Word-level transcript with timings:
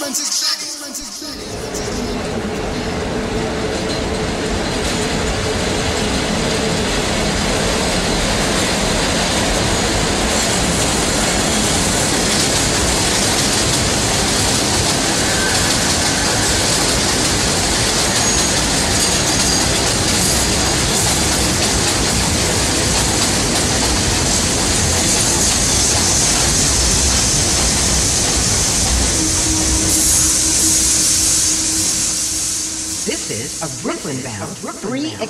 opens. 0.00 0.57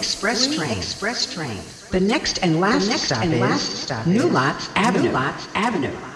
Express 0.09 0.57
train. 0.57 0.79
Express 0.79 1.35
train. 1.35 1.61
The 1.91 2.01
next 2.01 2.39
and 2.43 2.61
last 2.61 2.85
the 2.85 2.91
next 2.93 3.03
stop 3.03 3.25
and 3.25 3.35
is 3.35 3.41
last 3.41 3.83
stop 3.83 4.07
New 4.07 4.23
Lots 4.23 4.71
Avenue. 4.75 5.09
New 5.09 5.12
Lots 5.12 5.48
Avenue. 5.55 6.08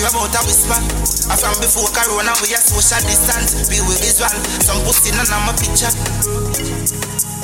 See 0.00 0.08
about 0.08 0.32
a 0.32 0.40
whisper. 0.48 0.80
And 1.28 1.38
from 1.38 1.56
before 1.60 1.88
Corona, 1.92 2.32
we 2.40 2.56
are 2.56 2.64
social 2.64 3.00
distance. 3.04 3.68
We 3.68 3.84
will 3.84 4.00
visual, 4.00 4.32
some 4.64 4.80
posting 4.88 5.16
on 5.20 5.28
my 5.44 5.52
picture. 5.60 5.92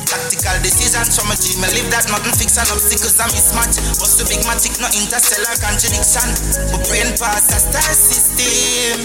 Tactical 0.06 0.56
decisions 0.64 1.12
from 1.12 1.28
a 1.28 1.36
dream, 1.36 1.60
I 1.60 1.68
live 1.76 1.90
that 1.92 2.08
nothing 2.08 2.32
fix 2.32 2.56
and 2.56 2.70
obstacles 2.72 3.18
and 3.20 3.30
mismatch. 3.34 3.76
What's 4.00 4.16
the 4.16 4.24
big 4.24 4.40
matic, 4.48 4.80
no 4.80 4.88
interstellar 4.88 5.56
contradiction. 5.60 6.28
My 6.72 6.78
brain 6.88 7.12
pass 7.20 7.52
a 7.52 7.58
star 7.60 7.92
system. 7.92 9.04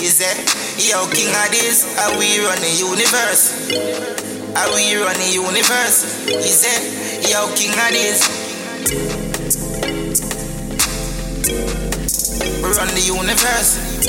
Is 0.00 0.20
it? 0.20 0.36
Yo, 0.80 1.04
king 1.12 1.32
of 1.32 1.48
this, 1.52 1.84
are 2.00 2.16
we 2.16 2.40
run 2.44 2.60
the 2.60 2.72
universe? 2.72 3.72
Are 4.56 4.70
we 4.72 4.96
run 4.96 5.16
the 5.18 5.30
universe? 5.32 6.28
Is 6.28 6.64
it? 6.64 7.28
Yo, 7.28 7.48
king 7.56 7.74
of 7.74 7.90
this. 7.92 9.23
Run 12.76 12.88
the 12.88 13.00
universe. 13.00 14.08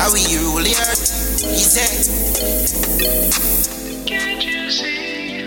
Are 0.00 0.12
we 0.12 0.20
rule 0.38 0.62
the 0.62 0.74
earth? 0.88 1.40
He 1.42 1.58
said. 1.58 2.06
Can't 4.06 4.44
you 4.44 4.70
see? 4.70 5.42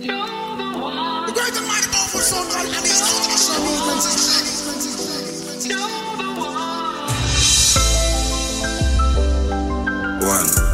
You're 0.00 0.16
the 0.16 0.78
one. 0.78 1.26
The 1.26 1.32
great 1.32 1.56
and 1.56 1.66
mighty 1.66 1.88
powerful 1.88 2.20
son 2.20 2.50
called 2.50 2.66
and 2.66 2.84
his 2.84 3.00
international 3.00 3.60
movement 3.64 4.04
is 4.04 5.66
You're 5.66 6.16
the 6.18 6.28
one. 6.40 6.68
One. 10.28 10.67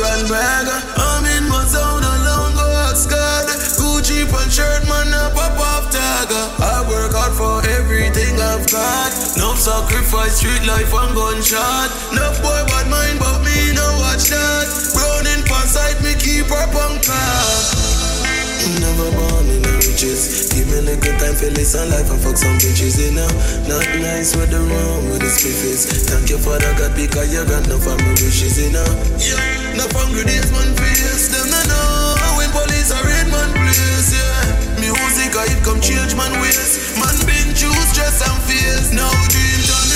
Grand 0.00 0.28
bag. 0.28 0.66
I'm 0.96 1.24
in 1.36 1.44
my 1.48 1.64
zone 1.68 2.02
alone, 2.02 2.52
go 2.56 2.66
ask 2.88 3.08
God. 3.08 3.46
Gucci 3.76 4.24
pant 4.28 4.50
shirt, 4.50 4.82
man, 4.88 5.12
I 5.12 5.28
pop 5.36 5.56
off 5.60 5.92
tag. 5.92 6.32
I 6.32 6.84
work 6.88 7.12
hard 7.12 7.34
for 7.36 7.60
everything 7.76 8.40
I've 8.40 8.64
got. 8.72 9.12
No 9.36 9.54
sacrifice, 9.54 10.40
street 10.40 10.64
life 10.66 10.92
and 10.92 11.12
gunshot. 11.14 11.90
No 12.16 12.26
boy 12.40 12.60
bad 12.72 12.88
mind, 12.88 13.18
but 13.20 13.44
me 13.44 13.72
no 13.76 13.86
watch 14.00 14.32
that. 14.32 14.66
Browning 14.96 15.44
sight, 15.68 16.00
me 16.02 16.16
keep 16.16 16.50
on 16.50 16.96
car. 17.04 17.44
Never 18.80 19.10
born 19.16 19.46
in 19.48 19.62
the 19.62 19.79
riches. 20.00 20.48
Give 20.52 20.66
me 20.68 20.80
a 20.80 20.96
good 20.96 21.18
time 21.20 21.34
for 21.36 21.50
listen 21.52 21.88
life 21.90 22.10
and 22.10 22.20
fuck 22.20 22.36
some 22.36 22.56
bitches, 22.56 22.96
you 22.96 23.12
know. 23.12 23.28
Not 23.68 23.84
nice 24.00 24.34
with 24.36 24.50
the 24.50 24.60
wrong 24.60 25.04
with 25.10 25.20
the 25.20 25.28
spiffers. 25.28 25.84
Thank 26.08 26.30
you 26.30 26.38
for 26.38 26.56
the 26.56 26.72
God 26.78 26.96
because 26.96 27.28
you 27.32 27.44
got 27.44 27.68
no 27.68 27.76
family 27.78 28.16
wishes, 28.16 28.56
you 28.56 28.72
know. 28.72 28.86
Yeah, 29.20 29.76
no 29.76 29.84
hungry 29.92 30.24
days, 30.24 30.48
man, 30.52 30.72
face. 30.76 31.28
Them 31.28 31.52
no 31.52 31.60
know 31.68 32.40
when 32.40 32.48
police 32.56 32.90
are 32.92 33.04
in 33.04 33.28
man 33.28 33.50
place, 33.52 34.16
yeah. 34.16 34.80
Music, 34.80 35.36
I 35.36 35.44
it 35.52 35.60
come 35.64 35.80
change 35.80 36.16
man 36.16 36.32
ways. 36.40 36.96
Man 36.96 37.16
been 37.28 37.52
choose 37.52 37.86
stress 37.92 38.24
and 38.24 38.40
fears. 38.48 38.92
Now 38.96 39.12
dreams 39.28 39.68
on 39.68 39.89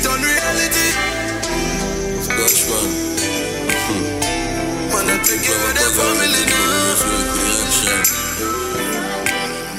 turn 0.00 0.20
reality. 0.20 0.88
Gosh, 2.28 2.68
man. 2.68 2.88
Man, 4.92 5.08
I 5.08 5.16
take 5.24 5.42
care 5.42 5.56
of 5.56 5.72
the 5.76 5.86
family 5.96 6.44
now. 6.50 6.76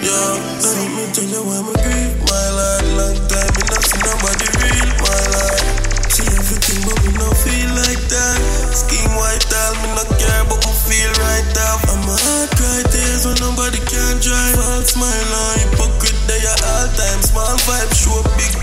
Yeah, 0.01 0.39
let 0.63 0.87
me 0.95 1.03
tell 1.11 1.27
you 1.27 1.43
why 1.43 1.59
I'm 1.59 1.69
grief, 1.83 2.13
my 2.29 2.45
life. 2.55 2.87
Long 2.97 3.17
time, 3.27 3.51
me 3.57 3.63
not 3.67 3.83
see 3.83 3.99
nobody 4.07 4.47
real, 4.63 4.89
my 5.03 5.21
life. 5.35 5.65
See 6.07 6.25
everything, 6.33 6.81
but 6.87 6.97
me 7.03 7.11
not 7.19 7.35
feel 7.43 7.69
like 7.75 8.03
that. 8.07 8.37
Scheme 8.73 9.11
white 9.19 9.45
out, 9.51 9.75
me 9.83 9.89
not 9.97 10.09
care, 10.15 10.43
but 10.47 10.61
me 10.63 10.73
feel 10.87 11.11
right 11.19 11.57
off. 11.67 11.83
I'm 11.91 12.07
a 12.07 12.15
heart 12.15 12.49
cry 12.55 12.81
tears 12.89 13.27
when 13.27 13.37
nobody 13.43 13.81
can 13.83 14.17
drive. 14.23 14.55
False 14.55 14.95
smile 14.95 15.33
on 15.45 15.53
hypocrite, 15.61 16.17
they 16.25 16.41
are 16.47 16.61
all 16.77 16.87
time. 16.95 17.21
Small 17.21 17.57
vibe, 17.67 17.91
show 17.91 18.23
big 18.39 18.53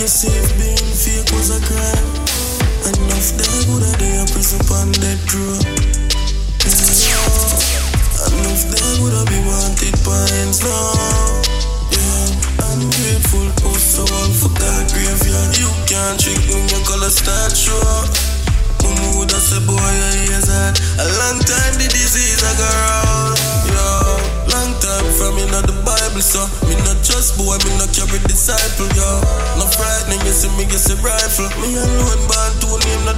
You 0.00 0.06
if 0.06 0.56
being 0.56 0.78
fake 0.96 1.28
was 1.36 1.50
a 1.52 1.60
crime. 1.60 2.08
Enough 2.88 3.36
that 3.36 3.66
would 3.68 3.84
have 3.84 3.98
day 4.00 4.16
a 4.16 4.24
prison 4.32 4.64
on 4.72 4.92
death 4.92 5.34
row 5.36 5.59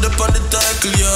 the 0.02 0.10
on 0.20 0.32
the 0.34 0.42
title, 0.50 0.92
yo. 0.98 1.14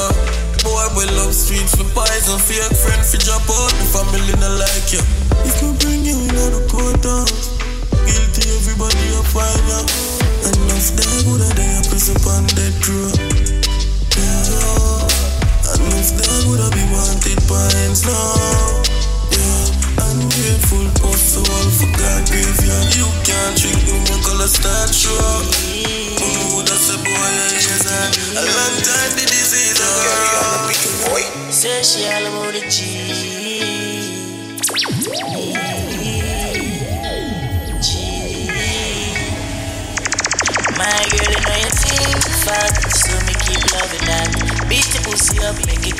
Boy, 0.62 0.86
we 0.96 1.04
love 1.18 1.34
streets 1.34 1.74
for 1.74 1.84
poison, 1.94 2.38
fake 2.38 2.74
friend 2.78 3.02
for 3.02 3.18
drop 3.18 3.42
out, 3.50 3.70
the 3.74 3.84
family 3.90 4.32
not 4.38 4.58
like 4.58 4.92
you. 4.92 5.25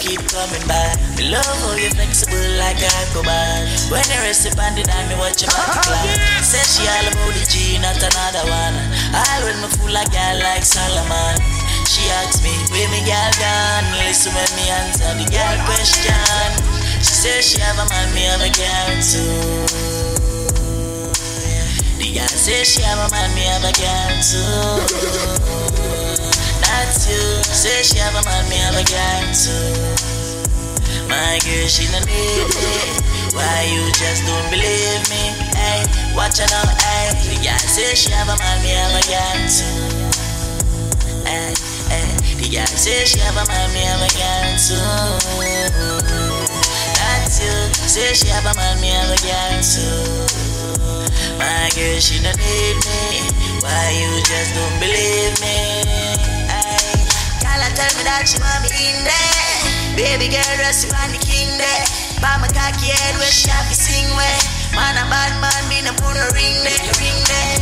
Keep 0.07 0.23
coming 0.31 0.63
back. 0.71 0.95
Me 1.19 1.27
love 1.27 1.59
how 1.67 1.75
you 1.75 1.91
flexible 1.91 2.39
like 2.63 2.79
a 2.79 2.91
acrobat. 3.03 3.67
When 3.91 4.07
you 4.07 4.23
rest 4.23 4.47
upon 4.47 4.79
the 4.79 4.87
dime, 4.87 5.11
me 5.11 5.19
watch 5.19 5.43
your 5.43 5.51
body 5.51 5.83
clap. 5.87 6.07
Say 6.47 6.63
she 6.63 6.87
all 6.87 7.11
about 7.11 7.35
the 7.35 7.43
G, 7.51 7.75
not 7.83 7.99
another 7.99 8.47
one. 8.47 8.77
All 9.11 9.41
when 9.43 9.59
me 9.59 9.69
fool 9.75 9.91
like 9.91 10.15
girl 10.15 10.39
like 10.47 10.63
Solomon. 10.63 11.43
She 11.91 12.07
asks 12.23 12.39
me, 12.47 12.55
where 12.71 12.87
me 12.95 13.03
girl 13.03 13.33
gone? 13.43 13.87
Listen 13.99 14.31
when 14.31 14.51
me 14.55 14.71
answer 14.71 15.11
the 15.19 15.27
girl 15.27 15.57
question. 15.67 16.51
She 17.03 17.15
says 17.27 17.43
she 17.43 17.59
have 17.59 17.79
a 17.83 17.87
man, 17.91 18.09
me 18.15 18.23
have 18.31 18.43
a 18.47 18.51
girl 18.55 18.95
too. 19.03 19.67
The 21.99 22.09
girl 22.15 22.31
says 22.31 22.71
she 22.71 22.83
have 22.83 23.03
a 23.03 23.11
man, 23.11 23.35
me 23.35 23.43
have 23.51 23.67
a 23.67 23.75
girl 23.75 24.15
too. 24.23 25.66
That's 26.77 27.09
you. 27.09 27.25
Say 27.43 27.81
she 27.83 27.97
have 28.05 28.13
a 28.13 28.23
man, 28.29 28.45
me 28.53 28.61
have 28.61 28.77
a 28.77 28.85
girl 28.85 29.25
too. 29.33 29.81
My 31.09 31.41
girl, 31.41 31.67
she 31.73 31.89
no 31.89 32.05
need 32.05 32.53
me. 32.53 32.69
Why 33.33 33.65
you 33.65 33.81
just 33.97 34.21
don't 34.29 34.45
believe 34.53 35.01
me? 35.09 35.25
Hey, 35.57 35.89
watch 36.13 36.37
her 36.37 36.45
now, 36.53 36.69
hey. 36.77 37.17
The 37.33 37.41
girl 37.41 37.65
say 37.65 37.97
she 37.97 38.13
have 38.13 38.29
a 38.29 38.37
man, 38.37 38.61
me 38.61 38.77
have 38.77 38.93
a 38.93 39.01
girl 39.09 39.41
too. 39.49 39.89
Hey, 41.25 41.57
hey. 41.89 42.13
The 42.45 42.47
girl 42.53 42.69
say 42.69 43.09
she 43.09 43.25
have 43.25 43.41
a 43.41 43.45
man, 43.49 43.73
me 43.73 43.81
have 43.89 44.05
a 44.05 44.13
girl 44.13 44.53
too. 44.61 44.77
That's 46.93 47.41
you. 47.41 47.57
Say 47.89 48.13
she 48.13 48.29
have 48.29 48.45
a 48.45 48.53
man, 48.53 48.77
me 48.85 48.93
have 48.93 49.09
a 49.09 49.19
girl 49.25 49.65
too. 49.65 50.13
My 51.41 51.73
girl, 51.73 51.99
she 52.05 52.21
no 52.21 52.37
need 52.37 52.77
me. 52.85 53.33
Why 53.65 53.97
you 53.97 54.21
just 54.29 54.53
don't 54.53 54.77
believe 54.77 55.41
me? 55.41 55.76
Tell 57.77 57.93
me 58.01 58.09
that 58.09 58.25
she 58.25 58.41
want 58.41 58.65
me 58.65 58.73
in 58.73 59.05
there. 59.05 59.37
Baby 60.01 60.33
girl, 60.33 60.53
dress 60.57 60.81
you 60.81 60.89
on 60.97 61.13
the 61.13 61.21
king 61.21 61.61
there. 61.61 61.85
By 62.25 62.41
my 62.41 62.49
cocky 62.49 62.89
head 62.89 63.21
where 63.21 63.29
she 63.29 63.53
have 63.53 63.69
to 63.69 63.77
sing 63.77 64.09
where. 64.17 64.41
Man, 64.73 64.97
a 64.97 65.05
bad 65.13 65.37
man, 65.45 65.61
me 65.69 65.85
no 65.85 65.93
put 66.01 66.17
no 66.17 66.25
ring 66.33 66.57
there, 66.65 66.81
ring 66.97 67.21
there. 67.29 67.57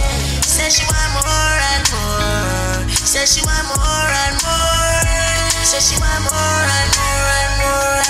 Say 0.47 0.71
she 0.71 0.87
want 0.87 1.19
more 1.19 1.59
and 1.75 1.85
more. 1.91 2.95
Say 2.95 3.27
she 3.27 3.43
want 3.43 3.67
more 3.75 4.11
and 4.31 4.39
more. 4.39 5.03
Say 5.67 5.83
she 5.83 5.99
want 5.99 6.23
more 6.31 6.63
and 6.63 6.91
more 6.95 7.27
and 7.35 7.53
more 7.59 8.04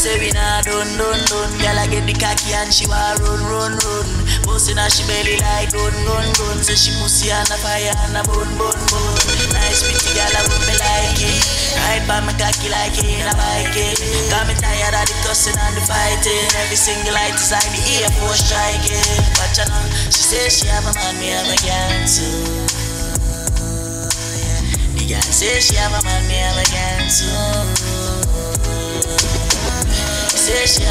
say 0.00 0.16
we 0.16 0.32
nah 0.32 0.64
done, 0.64 0.88
done, 0.96 1.20
done. 1.28 1.52
Girl, 1.60 1.76
I 1.76 1.84
get 1.84 2.08
the 2.08 2.16
cocky 2.16 2.56
and 2.56 2.72
she 2.72 2.88
want 2.88 3.20
run, 3.20 3.44
run, 3.52 3.76
run. 3.84 4.08
Bustin' 4.48 4.80
her 4.80 4.88
she 4.88 5.04
belly 5.04 5.36
like 5.44 5.68
gun, 5.76 5.92
gun, 6.08 6.24
gun. 6.40 6.56
Say 6.64 6.72
she 6.72 6.90
pussy 6.96 7.28
and 7.28 7.44
a 7.52 7.56
fire 7.60 7.92
and 8.08 8.16
a 8.16 8.24
bun, 8.24 8.48
bun, 8.56 8.80
bun. 8.88 9.12
Nice 9.52 9.84
pretty 9.84 10.16
girl, 10.16 10.32
I 10.32 10.40
would 10.48 10.64
me 10.64 10.74
like 10.80 11.20
it. 11.20 11.44
Ride 11.76 12.04
by 12.08 12.24
my 12.24 12.32
cocky 12.40 12.72
like 12.72 12.96
it 12.96 13.12
in 13.12 13.28
a 13.28 13.34
bike 13.36 13.76
it. 13.76 14.00
Got 14.32 14.48
me 14.48 14.56
tired 14.56 14.96
of 14.96 15.04
the 15.04 15.16
cussing 15.20 15.60
and 15.60 15.76
the 15.76 15.84
fighting. 15.84 16.48
Every 16.64 16.80
single 16.80 17.12
light 17.12 17.36
is 17.36 17.52
like 17.52 17.68
the 17.68 18.00
Air 18.00 18.10
Force 18.24 18.40
striking. 18.40 19.04
Watch 19.36 19.60
her 19.60 19.68
now, 19.68 19.84
she 20.08 20.24
says 20.24 20.56
she 20.56 20.66
have 20.72 20.88
a 20.88 20.96
man, 20.96 21.12
me 21.20 21.28
have 21.28 21.44
a 21.44 21.56
girl 21.60 22.00
too. 22.08 22.40
The 24.96 25.04
girl 25.04 25.28
says 25.28 25.60
she 25.68 25.76
have 25.76 25.92
a 25.92 26.00
man, 26.00 26.24
me 26.24 26.40
have 26.40 26.56
a 26.56 26.64
girl 26.72 27.04
too. 27.04 27.99
She. 30.50 30.82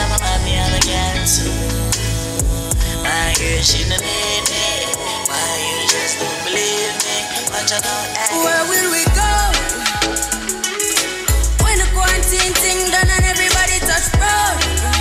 My 3.03 3.33
girl, 3.37 3.61
she 3.61 3.83
no 3.89 3.97
need 3.97 4.43
me. 4.47 4.65
Why 5.27 5.51
you 5.59 5.87
just 5.87 6.17
don't 6.17 6.43
believe 6.45 6.95
me? 7.03 7.17
Watch 7.51 7.71
her 7.71 7.81
now, 7.83 8.07
hey. 8.15 8.39
Where 8.39 8.63
will 8.71 8.89
we 8.89 9.03
go? 9.11 9.31
When 11.63 11.77
the 11.77 11.87
quarantine 11.93 12.53
thing 12.55 12.89
done 12.89 13.09
and 13.11 13.25
everybody 13.25 13.79
touch 13.83 14.07
road. 14.15 14.98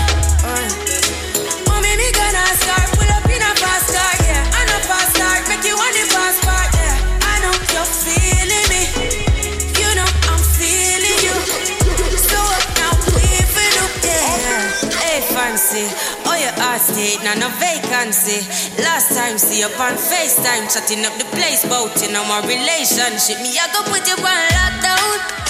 Fancy. 15.79 15.95
Oh, 16.27 16.37
your 16.37 16.53
heart 16.53 16.81
state, 16.81 17.23
now 17.23 17.35
no 17.35 17.49
vacancy. 17.59 18.47
Last 18.83 19.15
time, 19.15 19.39
see 19.39 19.63
up 19.63 19.79
on 19.81 19.95
FaceTime, 19.95 20.73
chatting 20.73 21.05
up 21.05 21.15
the 21.19 21.25
place, 21.37 21.65
bout 21.69 22.01
you 22.03 22.13
my 22.25 22.41
relationship. 22.41 23.41
Me, 23.43 23.57
I 23.59 23.69
go 23.73 23.83
put 23.91 24.07
you 24.07 24.15
on 24.15 24.39
lockdown. 24.55 25.48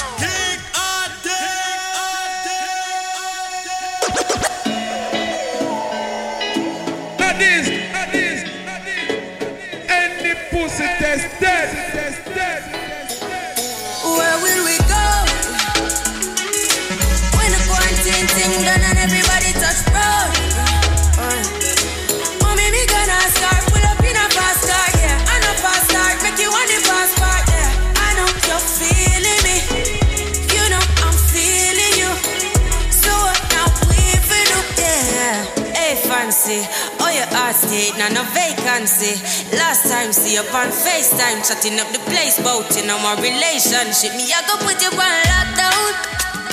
Vacancy. 38.78 39.18
Last 39.56 39.90
time, 39.90 40.12
see 40.12 40.38
up 40.38 40.52
on 40.54 40.68
FaceTime, 40.68 41.47
chatting 41.47 41.78
up 41.80 41.88
the 41.92 41.99
place, 42.11 42.38
bout 42.42 42.70
you 42.76 42.87
know 42.87 42.99
my 42.99 43.14
relationship. 43.14 44.14
Me, 44.14 44.30
I 44.30 44.42
go 44.47 44.54
put 44.62 44.80
you 44.82 44.90
on 44.90 45.14
lockdown. 45.26 45.90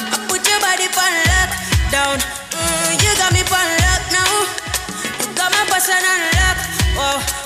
I 0.09 0.25
put 0.27 0.41
your 0.47 0.59
body 0.59 0.87
on 0.89 1.13
lockdown. 1.29 2.17
Mm, 2.51 2.93
you 3.03 3.11
got 3.17 3.31
me 3.33 3.41
on 3.41 3.69
lock 3.81 4.03
now. 4.11 4.33
You 5.21 5.33
got 5.35 5.51
my 5.51 5.65
passion 5.69 6.01
on 6.01 6.21
lock. 6.33 6.57
Oh, 6.97 7.44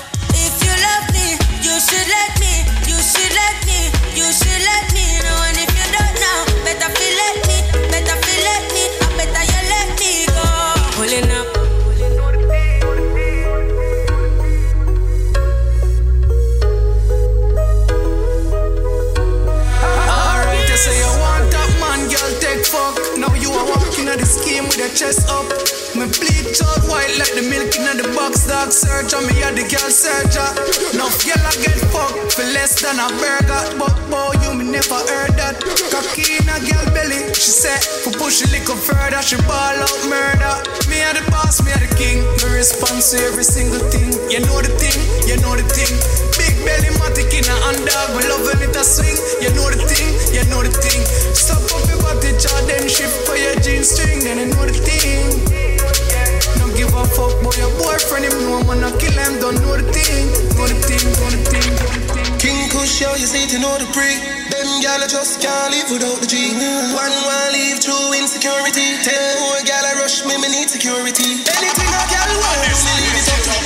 chest 25.00 25.32
up. 25.32 25.48
Me 25.96 26.04
bleach 26.04 26.60
out 26.60 26.84
white 26.84 27.16
like 27.16 27.32
the 27.32 27.40
milk 27.48 27.72
in 27.72 27.96
the 27.96 28.04
box, 28.12 28.44
dog 28.44 28.68
on 29.16 29.24
me, 29.24 29.32
yeah, 29.40 29.48
the 29.50 29.64
girl 29.64 29.88
searcher. 29.88 30.44
Now 30.92 31.08
girl 31.24 31.40
I 31.40 31.56
get 31.56 31.80
fucked 31.88 32.36
for 32.36 32.44
less 32.52 32.76
than 32.84 33.00
a 33.00 33.08
burger, 33.16 33.80
but 33.80 33.96
boy, 34.12 34.29
you 34.50 34.58
me 34.58 34.64
never 34.66 34.98
heard 35.06 35.34
that. 35.38 35.62
Cocky 35.94 36.42
in 36.42 36.46
a 36.50 36.58
girl 36.66 36.86
belly. 36.90 37.30
She 37.34 37.54
said, 37.54 37.78
for 38.02 38.10
push 38.18 38.42
a 38.42 38.48
little 38.50 38.74
further, 38.74 39.22
she 39.22 39.38
ball 39.46 39.78
out 39.78 40.00
murder. 40.10 40.54
Me 40.90 40.98
are 41.06 41.14
the 41.14 41.22
boss, 41.30 41.62
me 41.62 41.70
are 41.70 41.82
the 41.82 41.90
king. 41.94 42.22
Me 42.42 42.58
response 42.58 43.14
to 43.14 43.22
every 43.30 43.46
single 43.46 43.82
thing. 43.94 44.10
You 44.26 44.42
know 44.42 44.58
the 44.58 44.72
thing, 44.74 44.98
you 45.26 45.38
know 45.42 45.54
the 45.54 45.66
thing. 45.70 45.90
Big 46.34 46.54
belly 46.66 46.90
matic 46.98 47.30
in 47.30 47.46
a 47.46 47.56
underdog, 47.70 48.18
we 48.18 48.26
love 48.26 48.42
when 48.42 48.58
it 48.58 48.74
a 48.74 48.82
swing. 48.82 49.14
You 49.38 49.54
know 49.54 49.70
the 49.70 49.78
thing, 49.86 50.08
you 50.34 50.42
know 50.50 50.66
the 50.66 50.72
thing. 50.74 51.00
Stop 51.34 51.62
up 51.70 51.86
your 51.86 52.00
body, 52.02 52.34
then 52.66 52.90
shift 52.90 53.26
for 53.26 53.38
your 53.38 53.54
jeans 53.62 53.94
string, 53.94 54.24
then 54.26 54.38
you 54.38 54.48
know 54.50 54.66
the 54.66 54.74
thing 54.74 55.30
Don't 56.58 56.74
give 56.74 56.90
a 56.90 57.04
fuck 57.06 57.38
about 57.38 57.54
your 57.54 57.70
boyfriend. 57.78 58.26
Him 58.26 58.34
know 58.42 58.58
I'm 58.58 58.66
gonna 58.66 58.90
kill 58.98 59.14
him. 59.14 59.38
Don't 59.38 59.58
know 59.62 59.78
the 59.78 59.86
thing, 59.94 60.26
know 60.58 60.66
the 60.66 60.76
thing, 60.82 61.02
know 61.22 61.28
the 61.30 61.38
thing, 61.46 61.66
know 61.70 61.90
the 61.94 62.02
thing. 62.14 62.29
King 62.40 62.72
Kush, 62.72 63.04
yo, 63.04 63.12
you 63.20 63.28
see 63.28 63.44
to 63.52 63.60
know 63.60 63.76
the 63.76 63.84
pre. 63.92 64.16
Them 64.48 64.80
gyal 64.80 65.04
just 65.04 65.44
can't 65.44 65.76
live 65.76 65.92
without 65.92 66.24
the 66.24 66.26
G. 66.26 66.56
One 66.96 67.12
one 67.12 67.52
leave 67.52 67.84
through 67.84 68.16
insecurity. 68.16 68.96
Tell 69.04 69.20
more 69.44 69.60
gyal 69.60 69.84
I 69.84 70.00
rush 70.00 70.24
me, 70.24 70.40
me 70.40 70.48
need 70.48 70.72
security. 70.72 71.44
Anything 71.44 71.92
a 71.92 72.00
gyal 72.08 72.32
want, 72.40 72.64
me 72.64 72.92
leave 72.96 73.12
it 73.20 73.28
up. 73.28 73.44
to 73.44 73.60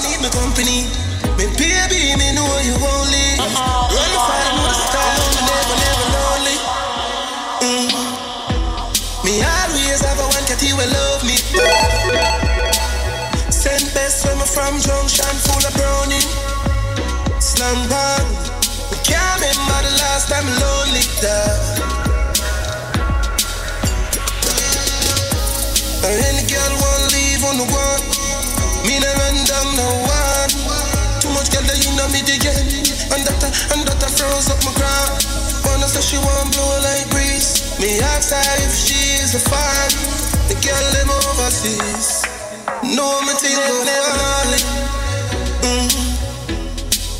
Need 0.00 0.24
my 0.24 0.32
company. 0.32 0.88
Me 1.36 1.44
baby, 1.60 2.16
me 2.16 2.32
know 2.32 2.48
you 2.64 2.72
won't 2.80 3.12
leave. 3.12 3.36
Run 3.36 4.12
fire, 4.24 4.52
know 4.56 4.64
the 4.64 4.78
style, 4.88 5.28
never, 5.44 5.76
never 5.84 6.08
lonely. 6.08 6.56
Mm. 7.68 7.92
Me 9.28 9.44
always 9.44 10.00
have 10.00 10.24
a 10.24 10.26
one 10.32 10.44
cat, 10.48 10.56
he 10.56 10.72
will 10.72 10.88
love 10.88 11.20
me. 11.20 11.36
Send 13.52 13.92
best 13.92 14.24
when 14.24 14.40
me 14.40 14.48
from 14.48 14.80
junction 14.80 15.04
full 15.12 15.12
of 15.12 15.28
brownie. 15.28 15.43
Bang. 17.64 18.28
We 18.92 18.96
can't 19.08 19.40
remember 19.40 19.80
the 19.88 19.96
last 20.04 20.28
time 20.28 20.44
there. 21.24 21.56
And 26.04 26.16
any 26.28 26.44
girl 26.44 26.72
won't 26.76 27.04
leave 27.16 27.40
on 27.48 27.56
the 27.56 27.64
one. 27.64 28.04
Me 28.84 29.00
no 29.00 29.08
run 29.16 29.36
down 29.48 29.68
no 29.80 29.88
one. 30.04 30.52
Too 31.24 31.32
much 31.32 31.48
girl 31.56 31.64
that 31.64 31.80
you 31.80 31.96
know 31.96 32.04
me 32.12 32.20
again. 32.20 32.68
And 33.16 33.24
that 33.24 33.40
and 33.72 33.80
that 33.88 34.12
froze 34.12 34.52
up 34.52 34.60
my 34.60 34.72
ground. 34.76 35.24
Wanna 35.64 35.88
say 35.88 36.04
she 36.04 36.18
want 36.20 36.52
blow 36.52 36.68
like 36.84 37.08
breeze. 37.08 37.80
Me 37.80 37.96
ask 38.12 38.28
her 38.28 38.44
if 38.60 38.76
she 38.76 39.24
is 39.24 39.32
a 39.32 39.40
fan. 39.40 39.88
The 40.52 40.56
girl 40.60 40.84
them 40.92 41.08
overseas. 41.32 42.28
No, 42.92 43.24
me 43.24 43.32
think 43.40 43.56
go 43.56 43.88
falling. 43.88 44.68
Mm. 45.64 46.03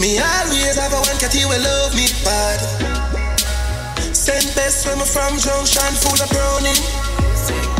Me 0.04 0.20
always 0.20 0.76
have 0.76 0.92
a 0.92 1.00
one 1.00 1.16
cat 1.16 1.32
will 1.32 1.64
love 1.64 1.96
me 1.96 2.04
bad. 2.28 2.60
Send 4.12 4.44
best 4.54 4.84
me 4.84 5.00
from 5.00 5.32
junction 5.40 5.92
full 5.96 6.20
of 6.20 6.28
brownie. 6.28 6.76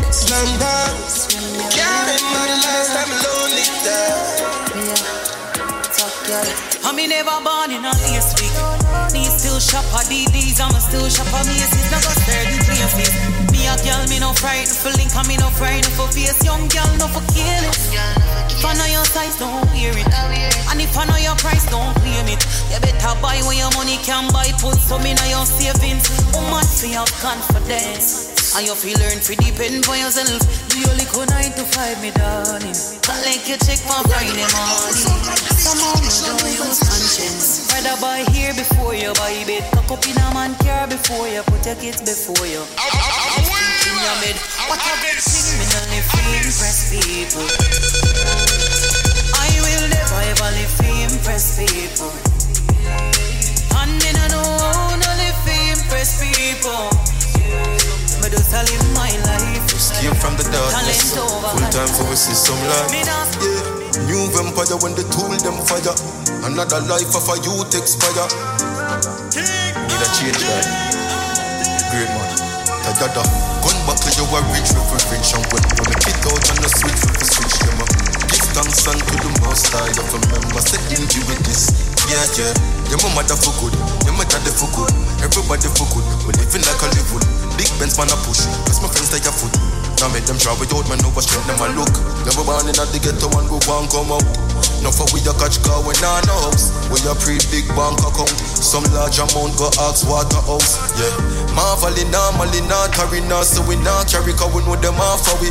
Slam 0.09 0.49
bounce. 0.57 1.29
Can't 1.69 2.09
remember 2.09 2.49
the 2.49 2.57
last 2.65 2.97
time 2.97 3.13
lonely 3.21 3.61
I 6.81 6.91
me 6.97 7.05
never 7.05 7.37
born 7.45 7.69
in 7.69 7.85
a 7.85 7.93
last 7.93 8.41
week. 8.41 8.57
Me 9.13 9.29
still 9.29 9.59
shop 9.59 9.85
at 9.93 10.09
DDs, 10.09 10.59
I'ma 10.59 10.79
still 10.79 11.07
shop 11.07 11.29
at 11.29 11.45
Macy's. 11.45 11.89
Go 11.93 12.01
sturdy 12.09 12.57
places 12.65 13.24
a 13.75 13.83
girl, 13.83 14.07
me 14.07 14.19
no 14.19 14.31
frightened 14.33 14.77
for 14.77 14.91
link, 14.95 15.11
and 15.15 15.27
me 15.27 15.37
no 15.37 15.49
frightened 15.49 15.91
for 15.93 16.07
face. 16.11 16.39
Young 16.43 16.67
girl, 16.71 16.87
no 16.97 17.07
for 17.07 17.23
kill 17.31 17.63
it. 17.67 17.77
If 18.51 18.63
I 18.63 18.73
know 18.73 18.87
your 18.87 19.05
size, 19.05 19.35
don't 19.37 19.65
wear 19.75 19.91
it. 19.91 20.07
And 20.71 20.79
if 20.79 20.95
I 20.97 21.05
know 21.05 21.17
your 21.19 21.35
price, 21.35 21.65
don't 21.69 21.93
claim 21.99 22.27
it. 22.31 22.41
You 22.71 22.79
better 22.79 23.13
buy 23.21 23.39
when 23.47 23.57
your 23.57 23.71
money 23.75 23.97
can 24.03 24.31
buy. 24.31 24.51
Put 24.59 24.79
some 24.79 25.05
in 25.05 25.17
your 25.27 25.45
savings. 25.45 26.07
Woman, 26.33 26.63
for 26.63 26.87
your 26.87 27.07
confidence. 27.19 28.35
And 28.55 28.63
you 28.63 28.75
feel 28.75 28.95
learn 29.03 29.19
to 29.19 29.35
depend 29.35 29.83
on 29.83 29.99
yourself. 29.99 30.39
Do 30.71 30.79
your 30.79 30.95
little 30.95 31.25
nine 31.27 31.51
to 31.59 31.65
five, 31.75 31.99
me 31.99 32.11
darling. 32.15 32.77
Collect 33.03 33.43
your 33.51 33.59
check 33.59 33.83
for 33.83 33.99
Friday 34.07 34.47
morning. 34.55 35.11
Somehow 35.59 35.99
you 35.99 36.11
don't 36.23 36.47
use 36.55 36.79
conscience. 36.79 37.67
Rather 37.75 37.99
buy 37.99 38.23
here 38.31 38.53
before 38.55 38.95
you 38.95 39.11
buy 39.19 39.43
bed. 39.43 39.67
Cock 39.75 39.99
up 39.99 40.07
in 40.07 40.15
a 40.15 40.27
man 40.31 40.55
car 40.63 40.87
before 40.87 41.27
you 41.27 41.43
put 41.43 41.65
your 41.65 41.75
kids 41.75 41.99
before 41.99 42.47
you. 42.47 42.63
Your 44.05 44.13
bed. 44.21 44.37
What 44.69 44.77
a 44.77 44.93
good 45.01 45.17
thing, 45.17 45.57
me 45.57 45.65
only 45.81 45.97
feel 46.05 46.29
impress 46.45 46.93
people. 46.93 47.41
I 49.33 49.49
will 49.65 49.89
never 49.89 50.21
ever 50.29 50.49
live 50.53 50.73
to 50.77 50.89
impress 51.09 51.57
people. 51.57 52.13
And 53.73 53.97
me 53.97 54.09
no 54.13 54.25
know 54.29 54.45
only 54.93 55.29
to 55.33 55.53
impress 55.73 56.21
people. 56.21 56.85
Me 58.21 58.29
just 58.29 58.53
tell 58.53 58.61
him 58.61 58.85
my 58.93 59.09
life. 59.25 59.73
Escape 59.73 60.13
from 60.21 60.37
the 60.37 60.45
darkness. 60.53 61.17
Full 61.17 61.65
time 61.73 61.89
for 61.97 62.05
we 62.05 62.13
see 62.13 62.37
some 62.37 62.61
light. 62.61 62.93
Yeah. 62.93 64.05
New 64.05 64.29
vampire 64.37 64.77
when 64.85 64.93
the 64.93 65.01
tool 65.09 65.33
them 65.41 65.57
fire. 65.65 65.97
Another 66.45 66.77
life 66.85 67.09
of 67.17 67.25
a 67.25 67.41
youth 67.41 67.73
expire. 67.73 68.29
Need 69.33 69.97
a 69.97 70.07
change 70.13 70.37
that. 70.45 70.65
Great 71.89 72.09
man. 72.13 72.29
Tajada. 72.85 73.54
Gun 73.65 73.81
back 73.89 73.97
to 73.97 74.13
you 74.13 74.29
a 74.29 74.39
rich 74.53 74.69
with 74.77 75.09
rich 75.09 75.33
and 75.33 75.41
when 75.49 75.65
when 75.73 75.89
the 75.89 75.97
kid 75.97 76.21
out 76.29 76.45
and 76.53 76.61
the 76.61 76.69
switch 76.69 77.01
with 77.01 77.17
the 77.17 77.25
switch 77.25 77.57
them 77.65 77.81
up. 77.81 77.89
Give 78.29 78.45
thanks 78.53 78.85
unto 78.85 79.15
the 79.25 79.31
most 79.41 79.73
high. 79.73 79.89
Of 79.89 80.05
a 80.13 80.19
member 80.29 80.61
said 80.61 80.85
him 80.85 81.01
give 81.09 81.25
it 81.33 81.41
this. 81.49 81.73
Yeah, 82.05 82.21
yeah. 82.37 82.53
Your 82.93 83.01
mother 83.17 83.33
for 83.33 83.49
good. 83.57 83.73
Your 84.05 84.13
mother 84.13 84.37
for 84.53 84.69
good. 84.69 84.93
Everybody 85.25 85.65
for 85.73 85.89
good. 85.97 86.05
We 86.29 86.37
living 86.37 86.61
like 86.61 86.77
a 86.77 86.93
live 86.93 87.09
Big 87.57 87.71
Benz 87.81 87.97
man 87.97 88.13
a 88.13 88.17
push, 88.21 88.45
cause 88.69 88.85
my 88.85 88.89
friends 88.93 89.09
take 89.09 89.25
a 89.25 89.33
foot. 89.33 89.57
Now 89.97 90.13
make 90.13 90.29
them 90.29 90.37
try 90.37 90.53
without 90.61 90.85
know 90.85 91.09
what 91.17 91.25
strength 91.25 91.49
them 91.49 91.57
a 91.57 91.73
look. 91.73 91.89
Never 92.21 92.45
born 92.45 92.69
in 92.69 92.77
at 92.77 92.93
the 92.93 93.01
ghetto 93.01 93.33
and 93.33 93.49
go 93.49 93.57
one 93.65 93.89
come 93.89 94.13
out. 94.13 94.44
No 94.81 94.89
for 94.91 95.07
we 95.13 95.21
a 95.25 95.33
catch 95.37 95.57
when 95.85 95.97
on 96.05 96.21
no 96.29 96.35
house. 96.49 96.73
We 96.89 97.01
a 97.05 97.13
pre 97.17 97.37
big 97.49 97.65
bank 97.73 98.01
account. 98.01 98.33
Some 98.57 98.85
large 98.93 99.17
amount 99.17 99.57
go 99.57 99.69
ask 99.85 100.05
water 100.05 100.41
house. 100.45 100.77
Yeah, 100.97 101.13
Marvelly 101.53 102.05
normally 102.09 102.61
not 102.69 102.93
carry 102.93 103.21
now, 103.25 103.41
so 103.41 103.65
we 103.65 103.75
not 103.81 104.09
carry 104.09 104.33
cause 104.33 104.53
we 104.53 104.61
know 104.65 104.77
them 104.77 104.97
off 105.01 105.25
for 105.25 105.37
we. 105.41 105.49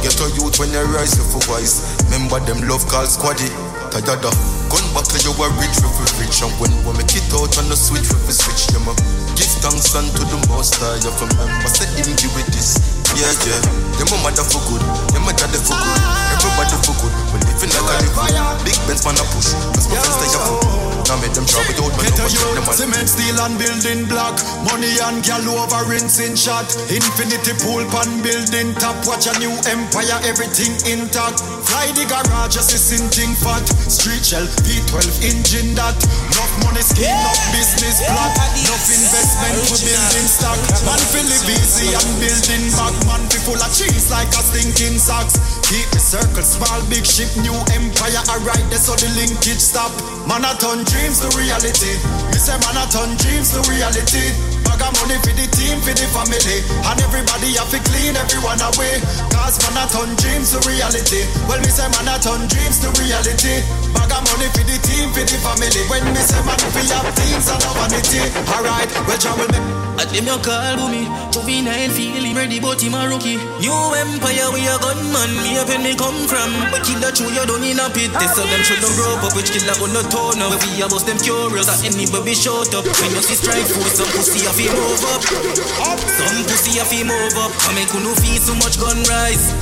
Get 0.00 0.14
a 0.22 0.30
youth 0.38 0.58
when 0.62 0.70
they 0.70 0.84
rise 0.94 1.18
for 1.18 1.42
wise. 1.50 1.82
Remember 2.06 2.38
them 2.40 2.62
love 2.68 2.86
call 2.86 3.06
squaddy. 3.06 3.50
Tajada. 3.90 4.30
Gun 4.68 4.84
back 4.92 5.08
to 5.08 5.18
you 5.24 5.32
a 5.32 5.46
rich 5.56 5.80
with 5.80 6.12
rich 6.20 6.44
and 6.44 6.52
when 6.60 6.70
we 6.84 6.92
make 6.92 7.16
it 7.16 7.24
out 7.32 7.56
on 7.56 7.66
the 7.72 7.76
switch 7.76 8.04
with 8.12 8.28
switch 8.30 8.68
them 8.68 8.86
up. 8.86 9.00
Give 9.32 9.48
thanks 9.64 9.96
unto 9.96 10.22
the 10.28 10.38
most 10.52 10.76
high 10.76 11.00
of 11.08 11.16
a 11.18 11.26
member. 11.40 11.68
Said 11.68 11.88
him 11.96 12.14
give 12.16 12.36
it 12.36 12.46
this. 12.52 12.97
Yeah, 13.16 13.32
yeah. 13.46 13.60
Them 13.96 14.10
a 14.12 14.16
mother 14.22 14.44
for 14.44 14.60
good. 14.68 14.82
Them 15.14 15.24
a 15.24 15.32
daddy 15.32 15.58
for 15.58 15.76
good. 15.76 16.00
Everybody 16.34 16.76
for 16.84 16.94
good. 17.00 17.12
We 17.32 17.38
living 17.46 17.72
like 17.72 18.02
a 18.02 18.08
live 18.12 18.64
Big 18.64 18.76
Benz 18.86 19.04
man 19.04 19.16
a 19.16 19.24
push. 19.32 19.54
Cause 19.74 19.88
my 19.88 19.96
stay 19.96 20.28
a 20.34 20.38
foot. 20.38 20.87
Now 21.08 21.16
make 21.20 21.32
them 21.32 21.48
try 21.48 21.64
without 21.64 21.92
me. 21.96 22.04
Get 22.04 22.20
a 22.20 22.28
youth, 22.28 22.68
cement, 22.68 23.08
steel 23.08 23.38
and 23.40 23.56
building 23.56 24.04
block. 24.06 24.36
Money 24.68 24.92
and 25.08 25.24
gal 25.24 25.40
over 25.56 25.82
rinsing 25.88 26.36
shot. 26.36 26.68
Infinity 26.92 27.56
pool 27.64 27.84
pan 27.88 28.20
building 28.20 28.76
top. 28.76 28.96
Watch 29.08 29.24
a 29.24 29.34
new 29.40 29.52
empire, 29.68 30.20
everything 30.28 30.76
intact. 30.84 31.40
Fly 31.64 31.88
the 31.96 32.04
garage, 32.08 32.54
just 32.54 32.76
a 32.76 32.78
sinting 32.78 33.32
fat. 33.40 33.64
Street 33.88 34.20
shell, 34.20 34.44
P12 34.64 35.08
engine 35.24 35.72
that. 35.74 35.96
Enough 35.96 36.54
money, 36.68 36.84
scheme, 36.84 37.08
enough 37.08 37.40
business 37.56 38.04
plot. 38.04 38.32
Enough 38.54 38.86
investment 38.92 39.18
investment 39.18 39.64
for 39.64 39.80
building 39.80 40.28
stock. 40.28 40.58
Man 40.84 41.00
feel 41.10 41.26
live 41.26 41.48
easy 41.48 41.88
and 41.96 42.10
building 42.20 42.66
back. 42.76 42.94
Man 43.08 43.22
be 43.28 43.38
full 43.42 43.58
of 43.58 43.70
cheese 43.72 44.10
like 44.10 44.28
a 44.36 44.42
stinking 44.44 44.98
socks. 44.98 45.40
Keep 45.66 45.88
the 45.92 46.00
circle 46.00 46.42
small, 46.42 46.80
big 46.88 47.04
ship, 47.04 47.28
new 47.40 47.54
empire. 47.74 48.22
Alright, 48.28 48.64
that's 48.70 48.88
how 48.88 48.96
the 48.96 49.08
linkage 49.16 49.60
stop. 49.60 49.92
Man 50.28 50.44
a 50.44 50.52
turn 50.60 50.84
dreams 50.84 51.24
to 51.24 51.28
reality. 51.40 51.96
Me 52.28 52.36
say 52.36 52.52
man 52.60 52.76
a 52.76 52.84
turn 52.92 53.16
dreams 53.16 53.48
to 53.56 53.64
reality. 53.64 54.28
Bag 54.60 54.84
of 54.84 54.92
money 55.00 55.16
for 55.24 55.32
the 55.32 55.48
team, 55.56 55.80
for 55.80 55.96
the 55.96 56.04
family. 56.12 56.60
And 56.84 57.00
everybody 57.00 57.56
have 57.56 57.72
to 57.72 57.80
clean 57.88 58.12
everyone 58.12 58.60
away. 58.60 59.00
Cause 59.32 59.56
man 59.64 59.80
a 59.80 59.88
turn 59.88 60.12
dreams 60.20 60.52
to 60.52 60.60
reality. 60.68 61.24
Well, 61.48 61.56
me 61.64 61.72
say 61.72 61.88
man 61.96 62.12
a 62.12 62.20
turn 62.20 62.44
dreams 62.44 62.76
to 62.84 62.92
reality. 63.00 63.64
Bag 63.96 64.12
of 64.12 64.20
money 64.28 64.52
for 64.52 64.68
the 64.68 64.76
team, 64.84 65.08
for 65.16 65.24
the 65.24 65.36
family. 65.40 65.82
When 65.88 66.04
me 66.12 66.20
say 66.20 66.44
man 66.44 66.60
for 66.60 66.76
have 66.76 67.08
teams 67.16 67.48
and 67.48 67.60
no 67.64 67.70
vanity. 67.80 68.20
Alright, 68.52 68.92
well, 69.08 69.16
John 69.16 69.40
will. 69.40 69.87
At 69.98 70.08
them 70.14 70.30
you 70.30 70.38
call 70.38 70.88
me 70.88 71.10
Juvenile 71.34 71.90
him 71.90 72.36
ready 72.36 72.58
but 72.62 72.78
him 72.78 72.94
a 72.94 73.10
rookie. 73.10 73.36
New 73.58 73.74
empire 73.98 74.48
we 74.54 74.62
a 74.66 74.78
gunman 74.78 75.30
Me 75.42 75.58
a 75.58 75.66
pen 75.66 75.82
me 75.82 75.98
come 75.98 76.26
from. 76.30 76.50
But 76.70 76.86
kill 76.86 77.02
the 77.02 77.10
true 77.10 77.30
you 77.34 77.44
don't 77.44 77.66
in 77.66 77.82
a 77.82 77.90
pit. 77.90 78.14
This 78.16 78.34
of 78.38 78.46
them 78.46 78.62
should 78.62 78.78
not 78.78 78.94
grow 78.94 79.18
up 79.18 79.34
Which 79.34 79.50
kill 79.50 79.66
that 79.66 79.82
on 79.82 79.90
the 79.90 80.02
tone 80.06 80.38
up. 80.38 80.54
We 80.62 80.78
a 80.82 80.86
bust 80.86 81.10
them 81.10 81.18
curious 81.18 81.66
That 81.66 81.82
any 81.82 82.06
baby 82.06 82.34
shut 82.34 82.70
up. 82.74 82.86
When 82.86 83.10
you 83.10 83.22
see 83.26 83.38
strike 83.38 83.66
force 83.66 83.98
Some 83.98 84.10
pussy 84.14 84.46
a 84.46 84.52
feel 84.54 84.72
move 84.72 85.04
up? 85.10 85.22
Some 85.22 86.46
pussy 86.46 86.78
a 86.78 86.84
feel 86.86 87.06
move 87.06 87.38
up. 87.38 87.50
I 87.66 87.74
make 87.74 87.90
you 87.90 88.00
no 88.00 88.14
feel 88.14 88.38
so 88.38 88.54
much 88.62 88.78
gun 88.78 89.02
rise. 89.10 89.52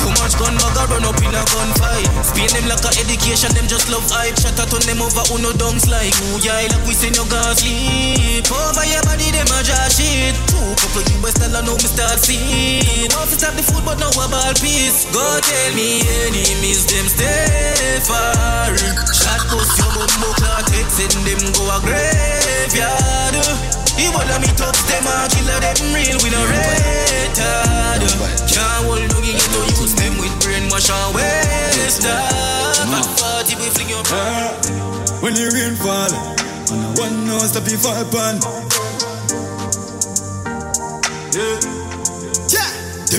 Too 0.00 0.08
much 0.16 0.32
gun 0.40 0.56
bag 0.56 0.88
run 0.88 1.04
up 1.04 1.20
in 1.20 1.34
a 1.36 1.42
gunfight. 1.44 2.08
Spain 2.24 2.48
them 2.56 2.66
like 2.72 2.84
a 2.88 2.89
Asian 3.30 3.54
them 3.54 3.70
just 3.70 3.86
love 3.86 4.02
hype 4.10 4.34
Shut 4.42 4.58
out 4.58 4.74
on 4.74 4.82
them 4.90 4.98
over 4.98 5.22
uno 5.30 5.54
dumps 5.54 5.86
like 5.86 6.10
Ooh 6.26 6.42
yeah, 6.42 6.66
like 6.66 6.82
we 6.82 6.94
seen 6.98 7.14
no 7.14 7.22
girls 7.30 7.62
sleep. 7.62 8.42
Over 8.50 8.84
your 8.90 9.02
body 9.06 9.30
them 9.30 9.46
a 9.54 9.62
judge 9.62 10.02
shit. 10.02 10.34
Two 10.50 10.58
couple 10.82 11.06
US 11.22 11.38
dollar 11.38 11.62
no 11.62 11.78
me 11.78 11.86
start 11.86 12.18
see 12.18 13.06
Want 13.14 13.30
to 13.30 13.38
stop 13.38 13.54
the 13.54 13.62
food 13.62 13.86
but 13.86 14.02
no 14.02 14.10
a 14.18 14.26
ball 14.26 14.54
piece. 14.58 15.06
Go 15.14 15.22
tell 15.46 15.70
me 15.78 16.02
enemies 16.26 16.90
them 16.90 17.06
stay 17.06 18.02
far. 18.02 18.74
Shot 19.14 19.46
post 19.46 19.78
your 19.78 19.90
bum, 19.94 20.10
more 20.18 20.34
clock 20.34 20.66
Send 20.90 21.14
them 21.22 21.40
go 21.54 21.62
a 21.70 21.78
graveyard. 21.86 23.79
He 24.00 24.08
wanna 24.08 24.40
meet 24.40 24.56
up 24.64 24.72
them 24.88 25.04
a 25.04 25.28
killer 25.28 25.60
them 25.60 25.92
real 25.92 26.16
with 26.24 26.32
a 26.32 26.42
retard. 26.48 28.00
Can't 28.48 28.88
hold 28.88 29.04
no 29.12 29.20
get 29.20 29.36
no 29.52 29.60
use 29.76 29.92
them 29.92 30.16
with 30.16 30.32
brainwash 30.40 30.88
and 30.88 31.12
waste. 31.14 32.08
Fat 32.08 32.80
mm. 32.88 33.04
party 33.20 33.60
we 33.60 33.68
fling 33.68 33.92
your. 33.92 34.00
Ah, 34.08 34.56
when 35.20 35.34
the 35.34 35.52
rain 35.52 35.76
fall, 35.76 36.08
one 36.96 37.26
knows 37.26 37.52
to 37.52 37.60
be 37.60 37.76
fall. 37.76 37.92
Yeah. 38.08 38.40
Yeah. 41.60 41.69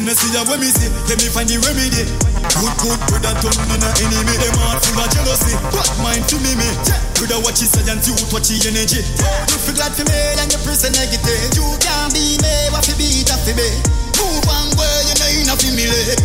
Them 0.01 0.09
not 0.09 0.17
see 0.17 0.33
that 0.33 0.49
when 0.49 0.57
me 0.57 0.65
see, 0.65 0.89
let 1.05 1.21
me 1.21 1.29
find 1.29 1.45
the 1.45 1.61
remedy. 1.61 2.09
Good, 2.57 2.73
good, 2.81 2.97
brother, 3.05 3.37
turn 3.37 3.53
in 3.69 3.85
a 3.85 3.89
enemy. 4.01 4.33
Them 4.33 4.57
heart 4.57 4.81
full 4.81 4.97
of 4.97 5.05
jealousy, 5.13 5.53
but 5.69 5.85
mind 6.01 6.25
to 6.25 6.41
me, 6.41 6.57
me. 6.57 6.65
Yeah. 6.89 6.97
Brother, 7.21 7.37
watch 7.45 7.61
his 7.61 7.69
science, 7.69 8.09
youth, 8.09 8.33
watch 8.33 8.49
his 8.49 8.65
energy. 8.65 9.05
Yeah. 9.21 9.45
You 9.45 9.61
feel 9.61 9.77
glad 9.77 9.93
for 9.93 10.01
me, 10.01 10.17
and 10.41 10.49
you 10.49 10.57
prison 10.65 10.89
negative. 10.97 11.53
You 11.53 11.61
can't 11.77 12.09
be 12.17 12.33
me, 12.41 12.53
what 12.73 12.81
fi 12.81 12.97
be, 12.97 13.21
that 13.29 13.45
fi 13.45 13.53
be. 13.53 13.69
Move 14.17 14.41
on, 14.49 14.73
boy, 14.73 14.89
you 15.05 15.13
know 15.21 15.29
you 15.37 15.45
not 15.45 15.61
fi 15.61 15.69
me, 15.69 15.85
lay. 15.85 16.17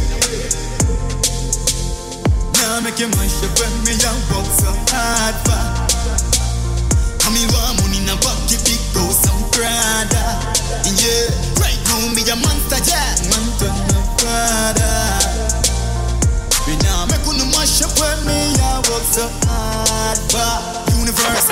Now 2.56 2.80
make 2.80 2.96
your 2.96 3.12
mind 3.12 3.28
shape 3.28 3.60
when 3.60 3.76
me 3.84 3.92
a 3.92 4.10
work 4.32 4.48
so 4.56 4.72
hard 4.88 5.36
for. 5.44 5.52
I 5.52 7.28
me 7.28 7.44
want 7.52 7.76
money 7.84 8.00
in 8.00 8.08
a 8.08 8.16
pocket, 8.24 8.56
big 8.64 8.80
go 8.96 9.04
some 9.12 9.44
Prada. 9.52 10.24
Yeah, 10.88 11.28
me 11.28 11.55
a 12.30 12.36
monster, 12.36 12.80
yeah, 12.90 13.14
man 13.30 13.46
turn 13.58 13.70
a 13.70 14.00
father. 14.18 14.96
Me 16.66 16.74
now 16.82 17.06
make 17.06 17.22
you 17.22 17.46
mash 17.54 17.82
up 17.82 17.94
when 18.00 18.18
me 18.26 18.38
a 18.58 18.82
work 18.90 19.06
so 19.06 19.28
hard 19.46 20.18
for. 20.30 20.54
Universe. 20.98 21.46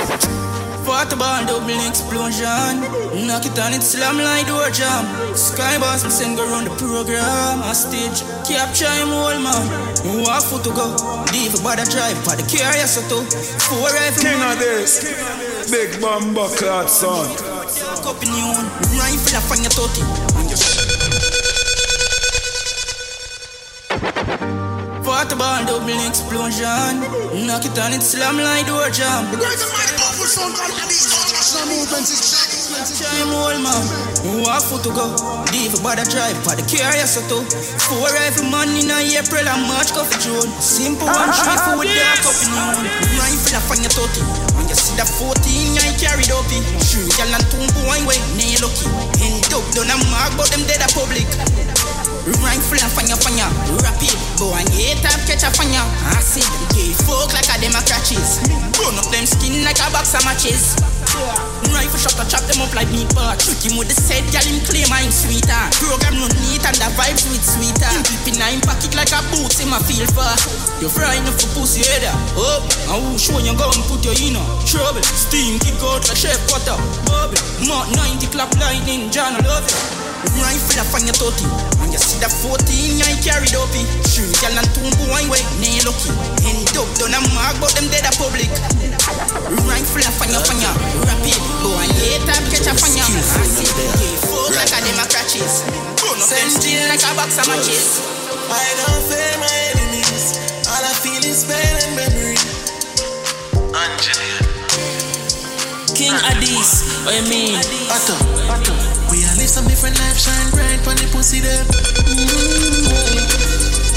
Water 0.85 1.17
ball 1.17 1.47
double 1.47 1.81
explosion. 1.89 2.83
Knock 3.27 3.47
it 3.47 3.59
on 3.59 3.73
it 3.73 3.83
slam 3.83 4.19
like 4.19 4.47
door 4.47 4.71
jam. 4.71 5.07
Sky 5.35 5.79
boss 5.79 6.05
me 6.05 6.11
send 6.11 6.37
go 6.37 6.45
run 6.47 6.65
the 6.65 6.71
program. 6.77 7.63
A 7.63 7.75
stage 7.75 8.23
capture 8.47 8.91
him 8.91 9.09
whole 9.09 9.39
man. 9.39 9.65
Walk 10.23 10.43
foot 10.43 10.65
to 10.65 10.71
go. 10.71 10.95
Deep 11.33 11.55
about 11.55 11.79
the 11.79 11.87
drive 11.91 12.19
for 12.25 12.37
the 12.37 12.43
car 12.43 12.75
yes 12.75 12.97
to. 13.09 13.19
Four 13.65 13.89
rifle. 13.91 14.23
King 14.23 14.43
of 14.43 14.59
this, 14.59 15.71
big 15.71 16.01
bomber 16.01 16.49
clot 16.57 16.91
son. 16.91 17.64
You 17.77 17.87
one. 18.47 18.67
Rifle 18.97 19.37
up 19.37 19.51
on 19.51 19.59
your 19.61 19.71
totty. 19.71 20.03
Water 25.15 25.39
ball 25.39 25.63
double 25.63 25.95
explosion. 26.11 26.99
Knock 27.47 27.63
it 27.63 27.79
on 27.79 27.95
it 27.95 28.03
slam 28.03 28.35
like 28.35 28.67
door 28.67 28.91
jam. 28.91 29.31
Time 32.99 33.31
old 33.31 33.63
man, 33.63 34.43
walk 34.43 34.67
foot 34.67 34.83
to 34.83 34.91
go. 34.91 35.15
Deep 35.55 35.71
about 35.79 36.03
the 36.03 36.05
drive 36.11 36.35
for 36.43 36.59
the 36.59 36.67
car 36.67 36.91
yes 36.99 37.15
to. 37.31 37.39
Four 37.87 38.11
rifle 38.11 38.51
man 38.51 38.75
in 38.75 38.91
a 38.91 38.99
April 39.15 39.47
and 39.47 39.63
March 39.71 39.95
coffee 39.95 40.19
June. 40.19 40.51
Simple 40.59 41.07
one 41.07 41.31
ah, 41.31 41.39
three 41.39 41.63
four 41.63 41.79
with 41.79 41.95
dark 41.95 42.27
up 42.27 42.35
in 42.43 42.51
you. 42.51 42.67
Rifle 43.15 43.55
up 43.55 43.71
on 43.71 43.79
your 43.87 43.95
totty. 43.95 44.23
When 44.59 44.67
you 44.67 44.75
see 44.75 44.99
the 44.99 45.07
14, 45.07 45.79
I 45.79 45.95
carried 45.95 46.35
up 46.35 46.43
it. 46.51 46.67
True, 46.91 47.07
y'all 47.23 47.31
and 47.31 47.47
two 47.55 47.63
boy 47.87 48.03
way, 48.03 48.19
nay 48.35 48.59
lucky. 48.59 48.91
End 49.23 49.47
up 49.55 49.63
done 49.79 49.95
a 49.95 49.97
mark, 50.11 50.35
but 50.35 50.51
them 50.51 50.67
dead 50.67 50.83
a 50.83 50.91
public. 50.91 51.31
Rifle 52.25 52.81
and 52.81 52.89
fire 52.89 53.19
fire, 53.21 53.51
rapid. 53.85 54.17
Go 54.41 54.49
and 54.57 54.65
get 54.73 55.05
up, 55.05 55.21
catch 55.29 55.45
a 55.45 55.53
fire. 55.53 55.85
Acid, 56.17 56.49
gay 56.73 56.97
folk 57.05 57.29
like 57.37 57.49
a 57.53 57.61
dem 57.61 57.77
a. 57.77 57.85
Burn 58.81 58.97
up 58.97 59.09
them 59.13 59.29
skin 59.29 59.61
like 59.61 59.77
a 59.77 59.93
box 59.93 60.17
of 60.17 60.25
matches. 60.25 60.73
Rifle 61.69 62.01
shot 62.01 62.17
to 62.17 62.25
chop 62.25 62.41
them 62.49 62.65
up 62.65 62.73
like 62.73 62.89
meat 62.89 63.13
bar. 63.13 63.37
Trick 63.37 63.61
him 63.61 63.77
with 63.77 63.93
the 63.93 63.97
set, 63.97 64.25
y'all 64.33 64.41
him 64.41 64.57
claim 64.65 64.89
I'm 64.89 65.13
sweeter. 65.13 65.63
Program 65.77 66.17
run 66.17 66.33
neat 66.49 66.65
and 66.65 66.79
the 66.81 66.89
vibes 66.97 67.29
with 67.29 67.45
sweeter. 67.45 67.93
Him 67.93 68.03
keep 68.09 68.33
in 68.33 68.37
nine 68.41 68.61
pocket 68.65 68.97
like 68.97 69.13
a 69.13 69.21
boots 69.29 69.61
in 69.61 69.69
my 69.69 69.77
feel 69.85 70.09
for. 70.17 70.25
You 70.81 70.89
fry 70.89 71.21
enough 71.21 71.37
for 71.37 71.61
pussy 71.61 71.85
header. 71.85 72.15
Up, 72.41 72.65
uh. 72.65 72.97
and 72.97 73.05
oh, 73.05 73.05
who 73.05 73.21
show 73.21 73.37
you 73.37 73.53
go 73.53 73.69
and 73.69 73.85
put 73.85 74.01
you 74.01 74.17
in 74.17 74.41
uh. 74.41 74.43
trouble. 74.65 75.05
Steam 75.05 75.61
kick 75.61 75.77
out 75.85 76.09
like 76.09 76.17
chef 76.17 76.41
butter. 76.49 76.81
Bubble, 77.05 77.37
Mark 77.69 77.93
90 77.93 78.33
clap 78.33 78.49
lightning, 78.57 79.13
John 79.13 79.37
I 79.37 79.45
love 79.45 79.69
it. 79.69 80.05
Rifle 80.41 80.81
up 80.81 80.95
on 80.97 81.05
your 81.05 81.13
totty 81.21 81.45
And 81.84 81.84
you 81.95 82.03
see 82.03 82.19
the 82.19 82.27
14 82.27 82.59
I 83.07 83.15
carried 83.23 83.55
up 83.55 83.71
it 83.71 83.87
Shoot 84.11 84.35
y'all 84.43 84.59
and 84.59 84.67
two 84.75 84.91
boy 84.99 85.23
way 85.31 85.43
Nay 85.63 85.79
lucky 85.87 86.11
End 86.43 86.67
up 86.75 86.91
done 86.99 87.15
a 87.15 87.21
mark 87.31 87.55
But 87.63 87.71
them 87.79 87.87
dead 87.95 88.03
a 88.03 88.13
public 88.19 88.51
Rifle 89.63 90.03
up 90.03 90.19
on 90.19 90.29
your 90.35 90.43
fire 90.43 90.75
Rapid 91.07 91.39
Go 91.63 91.71
and 91.79 91.93
get 92.03 92.27
up 92.27 92.43
catch 92.51 92.67
a 92.67 92.75
fire 92.75 93.07
Acid 93.39 93.71
Yeah 94.03 94.19
folk 94.27 94.51
like 94.59 94.75
a 94.75 94.79
dem 94.83 94.99
a 94.99 95.07
catches 95.07 95.63
Burn 96.03 96.19
up 96.19 96.27
them 96.27 96.51
steel 96.51 96.83
like 96.91 97.05
a 97.07 97.11
box 97.15 97.39
of 97.39 97.47
matches 97.47 98.25
I 98.51 98.77
don't 98.77 99.03
fear 99.09 99.39
my 99.41 99.57
enemies. 99.73 100.37
All 100.69 100.85
I 100.85 100.93
feel 100.93 101.25
is 101.25 101.45
pain 101.45 101.75
and 101.81 101.97
memory. 101.97 102.37
King 105.95 106.13
Addies, 106.13 107.05
what 107.07 107.15
you 107.15 107.29
mean? 107.31 107.57
Otto, 107.89 108.15
Otto. 108.51 108.94
All 109.35 109.41
live 109.41 109.51
some 109.51 109.67
different 109.67 109.99
life, 109.99 110.17
shine 110.17 110.51
bright 110.55 110.87
on 110.87 110.95
the 110.95 111.11
pussy 111.11 111.41
them. 111.41 111.67
Mm-hmm. 111.67 113.19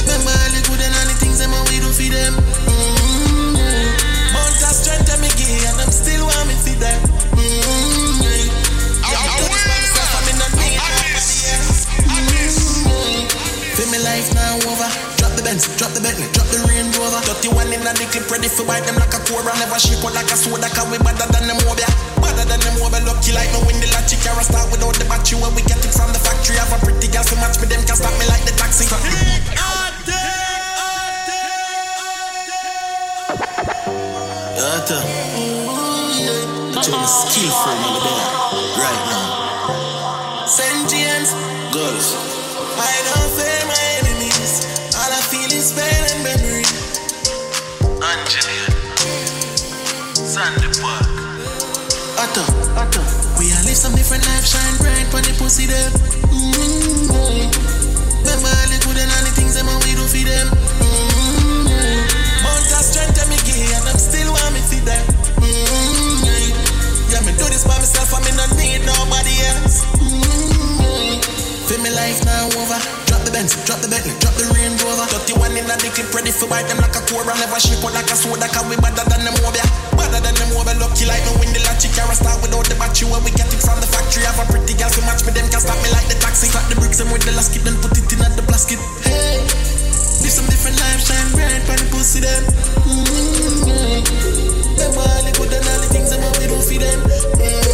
Remember 0.02 0.34
all 0.34 0.50
the 0.50 0.66
good 0.66 0.82
and 0.82 0.90
all 0.98 1.06
the 1.06 1.14
things 1.22 1.38
them 1.38 1.54
we 1.70 1.78
do 1.78 1.94
for 1.94 2.10
them. 2.10 2.34
Mm-hmm. 2.66 4.34
Mount 4.34 4.58
of 4.66 4.74
strength 4.74 5.06
me 5.22 5.30
give, 5.38 5.62
and 5.70 5.78
them 5.78 5.94
still 5.94 6.26
want 6.26 6.50
me 6.50 6.58
for 6.58 6.74
them. 6.82 6.98
I 9.06 9.30
do 9.38 9.46
this 9.46 9.62
by 9.62 10.10
I'm 10.10 10.26
in 10.26 10.42
a 10.42 10.50
need. 10.58 10.82
Mm-hmm. 12.10 13.30
Feel 13.78 13.94
me 13.94 14.02
life 14.02 14.34
now 14.34 14.58
over. 14.66 15.17
Drop 15.38 15.46
the 15.46 15.54
Benz, 15.54 15.70
drop 15.78 15.94
the 15.94 16.02
Bentley, 16.02 16.26
drop 16.34 16.50
the 16.50 16.58
Range 16.66 16.98
Rover. 16.98 17.22
Dirty 17.22 17.54
one 17.54 17.70
in 17.70 17.86
the 17.86 17.94
clip, 18.10 18.26
ready 18.26 18.50
for 18.50 18.66
wipe 18.66 18.82
them 18.90 18.98
like 18.98 19.14
a 19.14 19.22
cobra. 19.22 19.54
Never 19.62 19.78
shape 19.78 20.02
out 20.02 20.18
like 20.18 20.34
a 20.34 20.38
soda, 20.38 20.66
cause 20.74 20.90
we 20.90 20.98
better 20.98 21.30
than 21.30 21.46
them 21.46 21.62
over. 21.70 21.78
Better 22.18 22.42
than 22.42 22.58
them 22.58 22.82
over, 22.82 22.98
lucky 23.06 23.38
like 23.38 23.46
no 23.54 23.62
win 23.70 23.78
the 23.78 23.86
latchy 23.94 24.18
Cara 24.26 24.42
start 24.42 24.66
without 24.74 24.98
the 24.98 25.06
battery 25.06 25.38
when 25.38 25.54
we 25.54 25.62
get 25.70 25.78
it 25.78 25.94
from 25.94 26.10
the 26.10 26.18
factory. 26.18 26.58
Have 26.58 26.74
a 26.74 26.82
pretty 26.82 27.06
girl 27.14 27.22
to 27.22 27.38
match 27.38 27.62
me, 27.62 27.70
them 27.70 27.86
can't 27.86 28.02
stop 28.02 28.18
me 28.18 28.26
like 28.26 28.50
the 28.50 28.54
taxi. 28.58 28.90
Yata. 34.58 34.98
The 36.74 36.82
tune 36.82 36.98
is 36.98 37.14
skillful 37.14 37.78
right 38.74 39.02
now. 39.06 39.27
Angelia. 48.08 48.72
Sandy 50.16 50.72
Park. 50.80 51.04
Otto, 52.16 52.44
Otto. 52.80 53.04
We 53.36 53.52
all 53.52 53.64
live 53.68 53.76
some 53.76 53.96
different 54.00 54.24
life, 54.26 54.48
shine 54.48 54.78
bright 54.80 55.12
on 55.12 55.28
the 55.28 55.36
pussy 55.36 55.68
them. 55.68 55.92
Mm-hmm. 56.32 57.52
Remember 58.24 58.48
all 58.48 58.70
the 58.72 58.80
good 58.80 58.96
and 58.96 59.12
all 59.12 59.24
the 59.28 59.34
things 59.36 59.60
them 59.60 59.68
we 59.84 59.92
do 59.92 60.08
for 60.08 60.24
them. 60.24 60.48
Mm-hmm. 60.80 62.44
Mount 62.48 62.72
of 62.80 62.84
strength 62.88 63.17
ready 76.28 76.40
for 76.44 76.52
bite 76.52 76.68
them 76.68 76.78
like 76.84 76.92
a 76.92 77.00
cobra. 77.08 77.32
Never 77.40 77.60
shape 77.60 77.80
out 77.88 77.96
like 77.96 78.12
a 78.12 78.16
soda, 78.20 78.48
cause 78.52 78.68
we 78.68 78.76
better 78.84 79.08
than 79.08 79.24
them 79.24 79.36
over. 79.48 79.64
Better 79.96 80.20
than 80.20 80.36
them 80.36 80.52
over, 80.60 80.76
lucky 80.76 81.08
like 81.08 81.24
no 81.24 81.40
win 81.40 81.56
the 81.56 81.64
latchy 81.64 81.88
Cara 81.96 82.12
start 82.12 82.44
without 82.44 82.68
the 82.68 82.76
battery 82.76 83.08
when 83.08 83.24
we 83.24 83.32
get 83.32 83.48
it 83.48 83.64
from 83.64 83.80
the 83.80 83.88
factory. 83.88 84.28
Have 84.28 84.44
a 84.44 84.46
pretty 84.52 84.76
girl 84.76 84.92
to 84.92 85.02
match 85.08 85.24
me, 85.24 85.32
them 85.32 85.48
can 85.48 85.64
stop 85.64 85.80
me 85.80 85.88
like 85.96 86.08
the 86.12 86.20
taxi. 86.20 86.52
Cut 86.52 86.68
the 86.68 86.76
bricks 86.76 87.00
and 87.00 87.08
with 87.16 87.24
the 87.24 87.32
last 87.32 87.56
kid, 87.56 87.64
then 87.64 87.80
put 87.80 87.96
it 87.96 88.12
in 88.12 88.20
at 88.20 88.36
the 88.36 88.44
plastic. 88.44 88.80
Hey, 89.08 89.40
live 90.20 90.36
some 90.36 90.48
different 90.52 90.76
life, 90.84 91.00
shine 91.00 91.32
bright, 91.32 91.64
for 91.64 91.80
the 91.80 91.88
pussy 91.96 92.20
them. 92.20 92.44
Mm-hmm. 92.84 94.04
Remember 94.76 95.08
all 95.08 95.24
the 95.24 95.32
good 95.32 95.52
and 95.56 95.64
all 95.64 95.80
the 95.80 95.88
things 95.96 96.12
how 96.12 96.32
we 96.36 96.46
do 96.52 96.60
for 96.60 96.76
them. 96.76 97.00
Mm-hmm. 97.40 97.67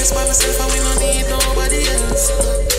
This 0.00 0.12
by 0.12 0.24
myself 0.24 0.58
and 0.60 0.72
we 0.72 0.78
don't 0.78 0.98
need 0.98 1.28
nobody 1.28 1.86
else. 1.86 2.69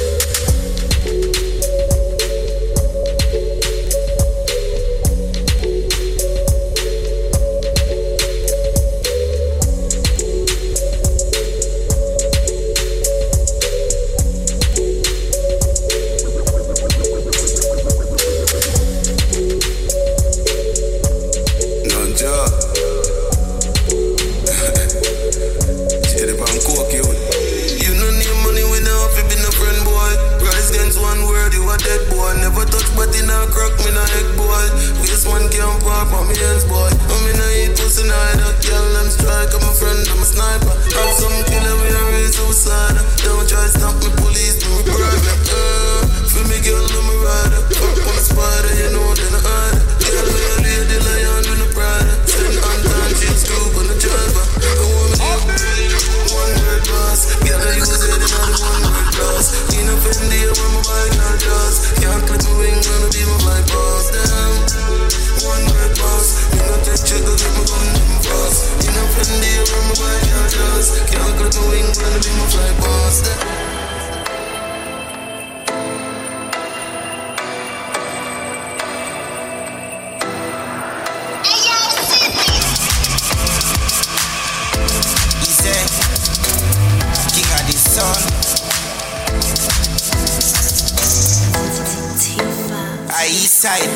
Side. 93.62 93.94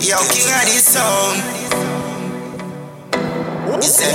Yo, 0.00 0.16
king 0.32 0.48
of 0.48 0.64
the 0.64 0.80
sun. 0.80 1.36
Easy. 3.84 4.08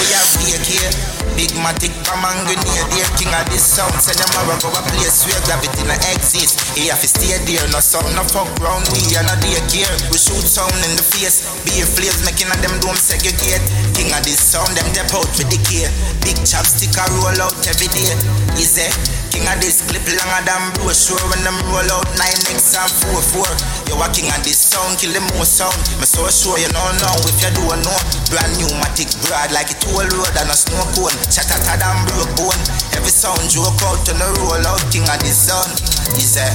We 0.00 0.06
have 0.16 0.32
daycare. 0.40 0.88
Big 1.36 1.52
matic 1.60 1.92
from 2.08 2.24
and 2.24 2.48
grenade 2.48 2.88
there, 2.96 3.04
king 3.20 3.28
of 3.36 3.44
this 3.52 3.60
sound. 3.60 3.92
Say 4.00 4.16
them 4.16 4.32
a 4.40 4.56
go 4.56 4.72
a 4.72 4.80
place 4.88 5.28
where 5.28 5.36
gravity 5.44 5.84
no 5.84 5.92
exist. 6.16 6.64
He 6.72 6.88
have 6.88 6.96
to 7.04 7.08
stay 7.12 7.36
there, 7.44 7.60
no 7.76 7.84
sound, 7.84 8.08
no 8.16 8.24
fuck 8.24 8.48
round. 8.64 8.88
We 8.88 9.04
are 9.20 9.26
not 9.28 9.36
daycare. 9.44 9.92
We 10.08 10.16
shoot 10.16 10.40
sound 10.40 10.72
in 10.88 10.96
the 10.96 11.04
face. 11.04 11.44
Be 11.68 11.84
a 11.84 11.84
flames 11.84 12.24
making 12.24 12.48
of 12.48 12.56
them 12.64 12.72
don't 12.80 12.96
segregate. 12.96 13.60
King 13.92 14.16
of 14.16 14.24
this 14.24 14.40
sound, 14.40 14.72
them 14.72 14.88
dep 14.96 15.12
out 15.12 15.28
with 15.36 15.52
the 15.52 15.60
gear. 15.68 15.92
Big 16.24 16.40
chopstick 16.40 16.96
a 16.96 17.04
roll 17.20 17.36
out 17.36 17.52
every 17.68 17.92
day. 17.92 18.16
Easy. 18.56 18.88
King 19.36 19.52
of 19.52 19.60
this 19.60 19.84
clip 19.84 20.00
longer 20.00 20.48
than 20.48 20.72
brochure 20.80 21.20
when 21.28 21.44
them 21.44 21.60
roll 21.68 21.84
out 21.92 22.08
9x 22.16 22.72
and 22.72 22.88
4-4. 23.36 23.44
You 23.84 24.00
a 24.00 24.08
king 24.08 24.32
of 24.32 24.40
this 24.40 24.56
sound, 24.56 24.96
kill 24.96 25.12
the 25.12 25.20
most 25.36 25.60
sound. 25.60 25.76
Me 26.00 26.08
so 26.08 26.24
sure 26.32 26.56
you 26.56 26.72
know 26.72 26.88
now 27.04 27.12
if 27.28 27.36
you 27.44 27.52
don't 27.52 27.84
know. 27.84 27.98
Brand 28.32 28.56
new 28.56 28.72
matic 28.80 29.12
broad 29.28 29.52
like 29.52 29.68
it 29.68 29.84
whole 29.84 30.08
road 30.08 30.32
and 30.40 30.48
a 30.48 30.56
snow 30.56 30.80
cone. 30.96 31.12
Out 31.12 31.68
than 31.68 31.96
broke 32.08 32.32
bone. 32.40 32.62
Every 32.96 33.12
sound 33.12 33.44
joke 33.52 33.76
out 33.84 34.08
on 34.08 34.16
the 34.16 34.28
roll 34.40 34.64
out. 34.64 34.80
King 34.88 35.04
of 35.04 35.20
this 35.20 35.36
sound, 35.36 35.68
is 36.16 36.40
a 36.40 36.48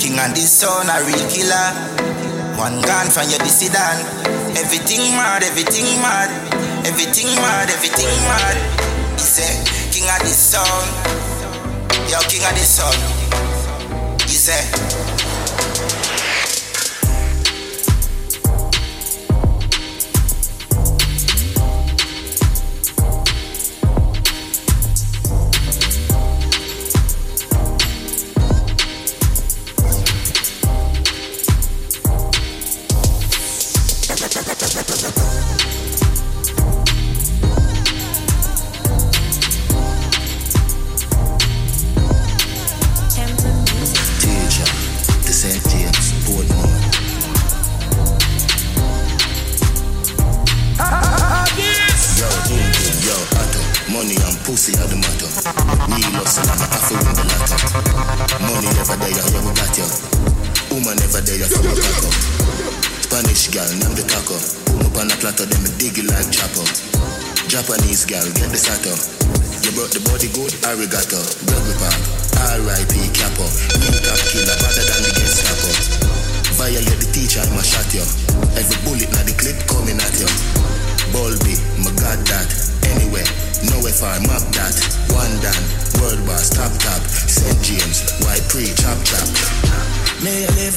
king 0.00 0.16
of 0.16 0.32
this 0.32 0.48
sound, 0.48 0.88
a 0.88 0.96
real 1.04 1.20
killer. 1.28 1.68
One 2.56 2.80
gun 2.80 3.12
from 3.12 3.28
your 3.28 3.40
dissident. 3.44 4.00
Everything 4.56 5.12
mad, 5.12 5.44
everything 5.44 5.84
mad, 6.00 6.32
everything 6.88 7.28
mad, 7.36 7.68
everything 7.68 8.08
mad. 8.24 8.56
Is 9.20 9.44
a 9.44 9.92
king 9.92 10.08
of 10.08 10.24
this 10.24 10.56
sound. 10.56 11.19
Yo, 12.10 12.18
king 12.22 12.42
of 12.42 12.52
this 12.54 12.74
sound. 12.74 12.96
Is 14.24 14.48
a 14.48 15.19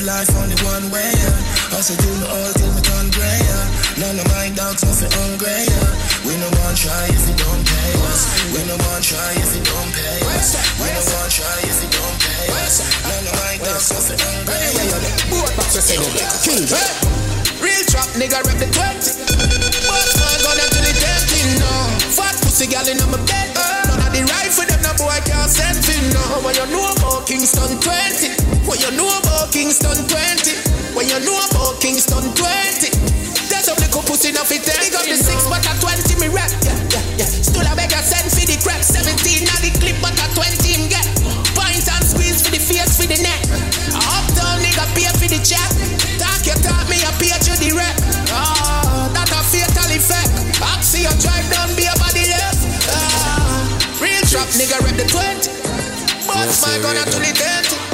life 0.03 0.29
only 0.35 0.55
one 0.67 0.91
way, 0.91 1.11
yeah. 1.15 1.39
Hustle 1.71 1.95
till 1.95 2.15
me 2.19 2.27
all 2.27 2.51
till 2.59 2.71
me 2.75 2.81
turn 2.83 3.07
grey, 3.15 3.39
yeah. 3.39 3.99
None 3.99 4.19
of 4.19 4.27
my 4.35 4.51
dogs 4.51 4.83
nothing 4.83 5.11
hungry, 5.15 5.63
yeah. 5.63 5.89
We 6.27 6.35
no 6.39 6.47
want 6.59 6.75
try 6.75 7.07
if 7.07 7.23
you 7.23 7.35
don't 7.39 7.63
pay 7.63 7.93
us. 8.11 8.27
We 8.51 8.61
no 8.67 8.75
want 8.83 9.03
try 9.03 9.31
if 9.35 9.51
you 9.55 9.63
don't 9.63 9.91
pay 9.95 10.19
us. 10.35 10.59
We 10.79 10.87
no 10.91 11.01
want 11.03 11.31
try 11.31 11.57
if 11.63 11.77
you 11.79 11.89
don't 11.91 12.17
pay 12.19 12.47
us. 12.63 12.83
None 13.07 13.27
of 13.31 13.35
my 13.39 13.55
dogs 13.63 13.87
nothing 13.91 14.19
hungry, 14.19 14.59
yeah. 14.75 15.31
Boat 15.31 15.51
back 15.55 15.69
to 15.71 15.79
say 15.79 15.97
King 16.43 16.67
Real 17.63 17.83
trap 17.87 18.09
nigga 18.19 18.43
rep 18.43 18.59
the 18.59 18.67
20 18.67 19.23
But 19.87 20.09
my 20.19 20.35
gun 20.43 20.59
to 20.59 20.79
the 20.83 20.93
30 20.99 21.63
no 21.63 21.71
Fat 22.11 22.35
pussy 22.43 22.67
gal 22.67 22.87
in 22.87 22.99
my 23.07 23.17
bed 23.23 23.55
None 23.55 23.82
can't 25.43 25.51
send 25.51 25.77
for 25.83 26.39
When 26.45 26.55
you 26.55 26.67
know 26.71 26.87
about 26.95 27.27
Kingston 27.27 27.75
20 27.75 28.63
When 28.63 28.79
you 28.79 28.91
know 28.95 29.11
about 29.11 29.51
Kingston 29.51 29.99
20 30.07 30.95
When 30.95 31.07
you 31.07 31.19
know 31.19 31.35
about 31.51 31.83
Kingston 31.83 32.23
20 32.31 32.87
There's 33.51 33.67
a 33.67 33.75
little 33.75 34.03
pussy 34.07 34.31
enough 34.31 34.51
it 34.55 34.63
Big 34.63 34.95
up 34.95 35.03
the 35.03 35.19
6 35.19 35.51
but 35.51 35.65
a 35.67 35.73
20 35.83 36.15
me 36.23 36.31
rap. 36.31 36.47
Yeah, 36.63 36.79
yeah, 36.95 37.19
yeah. 37.19 37.27
Still 37.27 37.67
a 37.67 37.75
beg 37.75 37.91
send 37.91 38.31
for 38.31 38.45
the 38.47 38.55
crack 38.63 38.83
17 38.83 39.43
now 39.43 39.59
the 39.59 39.71
clip 39.83 39.99
but 39.99 40.15
a 40.15 40.27
20 40.31 40.63
him 40.63 40.87
get. 40.87 41.03
Point 41.51 41.83
and 41.91 42.05
squeeze 42.07 42.39
for 42.39 42.51
the 42.51 42.61
face 42.63 42.95
for 42.95 43.07
the 43.07 43.19
neck. 43.19 43.43
Uptown 43.91 44.63
nigga 44.63 44.85
pay 44.95 45.11
for 45.11 45.27
the 45.27 45.43
jack 45.43 46.02
nigga 54.57 54.77
rep 54.85 54.95
the 54.97 55.05
20 55.05 55.49
But 56.27 56.49
my 56.61 56.77
gun 56.81 56.95
to 56.95 57.19
the 57.19 57.33
30 57.33 57.93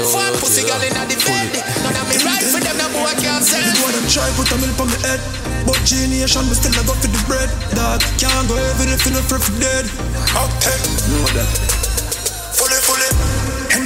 Fat 0.00 0.32
pussy 0.40 0.62
girl 0.64 0.80
in 0.80 0.94
the 0.96 1.16
bed. 1.28 1.52
None 1.84 1.92
of 1.92 2.08
me 2.08 2.16
right 2.24 2.40
for 2.40 2.60
them, 2.60 2.78
no 2.78 2.88
boy 2.88 3.12
can't 3.20 3.44
sell. 3.44 3.60
The 3.60 3.74
boy 3.84 3.92
them 3.92 4.06
try 4.08 4.30
put 4.32 4.48
a 4.48 4.56
milk 4.56 4.80
on 4.80 4.88
me 4.88 4.96
head. 5.04 5.20
But 5.66 5.76
G-Nation, 5.84 6.48
we 6.48 6.54
still 6.54 6.72
a 6.72 6.82
go 6.86 6.94
for 6.94 7.08
the 7.08 7.20
bread. 7.28 7.50
Dog, 7.76 8.00
can't 8.16 8.48
go 8.48 8.56
heaven 8.56 8.88
if 8.88 9.04
you 9.04 9.12
not 9.12 9.24
free 9.28 9.40
for 9.40 9.52
dead. 9.60 9.84
Okay, 10.32 10.78
know 11.12 11.26
that 11.36 11.48
Fully, 11.52 11.68
fully 11.68 11.79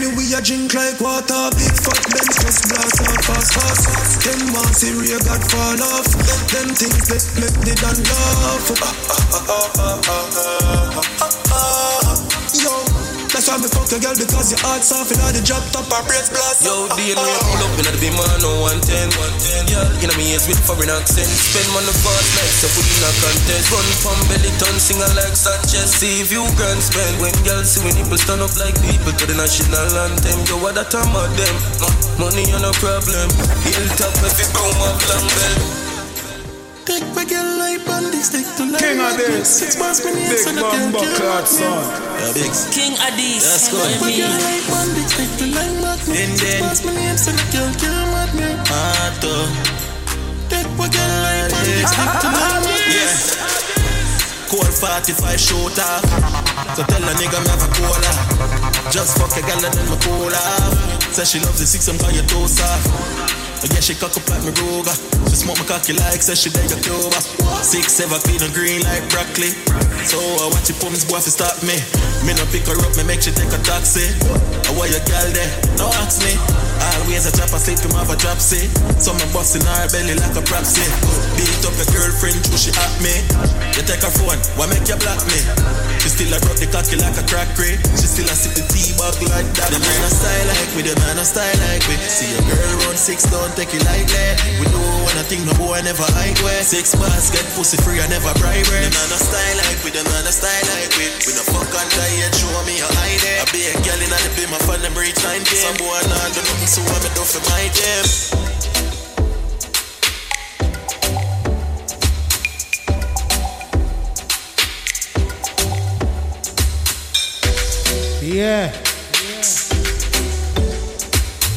Anyway, 0.04 0.36
a 0.36 0.40
drink 0.42 0.74
like 0.74 1.00
water 1.00 1.48
Big 1.56 1.72
fat 1.80 2.04
Benz 2.12 2.36
just 2.36 2.68
blast 2.68 3.00
off 3.00 3.24
fast, 3.24 3.52
fast 3.54 4.20
Them 4.20 4.52
want 4.52 4.76
see 4.76 4.92
real 4.92 5.18
fall 5.48 5.80
off 5.80 6.04
Them 6.52 6.68
things 6.76 7.08
that 7.08 7.24
make 7.40 7.56
the 7.64 7.74
done 7.80 8.04
laugh 8.04 8.84
That's 13.34 13.50
why 13.50 13.58
me 13.58 13.66
fuck 13.66 13.90
a 13.90 13.98
girl 13.98 14.14
because 14.14 14.54
your 14.54 14.62
heart's 14.62 14.94
soft 14.94 15.10
and 15.10 15.18
all 15.18 15.34
the 15.34 15.42
drop 15.42 15.66
top 15.74 15.90
our 15.90 16.06
braids 16.06 16.30
blast. 16.30 16.62
Yo, 16.62 16.86
deal 16.94 17.18
me 17.18 17.32
pull 17.42 17.66
up 17.66 17.74
in 17.82 17.90
the 17.90 17.98
beam 17.98 18.14
man 18.14 18.30
no 18.38 18.62
110, 18.62 19.10
110. 19.10 19.74
Yeah, 19.74 19.90
you 19.98 20.06
know 20.06 20.14
me 20.14 20.30
ears 20.30 20.46
with 20.46 20.62
foreign 20.62 20.86
accent. 20.86 21.26
Spend 21.26 21.66
money 21.74 21.90
fast 21.98 22.30
like 22.38 22.54
so 22.62 22.70
put 22.78 22.86
in 22.86 23.02
a 23.02 23.10
contest. 23.18 23.74
Run 23.74 23.88
from 24.06 24.18
belly 24.30 24.54
ton 24.62 24.78
singer 24.78 25.10
like 25.18 25.34
Sanchez. 25.34 25.98
See 25.98 26.22
if 26.22 26.30
you 26.30 26.46
can 26.54 26.78
spend 26.78 27.18
when 27.18 27.34
girls 27.42 27.74
see 27.74 27.82
me 27.82 27.90
nipple 27.98 28.22
stand 28.22 28.38
up 28.38 28.54
like 28.54 28.78
people 28.86 29.10
to 29.10 29.24
the 29.26 29.34
national 29.34 29.82
anthem. 29.82 30.38
Yo, 30.46 30.54
what 30.62 30.78
that 30.78 30.94
time 30.94 31.10
of 31.10 31.26
them? 31.34 31.54
Money 32.22 32.46
on 32.54 32.62
a 32.62 32.70
problem. 32.78 33.26
Hilltop 33.66 34.14
if 34.30 34.38
you 34.38 34.46
boom 34.54 34.78
up 34.78 34.94
long 35.10 35.26
bell. 35.26 35.84
Take 36.86 37.10
my 37.18 37.26
girl 37.26 37.50
like 37.58 37.82
bandits, 37.82 38.30
take 38.30 38.43
to 38.43 38.43
like 38.43 38.43
King 38.94 39.10
of 39.10 39.16
this, 39.18 39.48
Six 39.50 39.76
months, 39.76 40.04
me 40.06 40.14
big 40.14 40.54
bumbo 40.54 41.02
clad 41.18 41.48
son. 41.48 41.82
Yeah, 42.14 42.30
big. 42.30 42.54
King 42.70 42.94
Addies. 43.02 43.42
That's 43.42 43.66
good. 43.66 43.90
Take 43.90 43.98
my 43.98 44.14
girl 44.14 44.38
like 44.38 44.62
bandits, 44.70 45.12
take 45.18 45.34
to 45.34 45.46
like 45.50 45.74
madness. 45.82 46.14
Then, 46.14 46.30
Six 46.30 46.42
then. 46.46 46.60
months, 46.62 46.80
me 46.86 46.92
name, 46.94 47.18
so 47.18 47.30
the 47.34 47.44
girl 47.50 47.70
can't 47.74 48.06
mad 48.14 48.30
me. 48.38 48.46
Ato. 48.70 49.34
Take 50.46 50.70
girl 50.78 51.10
like 51.26 51.50
bandits, 51.50 51.90
take 51.90 52.14
to 52.22 52.28
like 52.30 52.54
madness. 52.54 53.34
Yeah. 53.34 53.74
Cold 54.46 54.70
45 54.70 55.42
shoot 55.42 55.78
off. 55.82 56.06
So 56.78 56.86
tell 56.86 57.02
a 57.02 57.12
nigga 57.18 57.38
me 57.42 57.50
have 57.50 57.66
a 57.66 57.70
cola. 57.74 58.12
Just 58.94 59.18
fuck 59.18 59.34
a 59.34 59.42
gal 59.42 59.58
and 59.58 59.74
then 59.74 59.90
me 59.90 59.98
cool 60.06 60.30
off. 60.30 60.70
Say 61.10 61.26
she 61.26 61.38
loves 61.42 61.58
the 61.58 61.66
six, 61.66 61.88
I'm 61.90 61.98
call 61.98 62.14
you 62.14 62.22
too 62.30 62.46
guess 63.72 63.88
she 63.88 63.94
cock 63.96 64.12
up 64.12 64.28
like 64.28 64.44
me 64.44 64.52
Ruger. 64.60 64.92
She 65.32 65.40
smoke 65.40 65.56
my 65.56 65.64
cocky 65.64 65.96
like 65.96 66.20
say 66.20 66.36
she 66.36 66.50
like 66.52 66.68
a 66.68 66.78
Cuba. 66.80 67.16
Six, 67.64 67.96
seven, 67.96 68.20
clean 68.20 68.42
and 68.44 68.52
green 68.52 68.84
like 68.84 69.04
broccoli. 69.08 69.56
So 70.04 70.20
I 70.20 70.52
watch 70.52 70.68
your 70.68 70.76
pumps 70.84 71.08
boy 71.08 71.24
if 71.24 71.32
stop 71.32 71.56
me. 71.64 71.80
Me 72.28 72.36
no 72.36 72.44
pick 72.52 72.68
her 72.68 72.76
up, 72.76 72.92
me 73.00 73.08
make 73.08 73.24
she 73.24 73.32
take 73.32 73.48
a 73.48 73.60
taxi. 73.64 74.04
Uh, 74.28 74.68
I 74.68 74.70
want 74.76 74.92
your 74.92 75.00
girl 75.08 75.28
there, 75.32 75.52
no 75.80 75.88
ask 76.04 76.20
me. 76.20 76.36
Always 77.00 77.24
a 77.24 77.32
I 77.32 77.56
sleep 77.56 77.80
him 77.80 77.96
have 77.96 78.12
a 78.12 78.16
drop 78.20 78.36
see. 78.36 78.68
So 79.00 79.16
me 79.16 79.24
busting 79.32 79.64
her 79.64 79.88
belly 79.88 80.12
like 80.12 80.36
a 80.36 80.44
proxy. 80.44 80.84
Beat 81.40 81.64
up 81.64 81.72
your 81.80 81.88
girlfriend, 81.88 82.44
she 82.60 82.68
at 82.76 82.92
me. 83.00 83.24
You 83.72 83.82
take 83.88 84.04
her 84.04 84.12
phone, 84.12 84.40
why 84.60 84.68
make 84.68 84.84
you 84.84 84.96
block 85.00 85.24
me? 85.32 85.93
She 86.04 86.12
still 86.12 86.36
a 86.36 86.38
rock 86.44 86.60
the 86.60 86.68
cocky 86.68 87.00
like 87.00 87.16
a 87.16 87.24
crack 87.24 87.48
crate. 87.56 87.80
She 87.96 88.04
still 88.04 88.28
a 88.28 88.36
sip 88.36 88.52
the 88.52 88.60
tea 88.68 88.92
bag 89.00 89.16
like 89.24 89.48
that. 89.56 89.72
The 89.72 89.80
man 89.80 90.04
a 90.04 90.12
style 90.12 90.46
like 90.52 90.72
me, 90.76 90.84
the 90.84 90.92
man 91.00 91.16
a 91.16 91.24
style 91.24 91.56
like 91.64 91.80
me. 91.88 91.96
See 91.96 92.28
a 92.36 92.44
girl 92.44 92.76
run 92.84 92.92
six, 92.92 93.24
don't 93.32 93.48
take 93.56 93.72
it 93.72 93.80
lightly. 93.88 94.28
We 94.60 94.68
know 94.68 94.84
when 95.08 95.16
I 95.16 95.24
think 95.24 95.48
no 95.48 95.56
boy 95.56 95.80
never 95.80 96.04
hide 96.12 96.36
where. 96.44 96.60
Six 96.60 96.92
bars 96.92 97.32
get 97.32 97.48
pussy 97.56 97.80
free, 97.80 98.04
I 98.04 98.06
never 98.12 98.36
bribe. 98.36 98.68
The 98.68 98.92
man 98.92 99.08
a 99.08 99.16
style 99.16 99.56
like 99.64 99.80
me, 99.80 99.96
the 99.96 100.04
man 100.04 100.28
a 100.28 100.32
style 100.36 100.66
like 100.76 100.92
me. 101.00 101.08
We 101.24 101.32
no 101.32 101.42
fuck 101.48 101.72
on 101.72 101.88
diet, 101.96 102.36
show 102.36 102.52
me 102.68 102.84
a 102.84 102.88
hide 103.00 103.24
it. 103.24 103.40
I 103.40 103.44
be 103.48 103.64
a 103.64 103.72
girl 103.80 103.96
in 103.96 104.12
the 104.12 104.30
be 104.36 104.44
my 104.52 104.60
fun 104.68 104.84
them 104.84 104.92
reach 104.92 105.16
time. 105.24 105.40
Some 105.48 105.80
boy 105.80 106.04
not 106.12 106.36
do 106.36 106.44
nothing, 106.44 106.68
so 106.68 106.84
I'm 106.84 107.00
a 107.00 107.08
do 107.16 107.24
for 107.24 107.40
my 107.48 107.64
gym. 107.72 108.53
Yeah. 118.34 118.66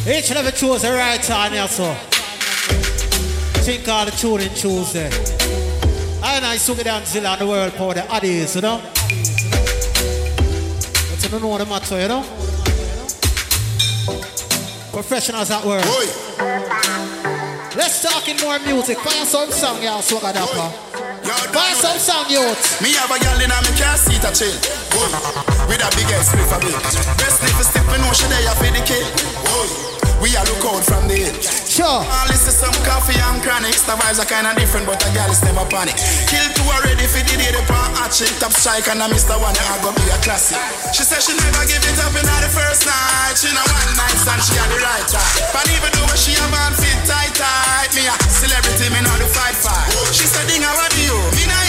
Each 0.07 0.29
and 0.29 0.37
every 0.37 0.51
choose 0.51 0.83
the 0.83 0.91
right 0.93 1.19
time 1.19 1.53
here, 1.53 1.67
so. 1.67 1.91
Think 3.65 3.87
all 3.87 4.05
the 4.05 4.11
tuning 4.11 4.53
Tuesday. 4.53 5.09
I 6.21 6.39
know 6.39 6.49
I 6.49 6.57
took 6.57 6.77
it 6.77 6.83
down 6.83 7.03
Zilla 7.03 7.29
on 7.29 7.39
the 7.39 7.47
world 7.47 7.73
power 7.73 7.95
the 7.95 8.01
Addies, 8.01 8.53
you 8.53 8.61
know? 8.61 8.79
But 11.09 11.23
you 11.23 11.29
don't 11.29 11.41
know 11.41 11.57
the 11.57 11.65
matter, 11.65 11.99
you 11.99 12.07
know? 12.09 12.23
Professionals 14.91 15.49
at 15.49 15.65
work. 15.65 15.83
Let's 17.75 18.03
talk 18.03 18.29
in 18.29 18.37
more 18.37 18.59
music. 18.59 18.99
Find 18.99 19.27
some 19.27 19.49
song, 19.49 19.81
y'all, 19.81 20.03
so 20.03 20.19
I 20.23 20.86
Find 21.27 21.75
some 21.75 21.99
song, 21.99 22.29
youth. 22.29 22.81
Me 22.81 22.93
have 22.93 23.11
a 23.11 23.19
girl 23.19 23.35
in 23.41 23.51
a 23.51 23.59
me 23.67 23.75
car 23.75 23.97
seat 23.97 24.23
a 24.23 24.31
chill. 24.31 24.55
Whoa. 24.95 25.67
With 25.67 25.83
a 25.83 25.89
big 25.97 26.07
ass 26.15 26.31
spliff 26.31 26.55
a 26.55 26.59
bit. 26.59 26.71
Best 27.19 27.41
sniff 27.41 27.59
a 27.59 27.63
stiff, 27.63 27.85
me 27.91 27.97
know 27.97 28.13
she 28.13 28.27
there 28.27 28.55
for 28.55 28.71
the 28.71 28.81
kill. 28.85 29.03
Whoa. 29.43 29.86
We 30.17 30.33
a 30.33 30.41
look 30.49 30.65
out 30.65 30.81
from 30.81 31.05
the 31.05 31.13
hill. 31.13 31.37
Sure. 31.41 32.01
All 32.01 32.25
this 32.25 32.49
is 32.49 32.57
some 32.57 32.73
coffee 32.81 33.13
and 33.13 33.37
chronics. 33.45 33.85
The 33.85 33.93
vibes 33.93 34.17
are 34.17 34.25
kinda 34.25 34.57
different, 34.57 34.89
but 34.89 34.97
a 35.05 35.09
girl 35.13 35.29
is 35.29 35.41
never 35.45 35.61
panic. 35.69 35.93
Kill 36.25 36.47
two 36.57 36.65
already 36.73 37.05
for 37.05 37.21
the 37.21 37.37
day, 37.37 37.53
the 37.53 37.61
pan 37.69 37.93
hot 37.93 38.09
shit, 38.09 38.33
top 38.41 38.49
strike, 38.49 38.89
and 38.89 38.97
I 38.97 39.07
miss 39.13 39.29
the 39.29 39.37
one 39.37 39.53
that 39.53 39.77
go 39.85 39.93
be 39.93 40.01
a 40.09 40.17
classic. 40.25 40.57
She 40.89 41.05
said 41.05 41.21
she 41.21 41.37
never 41.37 41.61
give 41.69 41.85
it 41.85 41.99
up 42.01 42.17
in 42.17 42.25
the 42.25 42.49
first 42.49 42.89
night. 42.89 43.37
She 43.37 43.53
know 43.53 43.61
one 43.61 43.93
night 43.93 44.17
and 44.17 44.41
she 44.41 44.57
had 44.57 44.69
the 44.73 44.79
right 44.81 45.05
time. 45.05 45.33
But 45.53 45.69
even 45.69 45.91
though 45.93 46.09
she 46.17 46.33
a 46.33 46.45
man 46.49 46.73
fit 46.73 46.97
tight 47.05 47.37
tight, 47.37 47.93
me 47.93 48.09
a 48.09 48.15
celebrity, 48.25 48.89
me 48.89 49.05
know 49.05 49.13
the 49.21 49.29
fight 49.29 49.53
fight. 49.53 49.93
She 50.09 50.25
said, 50.25 50.49
Ding, 50.49 50.65
what 50.65 50.89
do 50.89 51.01
you? 51.03 51.17
Me 51.37 51.45
not 51.45 51.66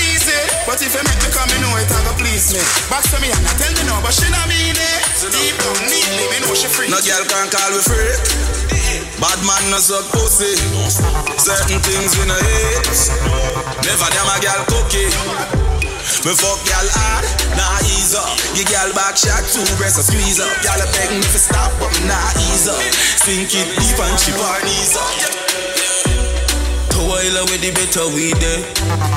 but 0.69 0.85
if 0.85 0.93
you 0.93 1.01
make 1.01 1.17
me 1.25 1.33
come, 1.33 1.49
me 1.49 1.57
know 1.65 1.73
it, 1.81 1.89
I 1.89 1.97
go 2.05 2.13
please 2.21 2.53
me. 2.53 2.61
Back 2.93 3.01
to 3.09 3.17
me 3.25 3.33
and 3.33 3.41
I 3.41 3.57
tell 3.57 3.73
me 3.73 3.89
no, 3.89 3.97
but 4.05 4.13
she 4.13 4.29
not 4.29 4.45
mean 4.53 4.77
it. 4.77 5.01
Deep 5.33 5.57
down, 5.65 5.81
neatly, 5.89 6.29
me 6.29 6.45
know 6.45 6.53
she 6.53 6.69
free. 6.69 6.93
No 6.93 7.01
girl 7.01 7.25
can 7.25 7.49
call 7.49 7.73
we 7.73 7.81
free. 7.81 8.13
Bad 9.17 9.41
man 9.49 9.65
no 9.73 9.81
suck 9.81 10.05
pussy. 10.13 10.53
Certain 11.41 11.81
things 11.81 12.13
we 12.21 12.29
no 12.29 12.37
hate. 12.37 12.85
Never 13.81 14.13
them 14.13 14.29
a 14.29 14.37
girl 14.45 14.61
cookie. 14.69 15.09
Me 16.29 16.37
fuck 16.37 16.61
y'all 16.69 16.89
hard, 17.01 17.25
nah 17.57 17.81
ease 17.89 18.13
up. 18.13 18.29
You 18.53 18.69
girl 18.69 18.93
back 18.93 19.17
shot, 19.17 19.41
two 19.49 19.65
breasts 19.81 19.97
a 19.97 20.05
squeeze 20.05 20.37
up. 20.37 20.53
Y'all 20.69 20.85
beg 20.93 21.17
me 21.17 21.25
to 21.25 21.41
stop, 21.41 21.73
but 21.81 21.89
me 21.97 22.05
nah 22.05 22.45
ease 22.53 22.69
up. 22.69 22.85
Sink 23.25 23.57
it 23.57 23.69
deep 23.81 23.97
and 23.97 24.17
chip 24.21 24.37
her 24.37 24.61
knees 24.69 24.93
up. 25.01 25.98
While 26.99 27.47
with 27.47 27.63
the 27.63 27.71
better 27.71 28.11
weed 28.11 28.35
there. 28.43 28.63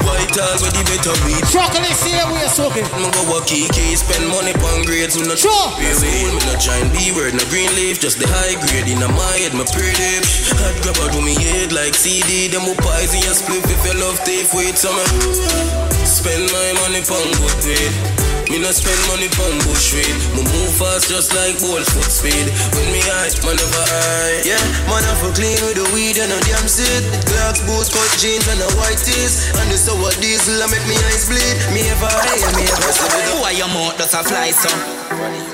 White 0.05 0.37
all 0.37 0.57
with 0.61 0.73
the 0.77 0.83
better 0.85 1.15
weed. 1.25 1.41
Chocolate 1.49 1.97
see 1.97 2.13
we 2.29 2.37
are 2.37 2.53
soaking. 2.53 2.85
Me 3.01 3.09
go 3.09 3.21
work 3.33 3.49
key 3.49 3.65
spend 3.97 4.29
money 4.29 4.53
on 4.53 4.85
grades. 4.85 5.17
We 5.17 5.25
no 5.25 5.33
sure. 5.33 5.73
Pay 5.81 5.97
school, 5.97 6.29
me 6.37 6.41
no 6.45 6.53
giant 6.61 6.93
B 6.93 7.09
word, 7.11 7.33
no 7.33 7.43
green 7.49 7.73
leaf. 7.73 7.97
Just 7.97 8.21
the 8.21 8.29
high 8.29 8.53
grade 8.61 8.85
in 8.85 9.01
my 9.01 9.33
head, 9.41 9.57
my 9.57 9.65
pretty. 9.65 10.21
Hot 10.61 10.77
grab 10.85 11.01
out 11.01 11.17
me 11.17 11.33
head 11.33 11.73
like 11.73 11.97
CD. 11.97 12.47
Them 12.47 12.69
who 12.69 12.77
pies 12.77 13.17
in 13.17 13.25
your 13.25 13.33
split 13.33 13.65
if 13.65 13.81
you 13.81 13.97
love 13.97 14.21
tape 14.21 14.53
with 14.53 14.77
some. 14.77 14.93
Eh. 14.93 16.05
Spend 16.05 16.45
my 16.53 16.69
money 16.85 17.01
on 17.01 17.27
good 17.33 17.57
weed. 17.65 18.30
Me 18.51 18.59
no 18.59 18.67
spend 18.67 18.99
money 19.07 19.31
on 19.47 19.55
bush 19.63 19.95
weed. 19.95 20.11
Me 20.35 20.43
move 20.43 20.75
fast 20.75 21.07
just 21.07 21.31
like 21.31 21.55
ball 21.63 21.79
foot 21.79 22.11
speed. 22.11 22.51
When 22.75 22.83
me 22.91 22.99
high, 22.99 23.31
man 23.47 23.55
never 23.55 23.79
high. 23.87 24.43
Yeah, 24.43 24.59
man 24.91 25.07
I 25.07 25.15
for 25.23 25.31
clean 25.31 25.55
with 25.63 25.79
the 25.79 25.87
weed 25.95 26.19
and 26.19 26.35
a 26.35 26.39
damn 26.43 26.67
seed. 26.67 26.99
Clocks, 27.31 27.63
boots, 27.63 27.87
cut 27.87 28.11
jeans 28.19 28.43
and 28.51 28.59
a 28.59 28.67
white 28.75 28.99
tees. 28.99 29.47
And 29.55 29.71
the 29.71 29.79
sour 29.79 30.11
diesel 30.19 30.59
I 30.59 30.67
make 30.67 30.83
me 30.83 30.99
eyes 30.99 31.31
bleed. 31.31 31.55
Me 31.71 31.87
ever 31.95 32.11
high 32.11 32.43
and 32.43 32.55
me 32.59 32.67
ever. 32.67 32.91
Who 33.31 33.39
are 33.39 33.55
your 33.55 33.71
mouth 33.71 33.95
does 33.95 34.11
a 34.11 34.19
fly 34.19 34.51
so? 34.51 34.67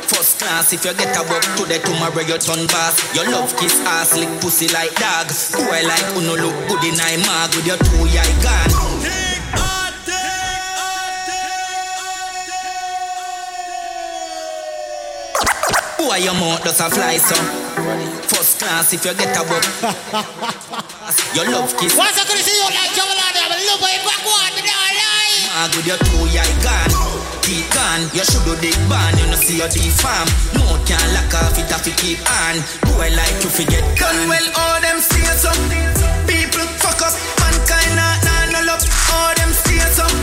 First 0.10 0.42
class 0.42 0.74
if 0.74 0.82
you 0.82 0.98
get 0.98 1.14
a 1.14 1.22
buck 1.22 1.46
today 1.54 1.78
tomorrow 1.86 2.26
you 2.26 2.42
turn 2.42 2.66
boss. 2.66 2.98
Your 3.14 3.30
love 3.30 3.54
kiss 3.62 3.78
ass 3.86 4.18
lick 4.18 4.42
pussy 4.42 4.74
like 4.74 4.98
dog. 4.98 5.30
Who 5.54 5.70
I 5.70 5.86
like 5.86 6.08
who 6.18 6.26
no 6.26 6.34
look 6.34 6.58
good 6.66 6.82
in 6.82 6.98
I 6.98 7.22
mag 7.30 7.54
with 7.54 7.70
your 7.70 7.78
two 7.78 8.10
eye 8.10 8.34
gone. 8.42 8.97
Who 15.98 16.14
are 16.14 16.22
your 16.22 16.38
mouth 16.38 16.62
does 16.62 16.78
a 16.78 16.94
fly 16.94 17.18
so? 17.18 17.34
First 18.30 18.62
class 18.62 18.94
if 18.94 19.02
you 19.02 19.18
get 19.18 19.34
a 19.34 19.42
buck. 19.50 19.66
your 21.34 21.50
love 21.50 21.74
kiss. 21.82 21.98
Once 21.98 22.22
I 22.22 22.24
could 22.30 22.38
see 22.38 22.54
you 22.54 22.70
like 22.70 22.94
Jamal 22.94 23.18
Adam, 23.18 23.50
look 23.66 23.82
at 23.82 24.06
back 24.06 24.22
one, 24.22 24.54
me 24.54 24.62
don't 24.62 24.94
lie. 24.94 25.42
Mag 25.58 25.74
with 25.74 25.90
your 25.90 25.98
two 25.98 26.22
eye 26.38 26.54
gone. 26.62 26.94
Keep 27.42 27.66
gone, 27.74 28.06
you 28.14 28.22
should 28.22 28.46
do 28.46 28.54
the 28.62 28.70
ban, 28.86 29.18
you 29.18 29.26
know 29.26 29.42
see 29.42 29.58
your 29.58 29.66
the 29.74 29.90
farm. 29.98 30.30
No 30.54 30.78
can 30.86 31.02
lock 31.18 31.34
off 31.34 31.58
it 31.58 31.66
if 31.66 31.82
you 31.90 31.96
keep 31.98 32.22
on. 32.46 32.62
Boy 32.94 33.10
like 33.18 33.34
you 33.42 33.50
forget 33.50 33.82
Done 33.98 34.30
well, 34.30 34.48
all 34.54 34.78
them 34.86 35.02
stay 35.02 35.26
some. 35.34 35.58
People 36.30 36.62
fuck 36.78 37.02
up, 37.02 37.18
mankind 37.42 37.98
not 37.98 38.22
nah, 38.22 38.54
no 38.54 38.60
love. 38.70 38.86
All 39.18 39.34
them 39.34 39.50
stay 39.50 39.82
some. 39.98 40.14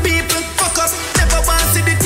People 0.00 0.40
fuck 0.56 0.80
up, 0.80 0.88
never 1.20 1.44
want 1.44 1.60
to 1.60 1.76
see 1.76 1.84
the 1.84 1.99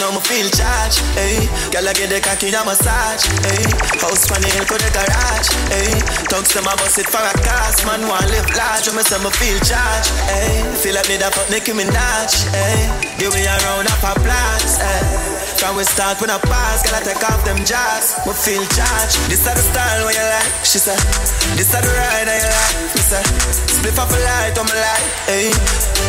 now 0.00 0.14
me 0.14 0.22
feel 0.22 0.48
charged, 0.50 1.02
hey. 1.18 1.46
Girl 1.74 1.86
I 1.86 1.92
get 1.92 2.10
the 2.10 2.22
cocky 2.22 2.54
a 2.54 2.62
massage, 2.62 3.26
hey. 3.46 3.62
House 3.98 4.30
on 4.30 4.38
the 4.42 4.50
the 4.50 4.90
garage, 4.94 5.50
hey. 5.74 5.90
Talks 6.30 6.54
them 6.54 6.66
a 6.66 6.74
bust 6.78 6.98
it 6.98 7.06
for 7.10 7.22
a 7.22 7.32
cast, 7.42 7.82
man 7.86 8.06
want 8.06 8.26
live 8.30 8.46
large. 8.54 8.86
Me 8.94 9.02
say 9.02 9.18
me 9.18 9.30
feel 9.34 9.58
charged, 9.66 10.10
hey. 10.30 10.62
Feel 10.78 10.94
like 10.94 11.08
me 11.10 11.16
that 11.18 11.34
fuck 11.34 11.50
Nicki 11.50 11.74
Minaj, 11.74 12.30
hey. 12.54 12.86
Give 13.18 13.34
me 13.34 13.42
a 13.42 13.56
round 13.66 13.90
of 13.90 14.02
applause, 14.02 14.78
hey. 14.78 15.38
Can 15.58 15.74
we 15.74 15.82
start 15.82 16.20
when 16.22 16.30
I 16.30 16.38
pass? 16.38 16.86
Can 16.86 16.94
I 16.94 17.02
take 17.02 17.18
off 17.26 17.42
them 17.42 17.58
jars? 17.66 18.14
We 18.22 18.32
feel 18.38 18.62
charged. 18.70 19.18
This 19.26 19.42
is 19.42 19.50
the 19.50 19.64
style 19.66 20.06
where 20.06 20.14
you 20.14 20.22
like. 20.22 20.52
She 20.62 20.78
said, 20.78 21.02
This 21.58 21.74
is 21.74 21.74
the 21.74 21.82
ride 21.82 22.30
I 22.30 22.38
like. 22.38 22.76
Me 22.94 23.02
say, 23.02 23.22
Split 23.66 23.98
off 23.98 24.06
a 24.06 24.18
light 24.22 24.54
on 24.54 24.66
my 24.70 24.78
light. 24.78 25.06
Hey, 25.26 25.50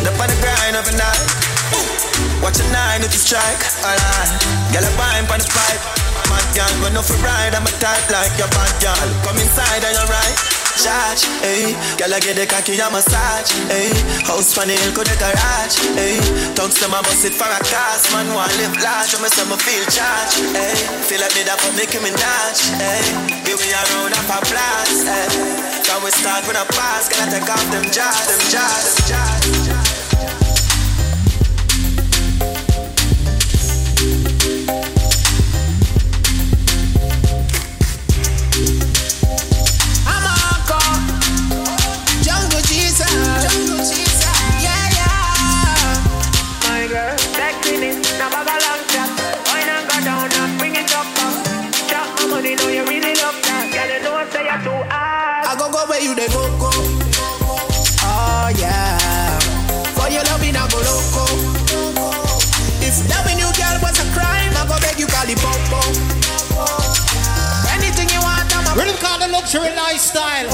up 0.05 0.19
on 0.21 0.29
the 0.29 0.37
grind 0.37 0.77
of 0.77 0.85
a 0.85 0.93
night. 0.93 1.48
Watch 2.41 2.59
a 2.59 2.65
nine 2.71 3.01
if 3.03 3.13
you 3.13 3.21
strike. 3.21 3.63
Alright, 3.83 4.29
get 4.71 4.83
a 4.83 4.91
pine 4.95 5.27
on 5.29 5.39
the 5.39 5.49
pipe. 5.49 5.81
Mad 6.29 6.45
girl, 6.53 6.73
when 6.83 6.97
off 6.97 7.09
a 7.09 7.17
ride, 7.25 7.55
I'm 7.55 7.65
a 7.65 7.73
type 7.81 8.05
like 8.09 8.33
your 8.37 8.49
bad 8.53 8.73
girl. 8.81 9.07
Come 9.25 9.37
inside 9.37 9.83
and 9.83 9.93
you're 9.93 10.09
right 10.09 10.59
charge, 10.79 11.27
hey. 11.43 11.75
Girl, 11.99 12.13
I 12.13 12.19
get 12.23 12.39
the 12.39 12.47
cocky, 12.47 12.79
a 12.79 12.87
massage, 12.87 13.51
hey. 13.67 13.91
House 14.23 14.55
hill, 14.55 14.91
could 14.95 15.07
the 15.07 15.15
garage, 15.19 15.75
hey. 15.99 16.17
Tongues 16.55 16.79
them, 16.79 16.95
I 16.95 17.03
bust 17.03 17.27
it 17.27 17.35
for 17.35 17.47
a 17.47 17.59
cast, 17.67 18.11
man, 18.15 18.31
want 18.31 18.51
live 18.57 18.75
large, 18.79 19.11
I'm 19.13 19.27
say 19.27 19.43
me 19.45 19.59
feel 19.59 19.85
charged, 19.91 20.39
hey. 20.55 20.75
Feel 21.03 21.19
like 21.19 21.35
me 21.35 21.43
that 21.43 21.59
for 21.59 21.71
Nicki 21.75 21.99
Minaj, 21.99 22.57
hey. 22.79 23.03
Give 23.43 23.59
me 23.59 23.69
a 23.75 23.81
round 23.91 24.15
of 24.15 24.29
applause, 24.31 25.03
hey. 25.03 25.27
Can 25.83 25.99
we 26.03 26.11
start 26.15 26.47
with 26.47 26.55
a 26.55 26.65
pass, 26.71 27.11
can 27.11 27.27
I 27.27 27.39
take 27.39 27.49
off 27.49 27.65
them 27.71 27.85
jars, 27.91 28.25
them 28.31 28.41
jars, 28.47 28.95
them 29.03 29.59
jars. 29.67 30.38
Luxury 69.49 69.75
lifestyle. 69.75 70.45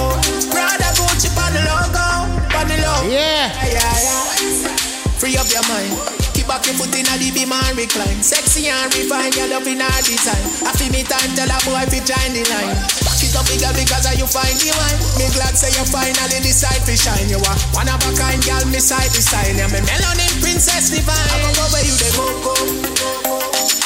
Prada 0.56 0.88
Gucci 0.96 1.28
on 1.36 1.52
the 1.52 1.60
logo, 1.68 2.08
on 2.56 2.64
the 2.64 2.80
logo. 2.80 3.12
Yeah. 3.12 3.52
yeah, 3.68 3.76
yeah. 3.76 4.72
Free 5.20 5.36
up 5.36 5.52
your 5.52 5.68
mind. 5.68 5.92
Keep 6.32 6.48
back 6.48 6.64
your 6.64 6.80
foot 6.80 6.96
in 6.96 7.04
the 7.04 7.28
beam 7.36 7.52
and 7.52 7.76
recline. 7.76 8.24
Sexy 8.24 8.72
and 8.72 8.88
refine, 8.96 9.36
your 9.36 9.52
love 9.52 9.68
in 9.68 9.84
our 9.84 10.00
design. 10.00 10.40
I 10.64 10.72
feel 10.80 10.88
me 10.96 11.04
time, 11.04 11.28
tell 11.36 11.52
a 11.52 11.60
boy 11.68 11.84
if 11.84 11.92
you 11.92 12.08
join 12.08 12.32
the 12.32 12.48
line. 12.48 12.72
Back 13.04 13.20
it 13.20 13.36
up, 13.36 13.44
bigger 13.52 13.72
because 13.76 14.08
of 14.08 14.16
you 14.16 14.28
find 14.32 14.56
the 14.64 14.72
wine. 14.72 15.00
Me 15.20 15.28
glad 15.36 15.60
say 15.60 15.76
you 15.76 15.84
finally 15.92 16.40
decide 16.40 16.80
to 16.88 16.96
shine. 16.96 17.28
You 17.28 17.44
are 17.44 17.60
one 17.76 17.92
of 17.92 18.00
a 18.00 18.12
kind, 18.16 18.40
girl, 18.48 18.64
me 18.72 18.80
side 18.80 19.12
to 19.12 19.20
side. 19.20 19.60
Yeah, 19.60 19.68
me 19.76 19.84
melanin 19.84 20.32
princess 20.40 20.88
divine. 20.88 21.20
I 21.20 21.44
go 21.44 21.52
go 21.52 21.66
where 21.76 21.84
you 21.84 21.96
the 22.00 22.10
go 22.16 22.26
go. 22.48 22.56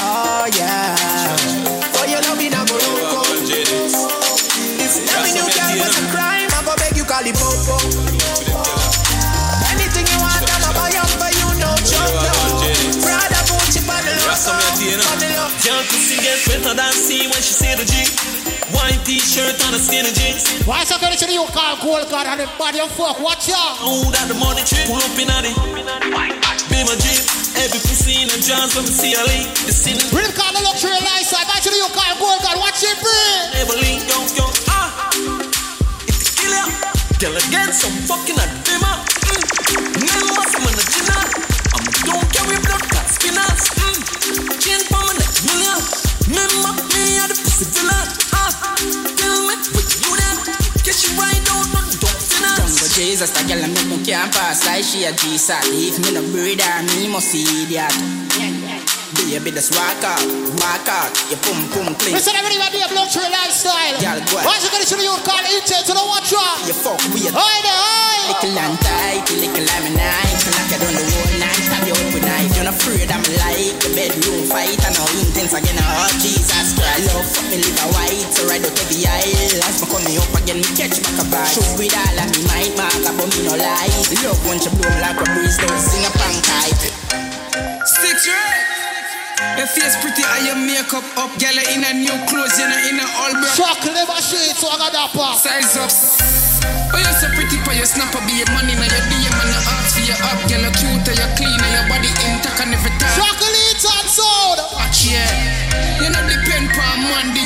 Oh 0.06 0.46
yeah. 0.54 0.94
For 1.98 2.06
your 2.06 2.22
love 2.30 2.38
in 2.38 2.54
a 2.54 2.62
go 2.62 2.78
go. 2.78 4.29
Loving 4.90 5.38
you 5.38 5.46
girl 5.46 5.74
was 5.78 5.94
a 6.02 6.06
crime. 6.10 6.50
I 6.50 6.66
go 6.66 6.74
beg 6.82 6.98
you 6.98 7.06
call 7.06 7.22
it 7.22 7.38
popo. 7.38 7.78
Anything 9.70 10.06
you 10.10 10.18
want, 10.18 10.42
I'ma 10.42 10.74
buy 10.74 10.90
up 10.98 11.10
for 11.14 11.30
you, 11.30 11.48
no 11.62 11.70
joke, 11.86 12.18
no. 12.26 12.34
Prada, 13.06 13.38
Gucci, 13.46 13.86
on 13.86 14.02
the 14.02 14.14
logo, 14.18 15.54
Girl, 15.62 15.84
pussy 15.94 16.18
get 16.18 16.42
better 16.48 16.74
than 16.74 16.94
see 16.94 17.30
when 17.30 17.38
she 17.38 17.54
see 17.54 17.76
the 17.78 17.86
G. 17.86 18.02
White 18.74 18.98
t-shirt 19.06 19.62
and 19.66 19.76
a 19.76 19.80
skinny 19.80 20.10
jeans. 20.10 20.66
Why 20.66 20.84
so 20.84 20.98
good 20.98 21.18
to 21.18 21.32
you 21.32 21.46
call 21.54 21.78
cold 21.78 22.10
card 22.10 22.26
and 22.26 22.40
the 22.40 22.50
body 22.58 22.80
of 22.80 22.90
fuck? 22.92 23.20
Watch 23.20 23.50
out. 23.50 23.78
Oh, 23.82 24.10
that 24.10 24.28
the 24.28 24.34
money 24.34 24.64
trip. 24.66 24.88
Pull 24.88 24.98
up 24.98 25.14
in 25.22 25.30
a 25.30 25.42
Be 26.70 26.82
my 26.82 26.96
jeep. 26.98 27.49
Every 27.60 27.80
pussy 27.84 28.24
in 28.24 28.32
a 28.32 28.40
jazz 28.40 28.76
when 28.76 28.88
we 28.88 28.92
see 28.92 29.12
a. 29.12 29.24
The 29.68 29.76
call 30.32 30.52
the 30.56 30.64
luxury 30.64 30.96
lifestyle. 31.04 31.44
Why 31.44 31.60
should 31.60 31.76
you 31.76 31.92
call 31.92 32.16
gold 32.16 32.40
card? 32.40 32.58
Watch 32.58 32.84
it, 32.88 32.96
bro. 33.04 33.12
Never 33.52 33.76
link, 33.84 34.08
yo, 34.08 34.18
yo. 34.40 34.50
Girl, 37.20 37.36
I 37.36 37.44
get 37.52 37.76
some 37.76 37.92
fucking 38.08 38.40
a 38.40 38.48
dimmer. 38.64 38.96
Mm. 39.28 39.44
Of 40.40 40.48
the 40.72 40.86
dinner. 40.88 41.20
I'm 41.76 41.84
don't 42.08 42.24
carry 42.32 42.56
blood 42.64 42.80
clot 42.80 43.08
spinners. 43.12 43.64
Mm. 43.76 44.56
Chain 44.64 44.80
Jesus, 53.20 53.36
that 53.36 53.52
girl 53.52 53.60
I 53.60 53.68
make 53.68 53.84
me 53.92 54.00
can't 54.00 54.32
pass 54.32 54.64
like 54.64 54.80
she 54.80 55.04
a 55.04 55.12
G-Sat. 55.12 55.68
If 55.76 56.00
me 56.00 56.16
no 56.16 56.24
breed 56.32 56.64
her, 56.64 56.80
me 56.96 57.12
must 57.12 57.36
idiot. 57.36 57.92
Baby, 59.28 59.52
just 59.52 59.76
walk 59.76 60.00
out, 60.08 60.24
walk 60.64 60.88
out, 60.88 61.12
your 61.28 61.36
pum 61.44 61.68
pum 61.76 62.00
clean. 62.00 62.16
Listen, 62.16 62.32
everybody, 62.40 62.72
be 62.72 62.80
a 62.80 62.88
luxury 62.96 63.28
lifestyle. 63.28 64.00
Girl, 64.00 64.24
go 64.24 64.40
Why 64.40 64.56
you 64.64 64.72
gonna 64.72 64.88
show 64.88 64.96
you 65.04 65.12
call 65.28 65.36
it 65.44 65.52
intent 65.52 65.84
to 65.92 66.00
the 66.00 66.06
watch 66.08 66.32
out? 66.32 66.64
You 66.64 66.72
fuck 66.72 66.96
weird. 67.12 67.36
Oi 67.36 67.56
there, 67.60 67.76
oi! 67.76 68.40
Little 68.40 68.56
and 68.56 68.80
tight, 68.80 69.28
little 69.36 69.68
lemon 69.68 70.00
night. 70.00 70.40
Knock 70.40 70.72
you 70.72 70.80
on 70.80 70.96
the 70.96 71.04
whole 71.04 71.39
afraid 72.70 73.10
I'm 73.10 73.26
like 73.42 73.82
the 73.82 73.90
bedroom 73.98 74.46
fight. 74.46 74.78
I 74.86 74.94
know 74.94 75.10
intense 75.18 75.58
again, 75.58 75.82
oh 75.82 76.10
Jesus 76.22 76.78
Christ. 76.78 77.10
Love 77.10 77.26
fuck 77.26 77.48
me 77.50 77.58
live 77.58 77.82
a 77.82 77.86
white, 77.98 78.30
so 78.30 78.46
ride 78.46 78.62
out 78.62 78.78
every 78.78 79.02
aisle. 79.10 79.62
As 79.66 79.82
me 79.82 79.86
coming 79.90 80.18
up 80.22 80.34
again, 80.38 80.62
me 80.62 80.70
catch 80.78 81.02
back 81.02 81.18
a 81.18 81.26
bite. 81.34 81.50
Shoot 81.50 81.74
with 81.82 81.98
all 81.98 82.20
of 82.22 82.30
me, 82.30 82.42
might 82.46 82.74
mark, 82.78 82.94
but 83.02 83.28
me 83.34 83.40
no 83.50 83.58
lie. 83.58 83.90
Love 84.22 84.40
once 84.46 84.70
you 84.70 84.74
blow 84.78 84.94
like 85.02 85.18
a 85.18 85.26
breeze, 85.34 85.58
don't 85.58 85.82
sing 85.82 86.06
a 86.06 86.12
pancake. 86.14 86.94
Six 87.90 88.30
right. 88.30 88.70
Your 89.58 89.68
face 89.68 89.96
pretty 90.04 90.22
and 90.22 90.44
your 90.46 90.60
makeup 90.60 91.06
up, 91.18 91.32
girl. 91.42 91.58
In 91.74 91.82
a 91.82 91.92
new 91.96 92.16
clothes, 92.30 92.54
you 92.60 92.68
know, 92.70 92.80
in 92.86 93.02
a 93.02 93.06
all 93.18 93.34
black. 93.34 93.56
Chocolate 93.58 93.98
never 93.98 94.20
shade, 94.22 94.56
so 94.56 94.70
I 94.70 94.78
got 94.78 94.92
that 94.94 95.10
part. 95.16 95.42
Size 95.42 95.74
up. 95.80 95.90
Oh, 96.92 96.98
you're 96.98 97.18
so 97.22 97.30
pretty, 97.38 97.56
for 97.64 97.72
your 97.72 97.86
snap 97.86 98.12
up, 98.18 98.26
be 98.28 98.34
your 98.36 98.50
money, 98.52 98.74
now 98.76 98.90
your 98.90 99.04
DM 99.08 99.32
and 99.32 99.52
your 99.54 99.64
ask 99.64 99.96
for 99.96 100.04
your 100.04 100.20
up, 100.26 100.42
girl. 100.50 100.66
Cute, 100.76 101.06
and 102.10 102.26
you're 102.26 102.42
clean, 102.42 102.58
and 102.62 102.72
your 102.72 102.82
body 102.82 102.90
intact 102.90 102.90
and. 102.90 103.14
Chocolate 103.16 103.84
and 103.86 104.10
soda. 104.10 104.66
Watch, 104.74 105.06
yeah. 105.06 105.30
You 106.02 106.10
know, 106.10 106.24
depend 106.26 106.72
on 106.74 106.98
man, 107.06 107.34
do 107.34 107.42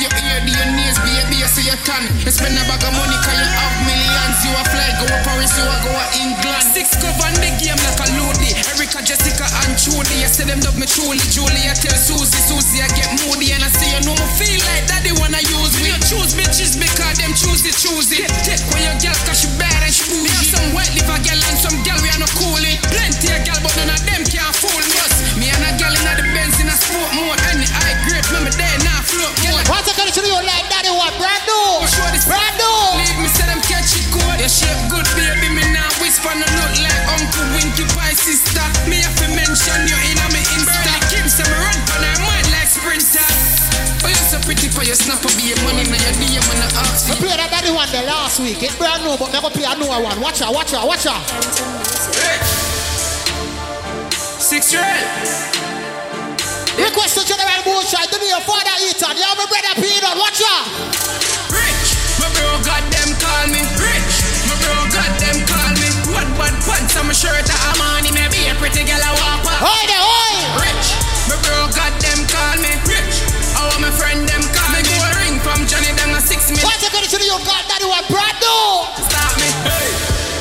your 1.64 1.80
tan. 1.88 2.04
You 2.20 2.30
spend 2.30 2.52
a 2.60 2.62
bag 2.68 2.84
of 2.84 2.92
money, 2.92 3.16
cause 3.24 3.40
you 3.40 3.48
have 3.48 3.76
millions. 3.88 4.36
You 4.44 4.52
a 4.52 4.62
fly, 4.68 4.88
go 5.00 5.08
to 5.08 5.18
Paris, 5.24 5.56
you 5.56 5.64
a 5.64 5.76
go 5.80 5.90
to 5.96 6.06
England. 6.20 6.64
Six 6.76 6.92
cover 7.00 7.24
on 7.24 7.34
the 7.40 7.50
game 7.56 7.80
like 7.80 8.00
a 8.04 8.06
loady. 8.20 8.52
Erica, 8.76 9.00
Jessica, 9.00 9.48
and 9.64 9.72
Trudy. 9.80 10.22
I 10.22 10.28
say 10.28 10.44
them 10.44 10.60
love 10.60 10.76
me 10.76 10.84
truly, 10.84 11.24
Julie. 11.32 11.64
I 11.64 11.74
tell 11.74 11.96
Susie, 11.96 12.36
Susie, 12.44 12.84
I 12.84 12.88
get 12.92 13.08
moody, 13.24 13.56
and 13.56 13.64
I 13.64 13.72
say, 13.72 13.96
you 13.96 14.00
know, 14.04 14.12
me 14.12 14.28
feel 14.36 14.60
like 14.68 14.84
that 14.92 15.00
they 15.08 15.16
wanna 15.16 15.40
use 15.40 15.72
me. 15.80 15.88
You 15.88 15.98
choose 16.04 16.36
bitches 16.36 16.76
because 16.76 17.16
them 17.16 17.32
choose 17.32 17.64
it, 17.64 17.76
choose 17.80 18.12
it. 18.12 18.28
Take 18.44 18.60
when 18.68 18.84
your 18.84 18.96
girl, 19.00 19.16
cause 19.24 19.40
she 19.40 19.48
bad 19.56 19.80
and 19.80 19.92
she 19.92 20.04
bougie. 20.04 20.28
Me 20.28 20.30
have 20.36 20.48
some 20.52 20.68
white 20.76 20.92
liver 20.92 21.18
girl 21.24 21.40
and 21.40 21.56
some 21.56 21.76
girl 21.80 21.98
we 22.04 22.12
are 22.12 22.20
no 22.20 22.28
coolie. 22.36 22.76
Plenty 22.92 23.32
of 23.32 23.40
girl, 23.48 23.60
but 23.64 23.72
none 23.80 23.88
of 23.88 24.00
them 24.04 24.22
can't 24.28 24.52
fool 24.52 24.84
me. 24.84 24.96
Us, 25.00 25.14
me 25.40 25.48
and 25.48 25.64
a 25.64 25.72
girl 25.80 25.92
in 25.96 26.04
the 26.04 26.24
Benz 26.36 26.60
in 26.60 26.68
a 26.68 26.76
sport 26.76 27.10
mode. 27.16 27.40
And 27.48 27.64
the 27.64 27.68
high 27.72 27.96
grade, 28.04 28.26
me 28.44 28.52
there 28.52 28.78
now 28.84 29.00
float 29.00 29.32
mode. 29.48 29.64
What's 29.64 29.88
the 29.88 29.94
condition 29.96 30.28
you 30.28 30.36
like 30.44 30.53
daddy 30.53 30.53
last 48.34 48.42
week. 48.42 48.62
It's 48.62 48.74
brand 48.76 49.04
new, 49.04 49.14
but 49.16 49.30
never 49.30 49.50
play 49.50 49.62
a 49.62 49.74
newer 49.78 50.02
one. 50.02 50.18
Watch 50.20 50.42
out, 50.42 50.54
watch 50.54 50.74
out, 50.74 50.86
watch 50.88 51.06
out. 51.06 51.22
Six 54.42 54.74
red. 54.74 55.06
Request 56.74 57.14
to 57.14 57.22
General 57.22 57.62
Moonshine 57.62 58.10
to 58.10 58.18
be 58.18 58.26
your 58.26 58.42
father 58.42 58.74
Ethan. 58.82 59.14
You 59.14 59.22
have 59.22 59.38
a 59.38 59.46
brother 59.46 59.74
Peanut. 59.78 60.18
Watch 60.18 60.42
out. 60.42 60.66
Rich. 61.54 61.88
My 62.18 62.26
bro 62.34 62.58
got 62.66 62.82
them 62.90 63.14
call 63.22 63.46
me. 63.54 63.62
Rich. 63.78 64.14
My 64.50 64.54
bro 64.58 64.74
got 64.90 65.12
them 65.22 65.38
call 65.46 65.70
me. 65.78 65.88
What 66.10 66.26
bad 66.34 66.54
pants 66.66 66.98
on 66.98 67.06
my 67.06 67.14
shirt 67.14 67.46
I'm 67.46 67.78
on 67.78 68.02
Maybe 68.10 68.50
a 68.50 68.54
pretty 68.58 68.82
girl 68.82 68.98
I 68.98 69.14
walk 69.14 69.46
up. 69.46 69.62
Oi 69.62 69.82
there, 69.86 70.02
oi. 70.02 70.34
Rich. 70.58 70.88
My 71.30 71.38
bro 71.38 71.70
got 71.70 71.94
them 72.02 72.18
call 72.26 72.58
me. 72.58 72.72
Rich. 72.82 73.16
How 73.54 73.70
my 73.78 73.94
friend 73.94 74.26
them 74.26 74.42
call 74.50 74.74
me. 74.74 74.82
Go 74.82 74.98
a 74.98 75.10
ring 75.22 75.38
from 75.38 75.62
Johnny 75.70 75.94
them 75.94 76.18
a 76.18 76.20
six 76.20 76.50
minutes 76.50 76.83
to 77.14 77.22
the 77.22 77.30
God 77.46 77.64
that 77.70 77.78
you 77.78 77.90
are 77.94 78.06
brought 78.10 78.34
down. 78.42 78.90
Stop 79.06 79.38
me. 79.38 79.46
Hey. 79.62 79.86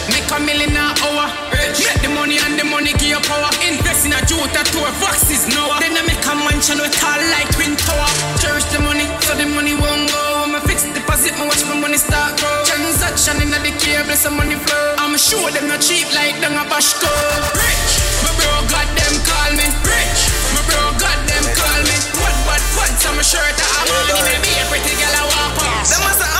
Make 0.09 0.25
a 0.33 0.37
million 0.41 0.73
an 0.73 0.97
hour. 1.05 1.29
Rich. 1.53 1.85
Make 1.85 2.01
the 2.01 2.09
money 2.09 2.41
and 2.41 2.57
the 2.57 2.65
money 2.65 2.97
give 2.97 3.13
you 3.13 3.21
power. 3.29 3.53
Invest 3.61 4.09
in 4.09 4.13
a 4.13 4.19
Jota 4.25 4.65
to 4.65 4.79
a 4.81 4.91
Voxes 4.97 5.45
Noah. 5.53 5.77
Then 5.77 5.93
I 5.93 6.01
make 6.01 6.25
a 6.25 6.33
mansion 6.33 6.81
with 6.81 6.89
tall 6.97 7.21
like 7.29 7.45
twin 7.53 7.77
tower. 7.77 8.09
Cherish 8.41 8.65
the 8.73 8.81
money 8.81 9.05
so 9.21 9.37
the 9.37 9.45
money 9.45 9.77
won't 9.77 10.09
go. 10.09 10.49
I'm 10.49 10.57
a 10.57 10.61
fixed 10.65 10.89
deposit, 10.97 11.37
my 11.37 11.45
watch 11.45 11.61
my 11.69 11.77
money 11.77 12.01
start 12.01 12.41
grow. 12.41 12.65
Transaction 12.65 13.37
in 13.45 13.53
the 13.53 13.73
cable, 13.77 14.17
some 14.17 14.33
money 14.33 14.57
flow. 14.57 14.97
I'ma 14.97 15.21
show 15.21 15.45
them 15.53 15.69
not 15.69 15.77
cheap 15.77 16.09
like 16.17 16.41
them 16.41 16.57
a 16.57 16.65
bash 16.65 16.97
go. 16.97 17.11
Rich. 17.53 17.93
My 18.25 18.33
bro 18.33 18.49
got 18.73 18.89
them 18.97 19.13
call 19.29 19.51
me. 19.53 19.67
Rich. 19.85 20.21
My 20.57 20.61
bro 20.65 20.81
got 20.97 21.21
them 21.29 21.45
call 21.53 21.81
me. 21.85 21.97
What, 22.17 22.33
what, 22.49 22.63
what? 22.81 22.91
I'm 22.97 23.21
a 23.21 23.23
shirt. 23.23 23.57
I'm 23.61 23.87
all 23.93 24.25
in 24.25 24.41
a 24.41 24.65
pretty 24.73 24.93
girl 24.97 25.15
I 25.21 25.23
walk 25.29 25.53
past. 25.61 25.93
Them 25.93 26.32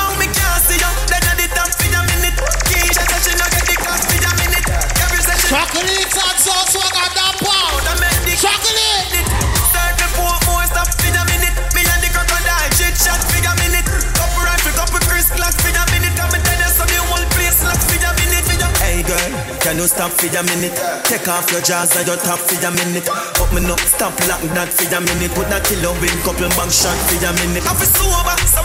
Chocolate 5.54 5.86
and 5.86 6.40
sauce, 6.42 6.74
swag 6.74 6.98
on 6.98 7.14
that 7.14 7.38
pound. 7.38 7.86
Chocolate. 8.42 9.22
Start 9.70 9.94
the 10.02 10.08
poor 10.18 10.34
more 10.50 10.66
stuff 10.66 10.90
for 10.98 11.14
a 11.14 11.22
minute. 11.30 11.54
Me 11.78 11.86
and 11.86 12.02
the 12.02 12.10
crocodile 12.10 12.74
chit 12.74 12.98
chat 12.98 13.22
for 13.22 13.38
a 13.38 13.54
minute. 13.62 13.86
Couple 14.18 14.42
rifle, 14.42 14.74
couple 14.74 14.98
Chris 15.06 15.30
glass 15.30 15.54
for 15.62 15.70
a 15.70 15.84
minute. 15.94 16.10
Come 16.18 16.34
and 16.34 16.42
tell 16.42 16.58
you 16.58 16.74
some 16.74 16.90
you 16.90 17.06
whole 17.06 17.22
place 17.38 17.62
lock 17.62 17.78
for 17.86 18.02
a 18.02 18.10
minute. 18.18 18.42
For 18.50 18.66
a 18.66 18.68
Hey 18.82 19.06
girl, 19.06 19.30
can 19.62 19.78
you 19.78 19.86
stop 19.86 20.18
for 20.18 20.26
a 20.26 20.42
minute? 20.42 20.74
Take 21.06 21.30
off 21.30 21.46
your 21.54 21.62
jaws 21.62 21.94
and 22.02 22.10
your 22.10 22.18
top 22.18 22.42
for 22.42 22.58
a 22.58 22.70
minute. 22.74 23.06
Up 23.14 23.54
me 23.54 23.62
up, 23.70 23.78
stop 23.86 24.18
like 24.26 24.42
that 24.58 24.74
for 24.74 24.90
a 24.90 25.00
minute. 25.06 25.38
Put 25.38 25.54
that 25.54 25.70
killer 25.70 25.94
win, 26.02 26.18
couple 26.26 26.50
bang 26.58 26.74
shot 26.74 26.98
for 27.06 27.22
a 27.22 27.30
minute. 27.46 27.62
I 27.62 27.78
feel 27.78 27.94
sober, 27.94 28.36
so 28.50 28.63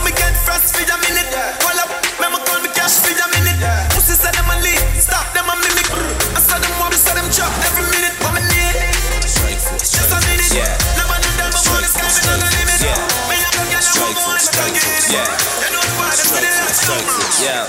force, 16.97 17.43
yeah. 17.43 17.65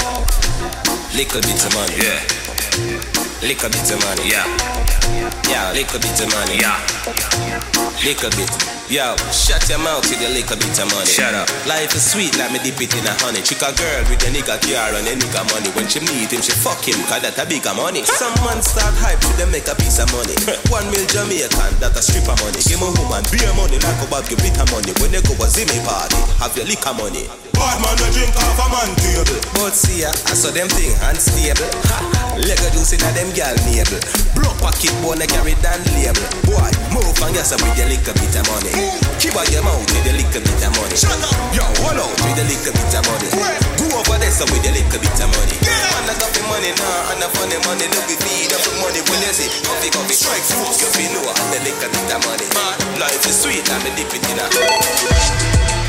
Little 1.14 1.40
bit 1.40 1.64
of 1.64 1.74
money, 1.74 1.96
yeah. 1.96 2.20
Little 3.42 3.68
bit 3.68 3.90
of 3.90 4.00
money, 4.04 4.30
yeah. 4.30 4.46
Yeah, 5.48 5.72
little 5.72 6.00
bit 6.00 6.20
of 6.20 6.32
money, 6.32 6.58
yeah. 6.60 6.78
Little 8.04 8.30
bit. 8.30 8.79
Yo, 8.90 9.14
shut 9.30 9.62
your 9.70 9.78
mouth 9.78 10.02
with 10.10 10.18
a 10.18 10.26
little 10.34 10.58
bit 10.58 10.74
of 10.82 10.90
money. 10.90 11.06
Shut 11.06 11.30
up. 11.30 11.46
Life 11.62 11.94
is 11.94 12.10
sweet 12.10 12.34
like 12.34 12.50
me 12.50 12.58
dip 12.58 12.74
it 12.82 12.90
in 12.90 13.06
a 13.06 13.14
honey. 13.22 13.38
Chick 13.38 13.62
a 13.62 13.70
girl 13.70 14.02
with 14.10 14.18
a 14.26 14.34
nigga 14.34 14.58
car 14.58 14.90
and 14.90 15.06
a 15.06 15.14
nigga 15.14 15.46
money. 15.46 15.70
When 15.78 15.86
she 15.86 16.02
meet 16.10 16.34
him, 16.34 16.42
she 16.42 16.50
fuck 16.50 16.82
him, 16.82 16.98
cause 17.06 17.22
that 17.22 17.38
a 17.38 17.46
bigger 17.46 17.70
money. 17.70 18.02
Some 18.02 18.34
man 18.42 18.58
start 18.58 18.90
hype 18.98 19.22
to 19.22 19.30
them 19.38 19.54
make 19.54 19.70
a 19.70 19.78
piece 19.78 20.02
of 20.02 20.10
money. 20.10 20.34
One 20.74 20.90
mil 20.90 21.06
Jamaican, 21.06 21.78
that 21.78 21.94
a 21.94 22.02
stripper 22.02 22.34
money. 22.42 22.58
Give 22.66 22.82
a 22.82 22.90
woman 22.90 23.22
beer 23.30 23.54
money 23.54 23.78
like 23.78 24.00
a 24.02 24.06
bag 24.10 24.26
you 24.26 24.34
bitter 24.42 24.66
money. 24.74 24.90
When 24.98 25.14
they 25.14 25.22
go 25.22 25.38
a 25.38 25.46
zimmy 25.46 25.78
party, 25.86 26.18
have 26.42 26.58
your 26.58 26.66
liquor 26.66 26.90
money. 26.90 27.30
Bad 27.54 27.78
man 27.86 27.94
a 27.94 28.06
drink 28.10 28.34
off 28.42 28.58
a 28.58 28.66
man 28.74 28.90
table. 28.98 29.38
But 29.54 29.70
see 29.70 30.02
ya, 30.02 30.10
I 30.26 30.34
saw 30.34 30.50
them 30.50 30.66
thing 30.66 30.98
unstable. 31.06 31.70
Ha, 31.94 32.34
Lego 32.42 32.66
juice 32.74 32.98
inna 32.98 33.06
them 33.14 33.30
gal 33.38 33.54
navel. 33.70 34.02
Block 34.34 34.58
pocket 34.58 34.90
bone 34.98 35.22
carry 35.30 35.54
down 35.62 35.78
label. 35.94 36.26
Boy, 36.48 36.72
move 36.90 37.14
and 37.22 37.38
get 37.38 37.46
some 37.46 37.62
with 37.62 37.78
your 37.78 37.86
little 37.86 38.14
bit 38.18 38.34
of 38.34 38.44
money. 38.50 38.79
Keep 39.20 39.36
out 39.36 39.48
your 39.52 39.62
mouth 39.62 39.84
with 39.84 40.06
your 40.06 40.16
little 40.16 40.40
bit 40.40 40.64
of 40.64 40.72
money. 40.76 40.96
Shut 40.96 41.20
up. 41.20 41.34
Yo, 41.52 41.64
hold 41.84 42.00
out 42.00 42.08
with 42.08 42.36
your 42.36 42.48
little 42.48 42.72
bit 42.72 42.94
of 42.96 43.02
money. 43.04 43.28
Go 43.76 43.86
over 43.92 44.16
there 44.16 44.32
some 44.32 44.48
with 44.48 44.64
your 44.64 44.74
little 44.74 45.00
bit 45.00 45.20
of 45.20 45.28
money. 45.28 45.56
Man, 45.60 46.08
I 46.08 46.14
got 46.16 46.32
the 46.32 46.42
money 46.48 46.72
now, 46.72 47.10
and 47.12 47.20
I 47.20 47.28
funny 47.36 47.58
money. 47.68 47.86
Look 47.92 48.08
at 48.08 48.20
me, 48.24 48.48
up 48.48 48.62
the 48.64 48.72
money 48.80 49.00
when 49.04 49.20
you 49.20 49.32
see. 49.36 49.50
Coffee, 49.66 49.90
coffee, 49.92 50.16
strike 50.16 50.44
force. 50.44 50.80
You 50.80 50.88
feel 50.96 51.10
know 51.20 51.28
and 51.28 51.48
the 51.52 51.58
little 51.68 51.88
bit 51.92 52.12
of 52.14 52.20
money. 52.24 52.46
Life 52.96 53.24
is 53.28 53.36
sweet, 53.42 53.64
and 53.68 53.80
me 53.84 53.90
dip 53.96 54.12
it 54.12 54.24
in 54.28 54.38
a. 54.40 55.79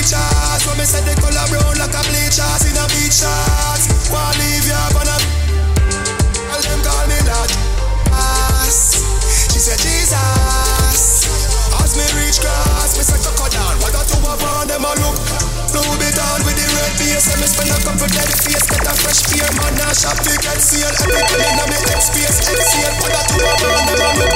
features. 0.00 0.60
When 0.64 0.76
me 0.80 0.84
say 0.88 1.04
the 1.04 1.12
color 1.20 1.44
brown 1.52 1.76
like 1.76 1.92
a 1.92 2.02
bleachers 2.08 2.62
in 2.64 2.76
a 2.76 2.84
beach 2.88 3.20
shots. 3.20 3.84
Wanna 4.08 4.40
leave 4.40 4.64
ya 4.64 4.80
gonna 4.96 5.16
All 6.48 6.60
them 6.64 6.80
call 6.80 7.04
me 7.04 7.18
that 7.28 7.50
ass. 8.16 9.04
She 9.52 9.60
said 9.60 9.76
Jesus. 9.76 11.28
As 11.76 11.92
me 11.96 12.06
reach 12.16 12.40
grass, 12.40 12.96
me 12.96 13.04
say 13.04 13.20
crocodile. 13.20 13.76
What 13.84 13.92
got 13.92 14.06
to 14.08 14.16
have 14.24 14.44
on 14.56 14.66
them 14.68 14.84
a 14.88 14.92
look? 15.04 15.16
Blue 15.68 15.92
bit 16.00 16.18
on 16.18 16.40
with 16.48 16.56
the 16.56 16.66
red 16.80 16.92
base, 16.98 17.28
and 17.30 17.40
me 17.40 17.46
spend 17.46 17.70
a 17.70 17.78
couple 17.84 18.08
dead 18.08 18.30
face. 18.40 18.64
Get 18.72 18.86
a 18.88 18.94
fresh 19.04 19.22
pair, 19.28 19.48
man. 19.60 19.74
Now 19.76 19.92
shop 19.92 20.16
to 20.16 20.32
get 20.40 20.60
seal. 20.60 20.88
Everything 20.88 21.44
in 21.44 21.68
me 21.68 21.78
head 21.88 22.00
space, 22.00 22.40
head 22.46 22.62
seal. 22.62 22.92
What 23.04 23.12
got 23.12 23.26
to 23.28 23.36
have 23.36 23.64
on 23.68 23.84
them 23.86 24.00
a 24.00 24.08
look? 24.16 24.34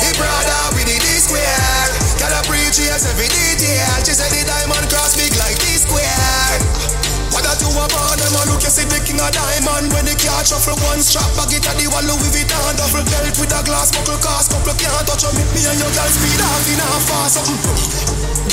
He 0.00 0.10
brother 0.16 0.62
with 0.74 0.86
the 0.88 0.96
D 0.96 1.06
square. 1.20 2.01
Gotta 2.22 2.38
preach 2.46 2.78
yes 2.78 3.02
every 3.10 3.26
detail. 3.26 3.98
She 4.06 4.14
said 4.14 4.30
the 4.30 4.46
diamond 4.46 4.86
cross 4.86 5.18
big 5.18 5.34
like 5.42 5.58
D 5.58 5.74
square. 5.74 6.54
What 7.34 7.42
that 7.42 7.58
you 7.58 7.66
about 7.74 8.14
them 8.14 8.30
a 8.38 8.46
look 8.46 8.62
you 8.62 8.70
see 8.70 8.86
the 8.86 9.02
king 9.02 9.18
of 9.18 9.34
diamond. 9.34 9.90
When 9.90 10.06
the 10.06 10.14
car 10.14 10.46
shuffle 10.46 10.78
one 10.86 11.02
strap 11.02 11.26
bag 11.34 11.50
it 11.50 11.66
at 11.66 11.74
the 11.74 11.90
wall 11.90 12.06
Louis 12.06 12.30
Vuitton 12.30 12.78
Double 12.78 13.02
belt 13.10 13.34
with 13.42 13.50
a 13.50 13.60
glass 13.66 13.90
buckle 13.90 14.22
cast. 14.22 14.54
Couple 14.54 14.70
can't 14.78 15.02
touch 15.02 15.26
me 15.34 15.42
Me 15.50 15.66
and 15.66 15.82
your 15.82 15.90
girl 15.90 16.10
speed 16.14 16.38
off 16.46 16.62
in 16.70 16.78
a 16.78 16.86
fast 17.10 17.42
something. 17.42 17.78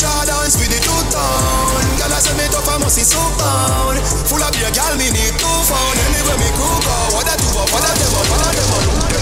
Jordans 0.02 0.58
with 0.58 0.74
the 0.74 0.80
two 0.82 1.02
tone 1.14 1.86
Girl 2.02 2.10
I 2.10 2.18
say 2.26 2.34
me 2.42 2.50
tough 2.50 2.66
I 2.66 2.82
must 2.82 2.98
see 2.98 3.06
so 3.06 3.22
pound 3.38 4.02
Full 4.34 4.42
of 4.42 4.50
beer 4.50 4.74
girl 4.74 4.98
me 4.98 5.14
need 5.14 5.38
two 5.38 5.60
phone. 5.70 5.98
Anywhere 6.10 6.42
me 6.42 6.50
cook 6.58 6.90
out 6.90 7.14
What 7.14 7.26
that 7.30 7.38
you 7.38 7.54
what 7.54 7.70
that 7.70 7.94
them 8.02 8.12
what 8.18 8.40
that 8.42 8.54
them 9.14 9.19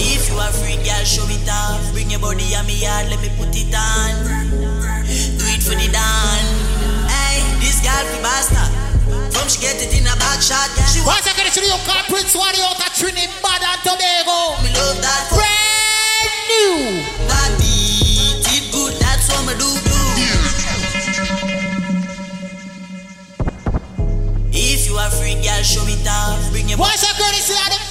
If 0.00 0.32
you 0.32 0.36
are 0.40 0.48
free, 0.48 0.80
girl, 0.80 1.04
show 1.04 1.28
it 1.28 1.44
off. 1.44 1.92
Bring 1.92 2.08
your 2.08 2.20
body 2.20 2.56
on 2.56 2.64
me 2.64 2.80
yard, 2.80 3.12
let 3.12 3.20
me 3.20 3.28
put 3.36 3.52
it 3.52 3.68
on. 3.76 4.10
Do 5.04 5.44
it 5.52 5.60
for 5.60 5.76
the 5.76 5.88
dawn. 5.92 6.44
Hey, 7.04 7.44
this 7.60 7.84
girl 7.84 8.00
be 8.08 8.16
bastard. 8.24 8.72
From 9.28 9.44
she 9.52 9.60
get 9.60 9.76
it 9.76 9.92
in 9.92 10.08
a 10.08 10.16
back 10.16 10.40
shot. 10.40 10.72
She 10.88 11.04
Once 11.04 11.28
again, 11.28 11.44
it's 11.44 11.60
the 11.60 11.68
new 11.68 11.76
car, 11.84 12.00
Prince 12.08 12.32
Wadi 12.32 12.64
out 12.64 12.80
of 12.80 12.90
Trinidad 12.96 13.60
and 13.60 13.80
Tobago. 13.84 14.56
Me 14.64 14.72
love 14.72 14.96
that. 15.04 15.28
Brand 15.36 16.32
new. 16.48 17.04
That 17.28 17.50
beat 17.60 18.40
it 18.56 18.72
good, 18.72 18.96
that's 19.04 19.28
what 19.28 19.44
me 19.44 19.54
do. 19.60 19.68
If 24.52 24.88
you 24.88 24.96
are 24.96 25.10
free, 25.10 25.36
girl, 25.44 25.62
show 25.62 25.84
it 25.84 26.08
off. 26.08 26.50
Bring 26.50 26.68
your 26.68 26.78
Once 26.78 27.02
again, 27.04 27.34
it's 27.36 27.48
the 27.48 27.54
baddest 27.54 27.89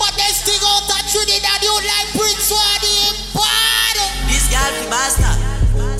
thing 0.50 0.66
out 0.66 0.89
of 0.89 1.02
Trinidad. 1.06 1.62
You 1.62 1.74
like 1.86 2.10
Prince 2.18 2.50
Wadi 2.50 2.97
bad. 3.38 3.97
This 4.26 4.50
girl 4.50 4.72
be 4.82 4.86
bastard. 4.89 5.38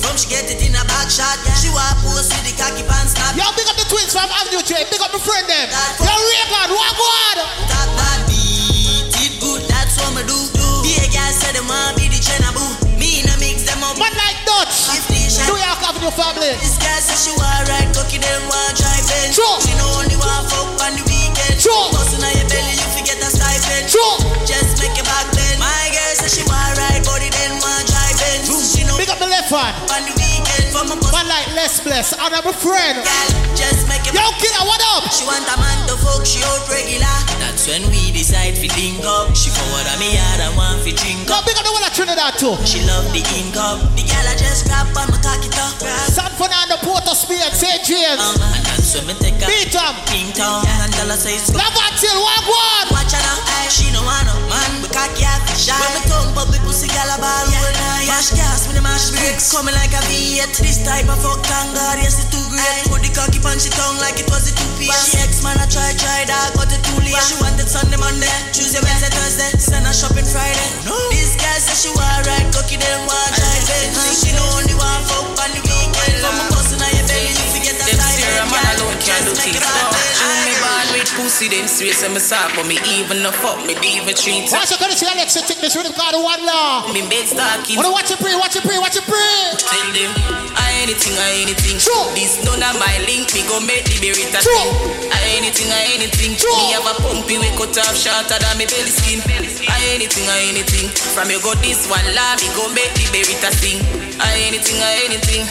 From 0.02 0.18
she 0.18 0.26
get 0.26 0.50
it 0.50 0.58
in 0.58 0.74
a 0.74 0.82
back 0.90 1.06
shot. 1.06 1.38
She 1.62 1.70
want 1.70 1.94
post 2.02 2.34
with 2.34 2.42
the 2.50 2.54
cocky 2.58 2.82
pants 2.82 3.14
snap. 3.14 3.38
Yo, 3.38 3.46
big 3.54 3.70
up 3.70 3.78
the 3.78 3.86
twins 3.86 4.10
from 4.10 4.26
Avenue 4.26 4.64
J. 4.66 4.82
Big 4.90 4.98
up 4.98 5.14
my 5.14 5.22
friend 5.22 5.46
them. 5.46 5.70
Yo, 6.02 6.10
Reagan, 6.10 6.70
what 6.74 6.92
God? 6.98 7.36
That 7.70 7.88
bad 7.94 8.20
beat 8.26 9.14
it 9.22 9.38
good, 9.38 9.62
that's 9.70 9.94
what 10.02 10.18
me 10.18 10.26
do. 10.26 10.34
do. 10.34 10.68
The 10.82 11.06
girl 11.14 11.30
said 11.30 11.54
them 11.54 11.70
want 11.70 11.94
be 11.94 12.10
the 12.10 12.18
Jenna 12.18 12.50
boo. 12.50 12.66
Me 12.98 13.22
no 13.22 13.34
mix 13.38 13.62
them 13.62 13.78
up. 13.86 13.94
Man 14.02 14.10
like 14.18 14.38
Dutch. 14.42 14.90
New 15.46 15.54
York 15.54 15.80
Avenue 15.86 16.10
family. 16.10 16.58
This 16.58 16.74
girl 16.74 16.98
say 16.98 17.14
she 17.14 17.32
want 17.38 17.70
ride 17.70 17.90
cocky, 17.94 18.18
them 18.18 18.42
want 18.50 18.74
drive 18.74 19.06
in. 19.22 19.30
Sure. 19.30 19.62
She 19.62 19.72
know 19.78 20.02
only 20.02 20.18
want 20.18 20.50
fuck 20.50 20.74
on 20.82 20.98
the 20.98 21.04
weekend. 21.06 21.54
Sure. 21.62 21.86
Bustin' 21.94 22.24
on 22.24 22.34
your 22.34 22.48
belly, 22.50 22.74
you 22.74 22.88
forget 22.98 23.16
a 23.22 23.30
Sure. 23.86 24.16
Just 24.46 24.78
make 24.82 24.94
your 24.98 25.06
back 25.06 25.26
bend. 25.34 25.58
My 25.58 25.70
girl 25.94 26.12
say 26.18 26.30
she 26.30 26.42
want 26.46 26.74
ride 26.78 27.02
body, 27.06 27.30
then 27.30 27.58
want 27.62 27.86
drive 27.86 28.18
in. 28.34 28.46
She 28.46 28.82
know 28.86 28.96
Big 28.98 29.10
up 29.10 29.18
the 29.18 29.26
left 29.30 29.50
hand. 29.50 29.74
on 29.90 30.02
the 30.06 30.14
weekend 30.18 30.70
for 30.74 30.84
my 30.86 30.96
Man 31.10 31.26
like 31.26 31.46
less 31.54 31.80
Bless. 31.80 32.12
And 32.12 32.30
I'm 32.34 32.46
a 32.46 32.52
friend. 32.54 32.98
girl. 33.02 33.28
Just 33.56 33.88
make 33.88 34.02
your 34.06 34.14
Yo, 34.16 34.24
killer, 34.40 34.64
what 34.66 34.80
up? 34.96 35.10
She 35.12 35.24
want 35.26 35.44
a 35.44 35.56
man 35.58 35.78
to 35.88 35.96
fuck, 36.00 36.24
she 36.24 36.40
out 36.44 36.64
regular. 36.70 37.16
That's 37.42 37.66
when 37.68 37.82
we 37.92 38.10
decide 38.14 38.56
to 38.56 38.66
link 38.78 39.02
up. 39.04 39.34
She 39.36 39.50
forward 39.50 39.86
on 39.90 39.98
me 40.00 40.16
yard 40.16 40.40
and 40.40 40.54
want 40.56 40.80
to 40.86 40.90
drink 40.94 41.28
up. 41.30 41.44
big 41.44 41.56
up 41.58 41.64
the 41.66 41.72
one 41.72 41.84
of 41.84 41.92
Trinidad 41.92 42.38
too. 42.40 42.56
She 42.64 42.80
love 42.86 43.04
the 43.12 43.20
income. 43.36 43.80
The 43.98 44.04
girl 44.06 44.26
I 44.28 44.34
just 44.38 44.64
grab 44.66 44.86
on 44.96 45.08
my 45.12 45.18
cocky 45.20 45.50
top. 45.52 45.76
San 46.08 46.30
Fernando, 46.38 46.76
Port 46.84 47.04
of 47.08 47.16
Spain, 47.16 47.42
St. 47.52 47.84
James. 47.84 48.20
Um, 48.20 48.38
and 48.96 49.06
that's 49.06 49.06
me 49.06 49.14
take 49.22 49.38
her. 49.38 49.46
Beat 49.46 49.74
'em. 49.74 49.94
King 50.10 50.32
Town. 50.34 50.66
And 50.66 50.90
tell 50.90 51.06
her 51.06 51.18
say 51.18 51.36
it's 51.38 51.54
Love 51.54 51.70
until 51.70 52.16
what 52.22 52.42
God? 52.42 52.86
Watch 52.90 53.12
her 53.14 53.22
now, 53.22 53.38
aye, 53.38 53.70
she 53.70 53.86
no 53.94 54.02
want 54.02 54.26
no 54.26 54.34
man, 54.50 54.82
but 54.82 54.90
cocky 54.90 55.22
have 55.22 55.44
to 55.46 55.54
shy. 55.54 55.78
When 55.78 55.90
me 55.94 56.02
tongue 56.10 56.32
bubble, 56.34 56.58
pussy 56.66 56.88
gal 56.90 57.06
a 57.06 57.16
ball 57.22 57.46
all 57.46 57.72
night. 57.78 58.08
Mash 58.10 58.34
gas, 58.34 58.66
me 58.66 58.74
the 58.74 58.82
mash 58.82 59.14
bricks, 59.14 59.52
coming 59.52 59.74
like 59.78 59.94
a 59.94 60.02
V8. 60.10 60.58
This 60.58 60.82
type 60.82 61.06
of 61.06 61.22
fuck 61.22 61.38
thank 61.46 61.70
God, 61.74 62.02
yes 62.02 62.18
it's 62.18 62.30
too 62.34 62.42
great. 62.50 62.82
Put 62.90 63.02
the 63.06 63.10
cocky 63.14 63.38
punch 63.38 63.66
it 63.66 63.74
tongue 63.78 63.98
like 64.02 64.18
it 64.18 64.26
was 64.26 64.50
a 64.50 64.52
two 64.58 64.70
piece. 64.74 64.90
She 64.90 65.18
ex 65.22 65.42
man, 65.44 65.58
I 65.60 65.66
try, 65.70 65.94
try 65.94 66.26
dog, 66.26 66.58
but 66.58 66.72
it 66.74 66.82
too 66.82 66.98
late. 66.98 67.14
She 67.22 67.38
wanted 67.38 67.68
Sunday, 67.70 68.00
Monday, 68.00 68.32
Tuesday, 68.50 68.82
Wednesday, 68.82 69.12
Thursday, 69.14 69.50
send 69.60 69.86
her 69.86 69.94
shopping 69.94 70.26
Friday. 70.26 70.66
Oh, 70.90 70.90
no. 70.90 70.96
This 71.14 71.38
guy 71.38 71.62
say 71.62 71.76
she 71.78 71.90
want 71.94 72.26
ride, 72.26 72.48
cocky 72.50 72.74
then 72.74 73.06
want 73.06 73.30
drive 73.38 73.70
it. 73.70 73.94
She 74.18 74.34
know 74.34 74.46
only 74.58 74.74
want 74.74 75.06
fuck 75.06 75.30
on 75.46 75.50
the 75.54 75.62
weekend. 75.62 76.18
From 76.26 76.34
a 76.42 76.44
bus 76.50 76.74
in 76.74 76.82
a 76.82 77.29
a 78.36 78.44
man 78.46 78.64
alone 78.78 78.98
can't 79.00 79.24
do 79.26 79.32
things. 79.34 79.58
True, 79.58 80.38
me 80.44 80.52
born 80.60 80.86
with 80.94 81.10
pussy, 81.16 81.48
them 81.48 81.66
sweet, 81.66 81.96
and 82.04 82.14
me 82.14 82.20
soft, 82.20 82.54
but 82.54 82.66
me 82.66 82.76
even 82.86 83.22
no 83.22 83.32
fuck, 83.32 83.58
me 83.66 83.74
even 83.82 84.14
treat. 84.14 84.50
Watch 84.52 84.70
out, 84.70 84.78
gonna 84.78 84.94
see 84.94 85.08
Alex 85.08 85.34
take 85.34 85.60
this 85.60 85.74
rhythm 85.74 85.92
called 85.96 86.18
one 86.20 86.42
law. 86.44 86.86
Me 86.92 87.02
bed 87.08 87.26
stalking. 87.26 87.76
Wanna 87.76 87.90
watch 87.90 88.10
you 88.10 88.18
pray, 88.20 88.36
watch 88.36 88.54
you 88.54 88.62
pray, 88.62 88.78
watch 88.78 88.94
you 88.94 89.04
pray. 89.06 89.56
Tell 89.56 89.88
them, 89.94 90.10
I 90.54 90.84
anything, 90.84 91.16
I 91.16 91.42
anything. 91.42 91.78
True. 91.80 92.06
This 92.14 92.42
none 92.44 92.62
of 92.62 92.76
my 92.78 92.94
link, 93.08 93.32
me 93.34 93.42
go 93.48 93.58
make 93.64 93.86
the 93.88 93.96
berry 94.02 94.26
that 94.34 94.44
True. 94.44 94.70
I 95.10 95.40
anything, 95.40 95.70
I 95.72 95.96
anything. 95.96 96.36
True. 96.36 96.52
Me 96.54 96.76
have 96.76 96.86
a 96.86 96.94
pumpy, 97.00 97.38
we 97.38 97.48
cut 97.56 97.74
off 97.86 97.96
shorter 97.96 98.38
than 98.38 98.54
me 98.58 98.66
belly 98.66 98.92
skin. 98.92 99.20
I 99.66 99.78
anything, 99.94 100.26
I 100.28 100.50
anything. 100.50 100.88
From 101.14 101.30
you 101.30 101.40
go 101.40 101.54
this 101.62 101.88
one 101.88 102.04
law, 102.14 102.34
me 102.38 102.48
go 102.52 102.68
make 102.74 102.92
the 102.94 103.06
berry 103.14 103.36
that 103.40 103.54
sing. 103.54 103.80
I 104.20 104.36
anything, 104.48 104.78
I 104.82 105.08
anything. 105.08 105.42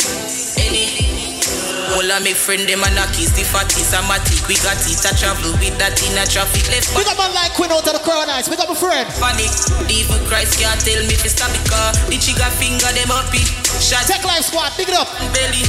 Anything. 0.62 1.39
All 1.98 2.06
of 2.06 2.22
my 2.22 2.34
friend 2.34 2.64
them 2.70 2.84
and 2.86 3.00
a 3.02 3.06
kiss 3.12 3.34
the 3.34 3.44
fatties 3.44 3.92
and 3.98 4.06
matic. 4.06 4.46
We 4.48 4.56
got 4.62 4.78
it 4.86 5.02
a 5.02 5.12
travel 5.18 5.52
with 5.58 5.76
that 5.82 5.98
in 6.06 6.16
a 6.18 6.24
traffic 6.30 6.70
left. 6.70 6.94
Big 6.94 7.08
up 7.10 7.18
man 7.18 7.34
like 7.34 7.54
Queen 7.58 7.72
out 7.74 7.86
of 7.86 7.94
the 7.98 8.04
crown 8.06 8.30
eyes. 8.30 8.46
Big 8.48 8.60
up 8.62 8.70
my 8.70 8.78
friend. 8.78 9.08
Panic, 9.18 9.52
even 9.90 10.22
Christ 10.30 10.62
can't 10.62 10.78
tell 10.82 11.02
me 11.06 11.16
to 11.18 11.30
stop 11.30 11.50
the 11.50 11.62
car. 11.70 11.90
The 12.08 12.18
trigger 12.22 12.50
finger 12.62 12.92
them 12.94 13.10
up 13.10 13.34
it. 13.34 13.48
Shot 13.82 14.06
Tech 14.06 14.22
Life 14.24 14.48
Squad, 14.50 14.74
Pick 14.78 14.90
it 14.90 14.98
up. 14.98 15.10
belly. 15.34 15.66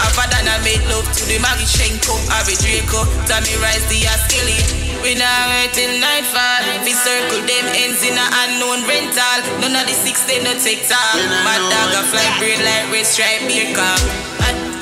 I've 0.00 0.16
done 0.30 0.48
I 0.48 0.60
made 0.66 0.82
love 0.92 1.08
to 1.08 1.22
the 1.28 1.38
Magishenko, 1.40 2.14
Harry 2.32 2.56
Draco, 2.60 3.04
Tommy 3.24 3.54
Rise 3.62 3.84
the 3.88 4.04
Askelly. 4.08 4.58
We 5.02 5.14
now 5.18 5.50
wait 5.50 5.72
till 5.74 5.90
nightfall. 5.98 6.62
We 6.86 6.92
circle 6.94 7.42
them 7.42 7.66
ends 7.74 8.02
in 8.06 8.14
a 8.14 8.26
unknown 8.46 8.86
rental. 8.86 9.38
None 9.58 9.74
of 9.74 9.84
the 9.88 9.94
six 9.94 10.22
they 10.30 10.38
no 10.44 10.54
take 10.54 10.86
time. 10.86 11.26
My 11.42 11.58
dog 11.58 11.90
a 11.96 12.02
fly 12.06 12.22
brain 12.38 12.60
like 12.62 12.86
red 12.92 13.06
stripe 13.06 13.42
beer 13.50 13.74
car. 13.74 13.98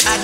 I 0.06 0.16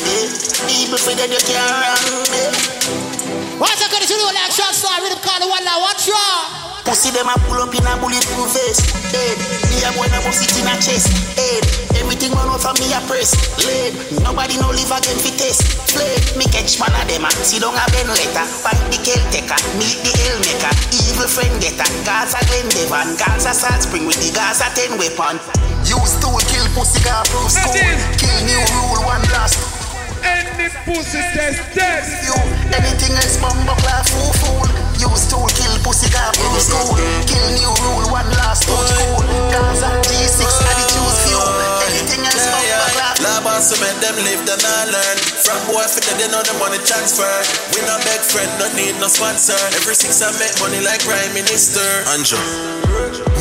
me. 0.00 0.28
People 0.68 0.98
that 1.16 1.28
you 1.28 1.40
can't 1.44 1.68
run 1.84 2.00
me. 2.32 3.58
Watch 3.60 3.80
your 3.80 3.90
condition, 3.90 4.16
like 4.24 4.52
shot 4.52 4.74
star, 4.74 5.02
rhythm 5.02 5.18
called 5.20 5.44
one 5.50 5.64
law. 5.64 5.80
Watch 5.84 6.06
your. 6.08 6.71
Pussy 6.84 7.14
them 7.14 7.30
a 7.30 7.38
pull 7.46 7.62
up 7.62 7.70
in 7.70 7.86
a 7.86 7.94
bulletproof 8.02 8.50
vest. 8.52 8.90
Head, 9.14 9.38
me 9.70 9.78
a 9.86 9.90
boy 9.94 10.10
na 10.10 10.18
bust 10.26 10.42
it 10.42 10.52
in 10.58 10.66
a 10.66 10.74
chest. 10.82 11.14
Head, 11.38 11.62
everything 11.94 12.34
run 12.34 12.50
out 12.50 12.58
from 12.58 12.74
me 12.82 12.90
a 12.90 13.00
press. 13.06 13.38
Lead, 13.62 13.94
nobody 14.26 14.58
no 14.58 14.68
live 14.74 14.90
again 14.90 15.18
fi 15.22 15.30
test. 15.38 15.62
Blade, 15.94 16.26
me 16.34 16.44
catch 16.50 16.82
man 16.82 16.90
a 16.98 17.06
dem 17.06 17.22
a 17.22 17.30
sit 17.30 17.62
down 17.62 17.78
a 17.78 17.84
bend 17.94 18.10
letter. 18.10 18.46
Fight 18.46 18.82
the 18.90 18.98
kill 18.98 19.22
taker, 19.30 19.58
meet 19.78 20.02
the 20.02 20.12
hell 20.26 20.38
maker. 20.42 20.74
Evil 21.06 21.30
friend 21.30 21.54
getter, 21.62 21.86
Gaza 22.02 22.42
Glen 22.50 22.66
Devon, 22.74 23.14
Gaza 23.14 23.54
Salt 23.54 23.86
Spring 23.86 24.04
with 24.04 24.18
the 24.18 24.34
Gaza 24.34 24.66
10 24.74 24.98
weapon. 24.98 25.38
Use 25.86 26.18
tool, 26.18 26.38
kill 26.50 26.66
pussy, 26.74 26.98
got 27.06 27.30
proof 27.30 27.50
school. 27.50 27.74
Kill 28.18 28.38
new 28.42 28.62
rule, 28.74 29.06
one 29.06 29.22
blast. 29.30 29.81
Any 30.22 30.70
pussy 30.86 31.20
test 31.34 31.60
dead. 31.74 32.02
You, 32.22 32.34
anything 32.74 33.14
else, 33.18 33.38
bumbo 33.42 33.74
clap, 33.82 34.06
fool, 34.06 34.32
fool. 34.42 34.68
Use 34.98 35.26
tool, 35.26 35.46
kill 35.50 35.74
pussy, 35.82 36.06
got 36.14 36.34
proof 36.38 36.62
school. 36.62 36.94
Kill 37.26 37.46
new 37.58 37.72
rule, 37.82 38.06
one 38.10 38.28
last 38.38 38.62
touch 38.66 38.90
cool. 38.98 39.22
Gaza 39.50 39.90
G6, 40.06 40.40
and 40.46 40.76
the 40.78 40.84
choose 40.94 41.18
few. 41.26 41.42
Anything 41.90 42.22
else, 42.22 42.46
bumbo 42.46 42.86
clap. 42.94 43.14
Lab 43.22 43.46
on 43.46 43.60
cement, 43.62 43.98
them 43.98 44.16
live, 44.22 44.42
them 44.46 44.60
not 44.62 44.86
learn. 44.94 45.18
From 45.42 45.58
boy 45.66 45.82
fit 45.90 46.06
they 46.18 46.30
know 46.30 46.42
the 46.42 46.54
money 46.62 46.78
transfer. 46.86 47.26
We 47.74 47.82
not 47.86 48.02
beg 48.06 48.22
friend, 48.22 48.50
no 48.62 48.70
need 48.78 48.94
no 49.02 49.08
sponsor. 49.10 49.58
Every 49.74 49.94
six 49.94 50.22
I 50.22 50.30
make 50.38 50.54
money 50.62 50.78
like 50.82 51.02
Prime 51.02 51.34
Minister. 51.34 51.82
Andrew, 52.14 52.38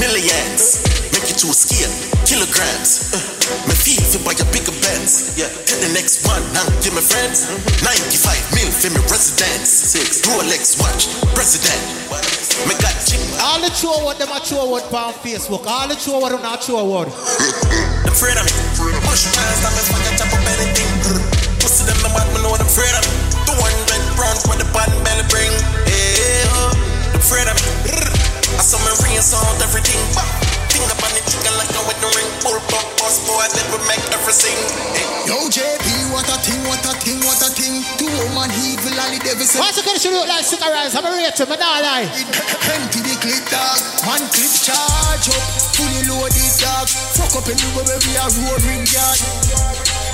millions, 0.01 0.81
make 1.13 1.29
you 1.29 1.37
choose 1.37 1.61
scale, 1.65 1.93
kilograms. 2.25 3.13
Uh, 3.13 3.21
me 3.69 3.75
feel 3.77 4.01
fi 4.01 4.17
buy 4.25 4.33
a 4.37 4.45
bigger 4.49 4.70
Benz. 4.91 5.39
Yeah, 5.39 5.47
get 5.63 5.79
the 5.79 5.91
next 5.95 6.27
one, 6.27 6.43
now 6.51 6.67
give 6.83 6.91
me 6.91 6.99
friends. 6.99 7.47
95 7.79 8.35
mil 8.51 8.67
for 8.67 8.91
me 8.91 8.99
residence. 9.07 9.71
Six 9.71 10.19
Rolex 10.27 10.75
watch, 10.83 11.07
president. 11.31 11.79
Me 12.67 12.75
got 12.83 12.91
chip. 13.07 13.23
All 13.39 13.63
the 13.63 13.71
true 13.71 13.95
word, 14.03 14.19
them 14.19 14.35
a 14.35 14.39
true 14.43 14.67
word 14.67 14.83
on 14.91 15.15
Facebook. 15.23 15.63
All 15.63 15.87
the 15.87 15.95
true 15.95 16.19
word, 16.19 16.35
not 16.43 16.59
true 16.59 16.83
word. 16.83 17.07
Them 17.07 18.11
afraid 18.11 18.35
of 18.35 18.43
me. 18.43 18.51
Push 19.07 19.31
past 19.31 19.63
them 19.63 19.75
if 19.79 19.87
I 19.87 19.97
can 20.03 20.13
chop 20.19 20.33
up 20.35 20.43
anything. 20.59 20.91
Pussy 21.63 21.87
them 21.87 21.95
the 22.03 22.11
bad, 22.11 22.27
me 22.35 22.43
know 22.43 22.51
them 22.59 22.67
afraid 22.67 22.91
of 22.91 23.03
me. 23.07 23.15
200 23.47 24.19
round 24.19 24.39
for 24.43 24.59
the 24.59 24.67
bad 24.75 24.91
belly 25.07 25.23
bring. 25.31 25.51
Hey, 25.87 26.43
oh, 26.51 26.75
them 27.15 27.23
afraid 27.23 27.47
of 27.47 27.55
me. 27.63 27.71
I 28.59 28.61
saw 28.61 28.77
me 28.83 28.91
rinse 29.07 29.31
out 29.31 29.55
everything. 29.63 29.97
Think 30.69 30.85
about 30.87 31.15
it, 31.15 31.23
chicken 31.25 31.55
like 31.55 31.71
a 31.71 31.81
wedding 31.87 32.11
ring. 32.13 32.29
Pull 32.43 32.59
pop, 32.69 32.85
boss 32.99 33.23
boy, 33.25 33.47
we 33.71 33.77
make 33.79 33.80
everything. 34.31 34.55
Hey. 34.95 35.27
Yo, 35.27 35.35
JP, 35.51 35.87
what 36.15 36.27
a 36.31 36.37
thing, 36.39 36.63
what 36.63 36.79
a 36.87 36.93
thing, 37.03 37.19
what 37.27 37.41
a 37.43 37.51
thing. 37.51 37.83
Two 37.99 38.07
woman 38.07 38.47
evil, 38.63 38.95
all 38.95 39.11
the 39.11 39.19
devil 39.19 39.43
say. 39.43 39.59
Watch 39.59 39.75
your 39.75 39.83
condition, 39.83 40.15
like 40.15 40.47
cigarettes. 40.47 40.95
I'm 40.95 41.03
a 41.03 41.11
rate 41.11 41.35
him, 41.35 41.51
I 41.51 41.57
don't 41.59 41.83
lie. 41.83 42.07
Plenty 42.63 43.03
the 43.03 43.15
clip 43.19 43.43
dog, 43.51 43.79
man 44.07 44.23
clip 44.31 44.53
charge 44.55 45.27
up, 45.35 45.43
fully 45.75 46.07
loaded 46.07 46.51
dog. 46.63 46.87
Fuck 46.87 47.43
up 47.43 47.47
anywhere 47.51 47.83
where 47.83 47.99
we 48.07 48.11
are 48.15 48.31
roaring 48.47 48.87
yard. 48.87 49.19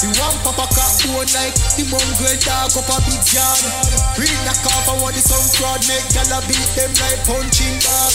The 0.01 0.09
one 0.21 0.37
papa 0.45 0.65
cat 0.73 0.93
bone 1.09 1.29
like 1.33 1.57
the 1.77 1.85
mongrel 1.89 2.37
dog 2.41 2.73
up 2.73 2.89
a 2.89 2.97
big 3.05 3.21
yard. 3.33 3.61
Read 4.17 4.39
the 4.45 4.53
cover 4.65 4.97
what 5.01 5.13
the 5.13 5.21
sun 5.21 5.45
fraud 5.57 5.81
make 5.89 6.05
gyal 6.13 6.37
a 6.37 6.39
beat 6.49 6.69
them 6.73 6.93
like 7.05 7.21
punching 7.25 7.77
bag. 7.85 8.13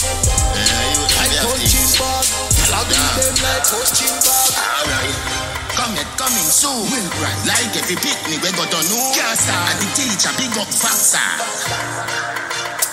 Like 1.15 1.35
punching 1.43 1.89
bag, 1.95 2.25
gyal 2.59 2.75
a 2.75 2.81
beat 2.91 3.11
them 3.19 3.35
like 3.39 3.63
punching 3.71 4.17
bag. 4.19 4.51
Alright. 4.63 5.42
Come 5.83 5.97
it 5.97 6.07
coming 6.15 6.47
soon. 6.47 6.87
Right. 7.19 7.43
Like 7.45 7.75
every 7.75 7.97
picnic 7.97 8.39
we 8.41 8.51
go 8.55 8.63
to 8.63 8.79
know. 8.87 9.11
Can't 9.11 9.37
start. 9.37 9.67
And 9.75 9.81
the 9.83 9.89
teacher 9.91 10.31
big 10.39 10.57
up 10.57 10.71
faster. 10.71 12.42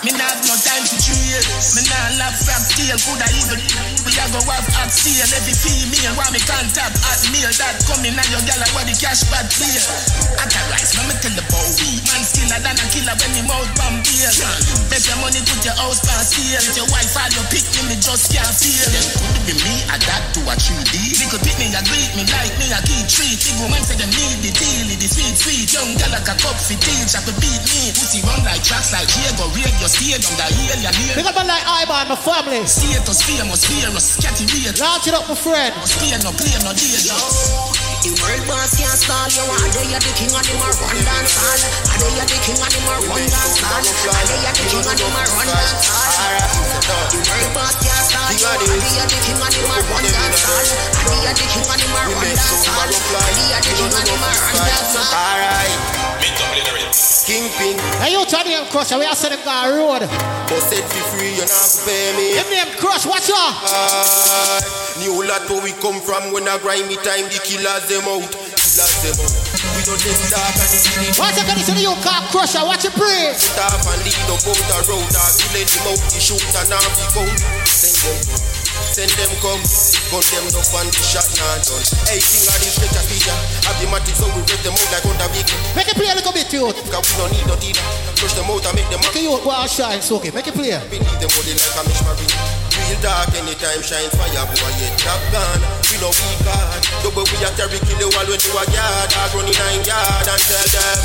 Me 0.00 0.16
not 0.16 0.32
have 0.32 0.40
no 0.48 0.56
time 0.56 0.80
to 0.80 0.96
chill. 0.96 1.44
Me 1.76 1.84
not 1.84 2.16
laugh 2.16 2.32
from 2.40 2.62
steel. 2.64 2.96
Coulda 3.04 3.28
even 3.36 3.60
we 4.08 4.16
a 4.16 4.24
go 4.32 4.40
have 4.48 4.64
hot 4.72 4.88
steel. 4.88 5.28
Every 5.28 5.52
female 5.52 6.16
want 6.16 6.32
me 6.32 6.40
contact 6.40 6.96
hot 7.04 7.20
meal. 7.28 7.52
That 7.60 7.76
coming 7.84 8.16
now 8.16 8.24
your 8.32 8.40
gal 8.48 8.64
where 8.72 8.88
the 8.88 8.96
cash 8.96 9.28
bad 9.28 9.44
clear. 9.52 9.76
Otherwise, 10.40 10.96
me 10.96 11.04
me 11.04 11.14
tell 11.20 11.36
the 11.36 11.44
boy 11.52 11.68
man 12.08 12.22
skiller 12.24 12.60
than 12.64 12.80
a 12.80 12.84
killer 12.88 13.12
when 13.12 13.32
he 13.36 13.44
mouth 13.44 13.68
bomb 13.76 14.00
deal. 14.00 14.32
Bet 14.88 15.04
your 15.04 15.20
money 15.20 15.44
put 15.44 15.60
your 15.68 15.76
house 15.76 16.00
on 16.08 16.24
steal. 16.24 16.64
If 16.64 16.80
your 16.80 16.88
wife 16.88 17.12
or 17.20 17.28
your 17.36 17.44
pick 17.52 17.68
me, 17.76 17.92
me 17.92 17.96
just 18.00 18.32
can't 18.32 18.48
feel. 18.56 18.88
Them 18.88 19.04
could 19.04 19.52
be 19.52 19.54
me 19.60 19.84
adapt 19.84 20.32
to 20.32 20.40
a 20.48 20.56
3D. 20.56 20.96
Little 21.20 21.44
pick 21.44 21.60
me 21.60 21.68
a 21.76 21.84
greet 21.84 22.08
me 22.16 22.24
like 22.32 22.56
me 22.56 22.72
a 22.72 22.80
key 22.88 23.04
treat. 23.04 23.36
Big 23.36 23.56
woman 23.60 23.84
say 23.84 24.00
them 24.00 24.08
need 24.16 24.48
the 24.48 24.50
deal, 24.56 24.96
the 24.96 25.08
sweet 25.12 25.36
sweet. 25.36 25.68
Young 25.76 25.92
gal 26.00 26.08
like 26.08 26.24
a 26.24 26.32
cup 26.40 26.56
fit 26.56 26.80
teach. 26.80 27.12
I 27.12 27.20
could 27.20 27.36
beat 27.36 27.60
me. 27.68 27.92
Pussy 27.92 28.24
run 28.24 28.40
like 28.48 28.64
tracks 28.64 28.96
like 28.96 29.04
Diego 29.12 29.44
Radio. 29.52 29.89
Stay 29.90 30.14
on 30.14 30.22
the 30.22 30.46
heel, 30.54 30.78
ya 30.86 30.94
heel. 30.94 31.18
Big 31.18 31.26
up 31.26 31.34
man 31.34 31.50
like 31.50 31.66
Ivan, 31.66 32.06
my 32.06 32.14
family. 32.14 32.62
Status, 32.62 33.26
famous, 33.26 33.66
fearless, 33.66 34.14
catty 34.22 34.46
rate. 34.46 34.78
Launch 34.78 35.10
it 35.10 35.14
up, 35.18 35.26
my 35.26 35.34
friend. 35.34 35.74
Stay 35.82 36.14
no 36.22 36.30
play, 36.30 36.54
no 36.62 36.70
day, 36.70 36.94
The 36.94 38.14
world 38.22 38.44
boss 38.46 38.78
can't 38.78 38.94
stall 38.94 39.26
you. 39.34 39.42
Are 39.50 39.66
they 39.74 39.90
the 39.90 40.12
king 40.14 40.30
and 40.30 40.46
him 40.46 40.62
a 40.62 40.70
run 40.78 40.94
dance 40.94 41.34
hall? 41.34 41.58
Are 41.90 41.98
they 42.06 42.22
the 42.22 42.38
king 42.38 42.54
and 42.62 42.70
him 42.70 42.86
a 42.86 42.94
run 43.02 43.18
dance 43.34 43.58
hall? 43.58 43.82
Are 43.82 44.26
they 44.30 44.38
the 44.46 44.62
king 44.70 44.86
and 44.86 44.94
him 44.94 45.10
a 45.10 45.22
run 45.26 45.48
dance 45.50 45.90
hall? 45.90 46.38
The 47.10 47.18
world 47.26 47.50
boss 47.50 47.74
can't 47.82 48.06
stall 48.06 48.30
you. 48.30 48.46
Are 48.46 48.62
they 48.62 48.94
the 48.94 49.18
king 49.26 49.42
and 49.42 49.54
him 49.58 49.74
a 49.74 49.78
run 49.90 50.06
dance 50.06 50.38
hall? 50.46 50.70
Are 51.02 51.18
they 51.18 51.34
the 51.34 51.44
king 51.50 51.66
and 51.66 51.82
him 51.82 51.98
a 51.98 52.02
run 52.14 52.30
dance 52.30 52.62
hall? 52.62 52.78
Are 52.78 53.34
they 53.34 53.58
the 53.58 53.72
king 53.74 53.90
and 53.90 54.06
him 54.06 54.22
a 54.22 54.30
run 54.38 54.54
dance 54.54 54.94
hall? 54.94 55.10
Alright. 55.18 57.09
Kingpin. 57.24 57.76
Hey, 58.00 58.12
you 58.12 58.24
turn 58.26 58.46
him 58.46 58.64
crush, 58.70 58.92
we 58.92 59.04
are 59.04 59.14
sending 59.14 59.40
guy 59.44 59.68
road. 59.70 60.06
But 60.06 60.60
set 60.64 60.84
for 60.84 61.04
free, 61.16 61.36
you 61.36 61.44
not 61.44 61.68
to 61.84 61.94
me. 62.16 62.34
Give 62.36 62.50
name 62.50 62.72
crush, 62.78 63.04
watch 63.06 63.30
out. 63.30 63.60
Aye. 63.64 64.62
New 65.00 65.24
lot 65.24 65.48
where 65.48 65.62
we 65.62 65.72
come 65.80 66.00
from 66.00 66.32
when 66.32 66.48
I 66.48 66.58
grind 66.58 66.88
me 66.88 66.96
time, 67.00 67.24
the 67.28 67.40
killers 67.40 67.88
them 67.88 68.04
out. 68.08 68.28
Killers 68.30 68.96
them 69.04 69.16
out. 69.20 69.32
We 69.76 69.80
don't 69.84 70.00
let 70.00 70.20
dark 70.28 70.56
and 70.60 70.70
the 70.70 70.78
city. 70.80 71.08
Watch 71.20 71.36
your 71.36 71.46
condition, 71.48 71.76
you 71.80 71.94
car 72.04 72.24
crusher, 72.32 72.64
watch 72.64 72.84
it 72.84 72.92
pray. 72.96 73.32
Stop 73.36 73.80
and 73.80 74.00
lead 74.04 74.16
up 74.28 74.40
out 74.44 74.60
the 74.60 74.78
road. 74.88 75.06
Dog, 75.08 75.32
kill 75.40 75.56
them 75.56 75.86
out, 75.88 76.00
the 76.12 76.20
shoot 76.20 76.44
and 76.44 76.68
now 76.68 76.84
be 76.96 77.04
gone. 77.16 77.36
Send 77.68 77.96
them. 78.28 78.59
Send 78.90 79.14
them 79.14 79.30
come, 79.38 79.62
gun 80.10 80.18
them 80.34 80.50
up 80.50 80.66
and 80.82 80.90
the 80.90 80.98
shot 81.06 81.22
now 81.38 81.62
done. 81.62 81.86
Hey, 82.10 82.18
king 82.18 82.42
of 82.42 82.58
this 82.58 82.74
a 82.74 83.00
feature. 83.06 83.38
Have 83.70 83.78
the 83.78 83.86
matic 83.86 84.18
so 84.18 84.26
we 84.34 84.42
rip 84.42 84.58
them 84.66 84.74
out 84.74 84.90
like 84.90 85.06
on 85.06 85.14
the 85.14 85.26
vehicle. 85.30 85.54
Make 85.78 85.86
it 85.86 85.94
play 85.94 86.10
a 86.10 86.18
little 86.18 86.34
bit, 86.34 86.50
youth. 86.50 86.74
Cause 86.90 87.06
we 87.06 87.14
don't 87.14 87.30
need 87.30 87.46
no 87.46 87.54
dealer. 87.62 87.86
Push 88.18 88.34
them 88.34 88.50
out 88.50 88.66
and 88.66 88.74
make 88.74 88.90
them 88.90 88.98
Make 89.06 89.14
it 89.14 89.30
youth, 89.30 89.46
boy, 89.46 89.62
shine, 89.70 90.02
so 90.02 90.18
okay. 90.18 90.34
Make 90.34 90.50
it 90.50 90.58
play. 90.58 90.74
Beneath 90.90 91.22
them 91.22 91.30
body 91.30 91.54
like 91.54 91.78
a 91.78 91.82
marine. 91.86 92.34
Real 92.74 92.98
dark 92.98 93.30
anytime 93.38 93.78
shines 93.78 94.10
fire 94.18 94.42
boy 94.50 94.72
yet 94.82 94.94
top 94.98 95.22
gun. 95.30 95.62
We 95.86 95.94
no 96.02 96.10
weak 96.10 96.42
God. 96.42 96.82
Double 97.06 97.22
we 97.30 97.38
a 97.46 97.48
carry 97.54 97.78
kill 97.86 97.94
you 98.02 98.10
all 98.10 98.26
when 98.26 98.42
you 98.42 98.52
a 98.58 98.62
yard. 98.74 99.06
Dog 99.14 99.38
running 99.38 99.54
nine 99.54 99.86
yard 99.86 100.26
and 100.26 100.42
tell 100.50 100.66
them. 100.66 100.98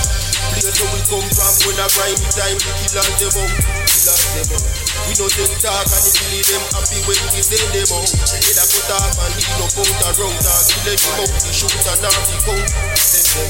Place 0.57 0.73
where 0.73 0.89
we 0.89 0.99
come 1.05 1.29
from 1.37 1.53
when 1.69 1.77
I 1.77 1.85
grind 1.93 2.17
time 2.33 2.57
the 2.57 2.71
killers 2.81 3.13
them 3.21 3.37
out. 3.45 3.53
Killers 3.85 4.25
them 4.33 4.49
out. 4.57 4.84
We 5.05 5.13
no 5.21 5.29
take 5.29 5.53
talk 5.61 5.85
and 5.85 6.05
if 6.09 6.17
you 6.17 6.41
them 6.49 6.65
happy 6.73 6.97
when 7.05 7.21
we 7.29 7.41
send 7.45 7.69
them 7.69 7.89
out. 7.93 8.09
Head 8.09 8.57
a 8.57 8.65
cut 8.65 8.89
off 8.97 9.13
and 9.21 9.33
lead 9.37 9.61
up 9.61 9.77
out 9.77 10.01
a 10.01 10.09
road. 10.17 10.33
Dog 10.41 10.65
kill 10.65 10.81
them 10.81 11.01
out. 11.21 11.29
Shoot 11.53 11.77
and 11.77 12.01
now 12.01 12.09
the 12.09 12.37
count. 12.41 12.69
Send 12.97 13.29
them. 13.37 13.49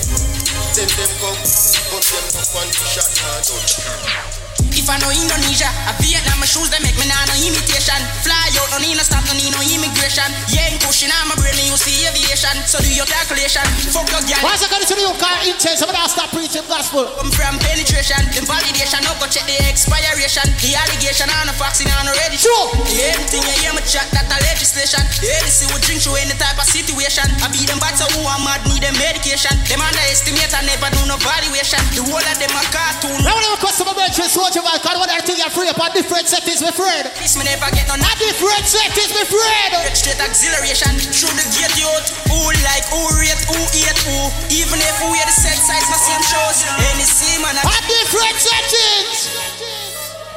Send 0.76 0.92
them 1.00 1.12
come. 1.24 1.40
Gun 1.40 2.04
them 2.04 2.26
up 2.36 2.56
and 2.60 2.72
the 2.76 2.84
shot 2.84 3.08
now 3.24 3.40
done. 3.40 4.45
If 4.86 4.94
I 4.94 5.02
know 5.02 5.10
Indonesia. 5.10 5.66
A 5.90 5.98
Vietnam, 5.98 6.38
my 6.38 6.46
shoes, 6.46 6.70
they 6.70 6.78
make 6.86 6.94
me 7.02 7.10
nah 7.10 7.18
no 7.26 7.34
imitation. 7.34 7.98
Fly 8.22 8.54
out, 8.62 8.70
no 8.70 8.78
need 8.78 8.94
no 8.94 9.02
stop, 9.02 9.26
no 9.26 9.34
need 9.34 9.50
no 9.50 9.58
immigration. 9.66 10.30
Yeah, 10.54 10.70
ain't 10.70 10.78
pushing 10.86 11.10
on 11.10 11.26
my 11.26 11.34
brain, 11.42 11.58
you 11.58 11.74
see 11.74 12.06
aviation. 12.06 12.54
So 12.70 12.78
do 12.86 12.94
your 12.94 13.10
calculation. 13.10 13.66
Fuck 13.90 14.14
your 14.14 14.22
gal. 14.30 14.46
Why's 14.46 14.62
it 14.62 14.70
going 14.70 14.86
to 14.86 14.94
you 14.94 15.10
car 15.18 15.42
intense? 15.42 15.82
I'm 15.82 15.90
gonna 15.90 16.06
stop 16.06 16.30
preaching 16.30 16.62
gospel. 16.70 17.10
I'm 17.18 17.34
from 17.34 17.58
penetration, 17.66 18.30
the 18.30 18.46
validation, 18.46 19.02
no 19.10 19.18
go 19.18 19.26
check 19.26 19.50
the 19.50 19.58
expiration. 19.66 20.46
The 20.62 20.78
allegation 20.78 21.34
on 21.34 21.50
the 21.50 21.58
vaccine 21.58 21.90
on 21.90 22.06
already. 22.06 22.38
Sure. 22.38 22.70
The 22.86 23.10
anything 23.10 23.42
you 23.42 23.58
hear 23.66 23.74
me 23.74 23.82
chat, 23.90 24.06
that 24.14 24.30
a 24.30 24.38
legislation. 24.54 25.02
The 25.18 25.50
see 25.50 25.66
we 25.74 25.82
drink 25.82 26.06
through 26.06 26.22
any 26.22 26.38
type 26.38 26.62
of 26.62 26.70
situation. 26.70 27.26
I 27.42 27.50
be 27.50 27.66
them 27.66 27.82
so 27.98 28.06
who 28.14 28.22
am 28.22 28.46
mad, 28.46 28.62
need 28.70 28.86
them 28.86 28.94
medication. 29.02 29.58
Them 29.66 29.82
underestimate, 29.82 30.54
I 30.54 30.62
never 30.62 30.94
do 30.94 31.10
no 31.10 31.18
valuation. 31.26 31.82
The 31.98 32.06
whole 32.06 32.22
of 32.22 32.38
them 32.38 32.54
a 32.54 32.62
cartoon. 32.70 33.18
Now 33.26 33.34
when 33.34 33.50
I 33.50 33.58
customer 33.58 33.98
mention 33.98 34.30
soldier 34.76 34.84
man, 34.84 34.84
cause 34.84 35.00
what 35.00 35.10
I 35.10 35.20
think 35.24 35.40
you're 35.40 35.50
free 35.50 35.70
upon 35.70 35.92
different 35.94 36.28
settings, 36.28 36.62
my 36.62 36.72
friend. 36.72 37.08
This 37.20 37.38
me 37.38 37.44
never 37.44 37.70
get 37.72 37.88
no 37.88 37.96
A 37.96 38.12
different 38.20 38.66
settings, 38.68 39.12
my 39.16 39.24
friend. 39.24 39.72
Get 39.72 39.96
straight 39.96 40.20
acceleration 40.20 40.92
through 41.00 41.36
the 41.36 41.46
gate 41.56 41.76
youth. 41.80 42.06
Who 42.28 42.40
like, 42.64 42.86
who 42.92 43.02
rate, 43.16 43.40
who 43.48 43.60
hate, 43.72 44.00
who. 44.04 44.18
Even 44.52 44.80
if 44.80 44.96
we 45.00 45.16
wear 45.16 45.26
the 45.26 45.32
set 45.32 45.56
size, 45.56 45.88
my 45.88 46.00
same 46.00 46.24
shows. 46.24 46.58
Any 46.92 47.08
see 47.08 47.40
man. 47.40 47.56
A 47.56 47.76
different 47.88 48.36
settings. 48.36 49.32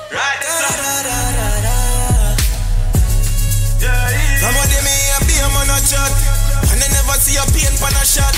Right, 0.08 0.40
Come 4.38 4.54
on, 4.54 4.70
me 4.70 4.94
a 5.12 5.18
be 5.26 5.34
a 5.34 5.48
man 5.50 5.68
a 5.68 5.76
chat. 5.82 6.12
And 6.72 6.80
I 6.80 6.88
never 6.88 7.18
see 7.18 7.36
a 7.36 7.44
pain 7.50 7.74
pan 7.82 7.92
a 7.92 8.02
shot. 8.06 8.34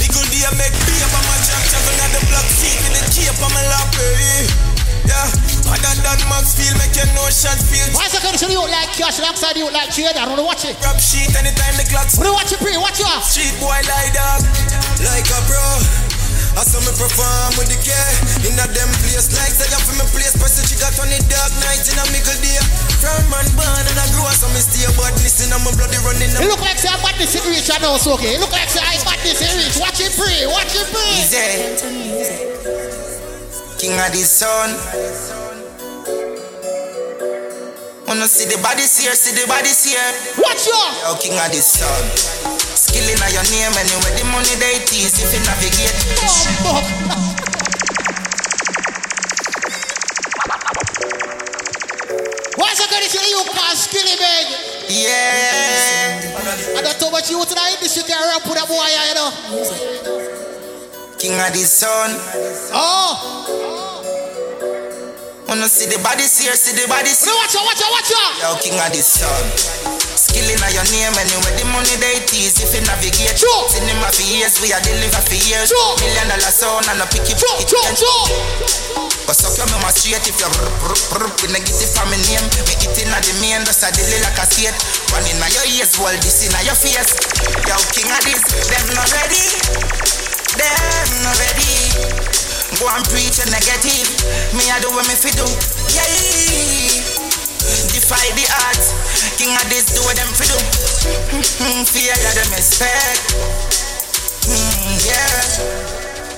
Me 0.00 0.08
good 0.08 0.28
day 0.32 0.48
make 0.56 0.72
beer 0.72 1.08
on 1.14 1.24
my 1.28 1.36
jack. 1.44 1.62
Travel 1.68 2.00
on 2.00 2.10
the 2.16 2.20
block 2.32 2.48
seat 2.48 2.78
with 2.82 2.96
the 2.96 3.02
cape 3.12 3.38
on 3.44 3.50
my 3.52 3.62
lap. 3.68 3.92
eh. 4.00 4.73
Yeah, 5.04 5.28
other 5.68 5.94
than 6.00 6.20
Max 6.32 6.56
feel 6.56 6.72
make 6.80 6.96
you 6.96 7.04
know 7.12 7.28
shot 7.28 7.60
feel. 7.60 7.84
Why 7.92 8.08
is 8.08 8.14
it 8.16 8.22
going 8.24 8.36
to 8.36 8.48
you 8.48 8.64
like 8.64 8.92
cash 8.96 9.20
alongside 9.20 9.56
you 9.56 9.68
like 9.68 9.92
trade? 9.92 10.16
I 10.16 10.24
don't 10.24 10.36
know 10.36 10.48
watch 10.48 10.64
it. 10.64 10.76
Rap 10.80 10.96
sheet 10.96 11.32
anytime 11.36 11.76
the 11.76 11.84
clock. 11.88 12.08
What 12.16 12.24
do 12.24 12.30
you 12.32 12.36
watch 12.36 12.52
it, 12.52 12.60
pre? 12.60 12.76
Watch 12.80 12.98
you 13.00 13.08
off. 13.08 13.24
Street 13.24 13.52
boy 13.60 13.76
like 13.84 14.12
dog, 14.16 14.40
like 15.04 15.28
a 15.28 15.38
bro. 15.48 16.14
I 16.54 16.62
saw 16.62 16.78
me 16.86 16.94
perform 16.94 17.58
with 17.58 17.66
the 17.66 17.74
care 17.82 18.14
In 18.46 18.54
a 18.54 18.66
them 18.70 18.86
place 19.02 19.26
like 19.34 19.50
say 19.50 19.66
you 19.66 19.80
for 19.90 19.98
me 19.98 20.06
place 20.14 20.38
Press 20.38 20.54
the 20.54 20.62
trigger 20.62 20.86
on 21.02 21.10
the 21.10 21.18
dark 21.26 21.50
night 21.58 21.82
in 21.82 21.98
a 21.98 22.04
middle 22.14 22.38
day 22.38 22.62
From 23.02 23.26
man 23.26 23.42
born 23.58 23.82
and 23.82 23.98
I 23.98 24.06
grew 24.14 24.22
up 24.22 24.38
so 24.38 24.46
me 24.54 24.62
stay 24.62 24.86
badness 24.94 25.42
in 25.42 25.50
a 25.50 25.58
my 25.66 25.74
bloody 25.74 25.98
running 26.06 26.30
It 26.30 26.46
look 26.46 26.62
like 26.62 26.78
say 26.78 26.94
I 26.94 27.02
bad 27.02 27.18
this 27.18 27.34
in 27.34 27.42
reach, 27.50 27.66
I 27.74 27.82
know 27.82 27.98
it's 27.98 28.06
okay. 28.06 28.38
It 28.38 28.40
look 28.40 28.54
like 28.54 28.70
say 28.70 28.78
I 28.78 29.02
bad 29.02 29.18
this 29.26 29.42
in 29.42 29.50
reach. 29.58 29.82
Watch 29.82 29.98
it, 29.98 30.14
pre. 30.14 30.46
Watch 30.46 30.78
it, 30.78 30.86
pre. 30.94 31.02
Easy. 31.18 32.53
King 33.84 34.00
of 34.00 34.12
the 34.16 34.24
sun. 34.24 34.72
Wanna 38.08 38.24
see 38.24 38.48
the 38.48 38.56
bodies 38.64 38.96
here, 38.96 39.12
see 39.12 39.36
the 39.36 39.44
bodies 39.46 39.84
here. 39.84 40.00
Watch 40.40 40.64
you. 40.64 40.72
Yo, 41.04 41.12
king 41.20 41.36
of 41.36 41.52
the 41.52 41.60
sun. 41.60 42.00
Skill 42.56 43.04
in 43.04 43.20
your 43.28 43.44
name 43.52 43.76
anyway, 43.76 44.16
the 44.16 44.24
money 44.32 44.56
they 44.56 44.80
tease 44.88 45.20
if 45.20 45.28
you 45.36 45.44
navigate. 45.44 45.92
Why's 52.56 52.80
it 52.80 52.88
going 52.88 53.04
to 53.04 53.20
you 53.20 53.44
call 53.52 53.76
skilly 53.76 54.16
beg? 54.16 54.48
Yeah. 54.88 56.24
I 56.72 56.80
don't 56.80 57.00
know 57.02 57.10
what 57.12 57.28
you 57.28 57.36
to 57.36 57.52
the 57.52 57.60
industry 57.76 58.04
can 58.08 58.16
rap 58.32 58.48
with 58.48 58.64
a 58.64 58.66
boy, 58.66 58.80
you 58.80 59.12
know. 59.12 60.23
King 61.24 61.40
of 61.40 61.56
the 61.56 61.64
sun. 61.64 62.12
Oh. 62.76 63.16
Wanna 65.48 65.72
see 65.72 65.88
the 65.88 65.96
bodies 66.04 66.36
here, 66.36 66.52
see 66.52 66.76
the 66.76 66.84
bodies 66.84 67.24
here. 67.24 67.32
Watch 67.32 67.56
out, 67.56 67.64
watch 67.64 67.80
out, 67.80 67.92
watch 67.96 68.12
out. 68.12 68.32
Yo, 68.44 68.48
king 68.60 68.76
of 68.76 68.92
the 68.92 69.00
sun. 69.00 69.40
Skill 70.04 70.44
in 70.44 70.60
your 70.68 70.84
name 70.92 71.16
anyway, 71.16 71.56
the 71.56 71.64
money 71.72 71.96
they 71.96 72.20
tease 72.28 72.60
if 72.60 72.76
you 72.76 72.84
navigate. 72.84 73.40
Sure. 73.40 73.64
Cinema 73.72 74.12
for 74.12 74.20
years, 74.20 74.60
we 74.60 74.68
are 74.76 74.84
deliver 74.84 75.24
for 75.24 75.40
years. 75.48 75.72
Sure. 75.72 75.96
Million 76.04 76.28
dollar 76.28 76.52
sound 76.52 76.92
and 76.92 77.00
a 77.00 77.08
pick 77.08 77.24
it. 77.24 77.40
Sure, 77.40 77.56
it 77.56 77.72
sure, 77.72 77.88
sure. 77.96 78.24
But 79.24 79.40
suck 79.40 79.56
your 79.56 79.64
mama 79.72 79.96
straight 79.96 80.28
if 80.28 80.36
you're 80.36 80.52
brr, 80.52 80.68
brr, 80.84 80.92
brr, 81.08 81.24
with 81.40 81.56
negative 81.56 81.88
from 81.96 82.12
my 82.12 82.20
name. 82.20 82.44
Me 82.68 82.76
it 82.84 83.00
in 83.00 83.08
the 83.08 83.32
main, 83.40 83.64
just 83.64 83.80
a 83.80 83.88
delay 83.96 84.20
like 84.20 84.36
a 84.36 84.44
skate. 84.44 84.76
One 85.08 85.24
in 85.24 85.40
your 85.40 85.64
ears, 85.72 85.96
wall 85.96 86.12
this 86.20 86.44
in 86.44 86.52
your 86.68 86.76
face. 86.76 87.16
Yo, 87.64 87.80
king 87.96 88.12
of 88.12 88.20
this, 88.28 88.44
them 88.68 88.92
not 88.92 89.08
ready. 89.16 90.13
Them 90.58 91.08
not 91.22 91.36
ready. 91.38 91.74
Go 92.78 92.86
and 92.90 93.04
preach 93.10 93.38
a 93.42 93.46
negative. 93.50 94.08
Me 94.54 94.66
I 94.70 94.78
do 94.80 94.90
what 94.94 95.06
me 95.06 95.14
fi 95.14 95.30
do. 95.34 95.46
Yeah. 95.94 96.06
Defy 97.90 98.26
the 98.34 98.46
odds. 98.66 98.92
King 99.38 99.54
of 99.54 99.66
this 99.70 99.94
do 99.94 100.00
what 100.02 100.16
them 100.16 100.30
fi 100.34 100.46
do. 100.46 100.58
Fear 101.86 102.14
them 102.14 102.50
respect. 102.54 103.34
Mm, 104.46 104.98
yeah. 105.06 105.94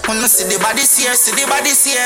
Wanna 0.07 0.29
see 0.29 0.47
the 0.47 0.57
bodies 0.63 0.97
here, 0.97 1.15
see 1.15 1.35
the 1.35 1.51
bodies 1.51 1.83
here, 1.83 1.99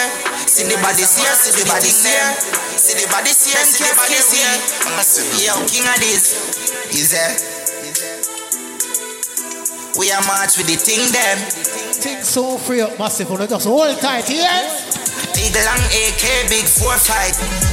see 0.49 0.65
the 0.65 0.81
bodies 0.81 1.21
here, 1.21 1.35
see 1.37 1.53
the 1.53 1.69
bodies 1.69 2.01
here, 2.01 2.33
see 2.81 2.97
the 2.97 3.07
bodies 3.13 3.45
here, 3.45 3.61
see 3.61 3.85
the 3.85 3.93
bodies 3.93 4.33
here. 4.33 4.57
Yo 5.45 5.53
king 5.69 5.85
of 5.85 6.01
this, 6.01 6.33
is 6.97 7.11
there? 7.13 8.30
We 9.99 10.11
are 10.13 10.23
march 10.27 10.57
with 10.57 10.67
the 10.67 10.77
thing 10.77 11.11
them. 11.11 11.39
Thing 11.99 12.23
so 12.23 12.59
free 12.59 12.81
up 12.81 12.99
massive, 12.99 13.29
know, 13.29 13.47
just 13.47 13.67
hold 13.67 13.99
tight 13.99 14.29
here. 14.29 14.47
Big 15.35 15.55
long 15.55 15.85
AK, 15.89 16.49
big 16.49 16.65
4-5 16.65 17.11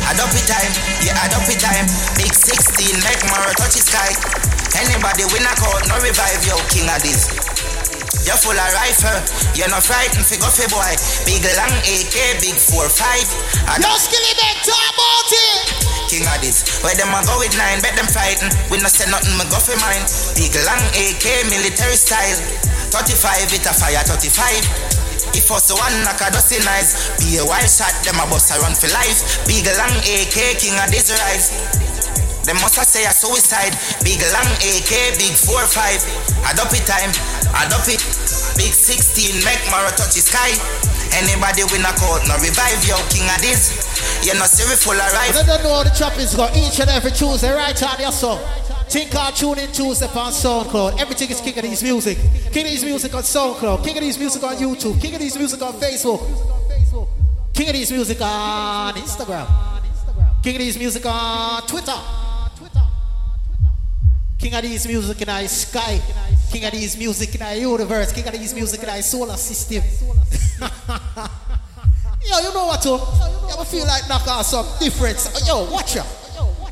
Add 0.07 0.19
up 0.19 0.31
it 0.31 0.47
time, 0.47 0.71
yeah 1.03 1.19
add 1.19 1.33
up 1.33 1.47
it 1.47 1.59
time 1.59 1.87
Big 2.15 2.33
16, 2.33 2.95
make 3.03 3.23
more 3.27 3.43
touch 3.55 3.75
the 3.75 3.83
sky 3.83 4.11
Anybody 4.75 5.23
win 5.31 5.43
a 5.43 5.53
call, 5.55 5.79
no 5.87 5.95
revive 5.99 6.43
yo 6.47 6.55
king 6.67 6.87
of 6.87 7.01
this 7.03 7.56
You're 8.23 8.39
full 8.39 8.55
of 8.55 8.71
rifle, 8.75 9.19
you're 9.55 9.71
not 9.71 9.83
frightened, 9.83 10.23
figure 10.27 10.51
fi 10.51 10.67
boy. 10.67 10.93
Big 11.23 11.43
long 11.55 11.75
AK, 11.83 12.43
big 12.43 12.55
4-5 12.59 12.99
I 13.67 13.79
no 13.79 13.91
skilly 13.99 14.33
back, 14.39 14.63
talk 14.63 14.83
about 14.95 15.31
it. 15.31 16.11
King 16.11 16.27
of 16.27 16.39
this, 16.39 16.83
where 16.83 16.95
them 16.95 17.11
a 17.11 17.19
go 17.23 17.39
with 17.39 17.55
nine, 17.55 17.79
bet 17.83 17.95
them 17.95 18.07
fighting. 18.07 18.51
We 18.71 18.79
no 18.79 18.87
say 18.87 19.07
nothing, 19.11 19.35
me 19.35 19.43
go 19.51 19.59
for 19.59 19.75
mine 19.79 20.03
Big 20.35 20.55
long 20.63 20.83
AK, 20.95 21.51
military 21.51 21.99
style. 21.99 22.39
35, 22.91 23.51
it 23.51 23.67
a 23.67 23.73
fire 23.75 24.03
35 24.03 24.97
if 25.35 25.51
us 25.51 25.69
one 25.69 26.03
knock 26.03 26.19
a 26.21 26.31
dozen 26.31 26.63
nice, 26.65 27.13
be 27.19 27.37
a 27.37 27.45
wild 27.45 27.69
shot, 27.69 27.93
them 28.03 28.17
a 28.17 28.25
bust 28.25 28.49
a 28.49 28.59
run 28.59 28.73
for 28.73 28.89
life. 28.89 29.45
Big 29.45 29.69
long 29.77 29.93
AK, 30.01 30.57
king 30.57 30.73
of 30.79 30.89
this 30.89 31.13
rise. 31.13 31.53
Them 32.47 32.55
must 32.63 32.79
say 32.79 33.03
a 33.03 33.11
suicide. 33.11 33.75
Big 34.07 34.23
long 34.31 34.47
AK, 34.63 35.19
big 35.19 35.35
4-5. 35.35 36.47
Add 36.47 36.63
up 36.63 36.71
it 36.71 36.87
time, 36.87 37.11
up 37.51 37.83
it. 37.91 37.99
Big 38.55 38.71
16, 38.71 39.43
make 39.43 39.59
Mara 39.67 39.91
touch 39.91 40.15
the 40.15 40.23
sky. 40.23 40.55
Anybody 41.11 41.67
win 41.67 41.83
a 41.83 41.91
court, 41.99 42.23
no 42.23 42.39
revive 42.39 42.79
yo, 42.87 42.95
king 43.11 43.27
of 43.27 43.39
this. 43.43 43.83
You 44.23 44.33
know, 44.39 44.47
see 44.47 44.63
we 44.63 44.79
full 44.79 44.95
of 44.95 45.03
I 45.11 45.27
rife. 45.27 45.45
don't 45.45 45.63
know 45.63 45.75
how 45.75 45.83
the 45.83 45.91
trap 45.91 46.17
is 46.17 46.35
got 46.35 46.55
each 46.55 46.79
and 46.79 46.89
every 46.89 47.11
Tuesday, 47.11 47.51
right 47.51 47.75
on 47.83 47.99
your 47.99 48.11
song. 48.15 48.39
Think 48.87 49.13
our 49.15 49.31
tune 49.31 49.59
in 49.59 49.71
Tuesday 49.71 50.07
on 50.07 50.31
SoundCloud. 50.31 50.99
Everything 50.99 51.29
is 51.29 51.41
King 51.41 51.53
Addies 51.55 51.83
Music. 51.83 52.17
King 52.53 52.65
Addies 52.65 52.83
Music 52.85 53.13
on 53.13 53.23
SoundCloud. 53.23 53.83
King 53.83 53.95
Addies 53.97 54.17
Music 54.17 54.41
on 54.41 54.55
YouTube. 54.55 55.01
King 55.01 55.19
Addies 55.19 55.37
Music 55.37 55.61
on 55.61 55.73
Facebook. 55.73 56.23
King 57.53 57.67
Addies 57.67 57.91
Music 57.91 58.21
on 58.21 58.93
Instagram. 58.93 59.47
King 60.41 60.55
Addies 60.55 60.79
Music 60.79 61.05
on 61.05 61.61
Twitter. 61.67 61.99
King 64.39 64.51
Addies 64.53 64.87
Music 64.87 65.21
in 65.21 65.29
our 65.29 65.47
sky. 65.47 65.99
King 66.51 66.63
Addies 66.63 66.97
Music 66.97 67.33
in 67.35 67.41
our 67.41 67.55
universe. 67.55 68.11
King 68.11 68.25
Addies 68.25 68.53
Music 68.53 68.81
in 68.83 68.89
our 68.89 69.01
solar 69.01 69.35
system. 69.35 69.83
Yo, 72.27 72.39
you 72.39 72.53
know 72.53 72.67
what, 72.67 72.81
too? 72.81 72.89
You 72.89 73.53
ever 73.53 73.65
feel 73.65 73.85
like 73.87 74.07
knock 74.07 74.27
out 74.27 74.43
some 74.43 74.65
difference? 74.79 75.47
Yo, 75.47 75.69
watch 75.71 75.97
out. 75.97 76.07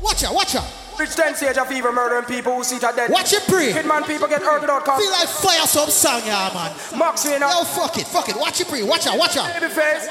Watch 0.00 0.24
out, 0.24 0.34
watch 0.34 0.54
out. 0.54 0.66
Rich 0.98 1.14
ten 1.14 1.34
stage 1.34 1.58
of 1.58 1.66
fever 1.68 1.92
murdering 1.92 2.24
people 2.24 2.54
who 2.56 2.64
see 2.64 2.76
it 2.76 2.80
dead. 2.80 3.10
Watch 3.10 3.32
it 3.32 3.42
pre. 3.48 3.70
Hitman 3.70 4.06
people 4.06 4.28
get 4.28 4.40
hurt 4.42 4.60
without 4.62 4.84
cause. 4.84 5.02
Feel 5.02 5.10
like 5.10 5.28
fire 5.28 5.66
some 5.66 5.90
song, 5.90 6.22
yeah, 6.24 6.50
man. 6.54 6.72
Max 6.98 7.24
you 7.24 7.38
know. 7.38 7.50
Yo, 7.50 7.64
fuck 7.64 7.98
it, 7.98 8.06
fuck 8.06 8.28
it. 8.28 8.36
Watch 8.36 8.60
it 8.60 8.68
pre. 8.68 8.82
Watch 8.82 9.06
out, 9.06 9.18
watch 9.18 9.36
out. 9.36 9.52
Baby 9.60 9.74
face. 9.74 10.08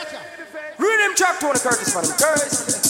Rhythm 0.77 1.15
track 1.15 1.39
Tony 1.39 1.59
Curtis 1.59 1.93
for 1.93 2.01
them. 2.01 2.17
Curtis. 2.17 2.85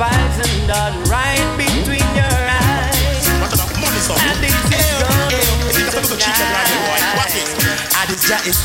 Poison 0.00 0.66
dart 0.66 0.96
right 1.12 1.44
between 1.60 2.08
your 2.16 2.24
eyes, 2.24 3.24
and 3.28 4.36
this 4.40 4.56
is? 4.72 4.88
Ah, 4.88 5.20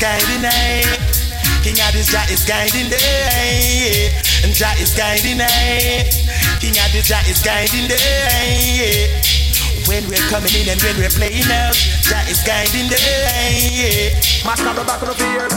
guiding 0.00 0.44
I. 0.44 0.82
King 1.62 1.76
Jah 1.76 2.24
is 2.32 2.44
guiding 2.44 2.88
day. 2.88 4.12
And 4.44 4.52
Jah 4.54 4.72
is 4.80 4.94
guiding 4.96 5.40
I. 5.40 6.08
King 6.60 6.72
Jah 6.72 7.20
is 7.28 7.42
guiding 7.44 7.88
day. 7.88 9.20
When 9.86 10.08
we're 10.08 10.28
coming 10.32 10.54
in 10.56 10.68
and 10.68 10.80
when 10.82 10.96
we're 10.96 11.12
playing 11.12 11.50
out, 11.52 11.76
Jah 12.00 12.24
is 12.32 12.40
guiding 12.44 12.88
day. 12.88 14.16
Master 14.44 14.72
the 14.72 14.84
back 14.84 15.02
of 15.02 15.08
the 15.08 15.16
field. 15.20 15.52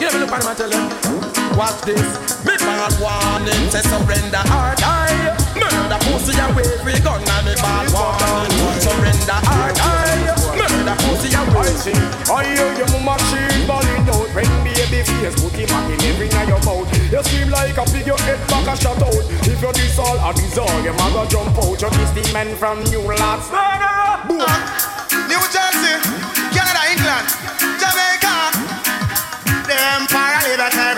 You 0.00 0.06
never 0.06 0.18
look 0.18 0.32
at 0.32 0.42
him 0.42 0.48
and 0.48 0.56
tell 0.56 1.34
him. 1.34 1.39
Watch 1.56 1.80
this. 1.82 2.44
Me 2.44 2.56
bad 2.56 2.94
warning, 3.00 3.70
say 3.70 3.82
surrender 3.82 4.44
hard 4.48 4.80
eye. 4.82 5.36
Murder 5.58 6.00
pussy 6.06 6.38
away, 6.38 6.66
free 6.80 7.00
gun 7.00 7.20
and 7.20 7.46
me 7.46 7.54
bad 7.58 7.86
warning. 7.92 8.80
Surrender 8.80 9.40
hard 9.44 9.76
eye. 9.78 10.30
Murder 10.56 10.96
pussy 11.04 11.28
away. 11.34 11.50
I 11.60 11.76
see, 11.76 11.96
I 12.32 12.44
hear 12.48 12.70
your 12.80 12.88
machine 13.04 13.66
balling 13.68 14.08
out. 14.08 14.28
Bring 14.32 14.48
baby 14.64 15.04
face, 15.04 15.36
put 15.36 15.52
him 15.52 15.68
back 15.68 15.90
in 15.90 16.00
every 16.08 16.28
in 16.32 16.48
your 16.48 16.62
mouth. 16.64 16.88
You 17.12 17.22
scream 17.22 17.50
like 17.50 17.76
a 17.76 17.84
pig, 17.84 18.06
your 18.06 18.18
head 18.24 18.40
back 18.48 18.66
a 18.70 18.74
shut 18.80 19.02
out. 19.02 19.24
If 19.44 19.60
you 19.60 19.72
this 19.72 19.98
all, 19.98 20.18
I 20.18 20.32
deserve 20.32 20.84
your 20.84 20.94
mother 20.94 21.26
jump 21.28 21.58
out. 21.58 21.76
You 21.76 21.90
kiss 21.90 22.10
the 22.16 22.24
men 22.32 22.56
from 22.56 22.82
New 22.88 23.02
Lads. 23.02 23.50
Boom. 24.26 24.48
New 25.28 25.42
Jersey, 25.52 25.94
Canada, 26.54 26.82
England, 26.88 27.26
Jamaica. 27.78 28.34
The 29.68 29.76
empire 30.00 30.40
live 30.48 30.60
at 30.60 30.74
every 30.74 30.74
time. 30.74 30.89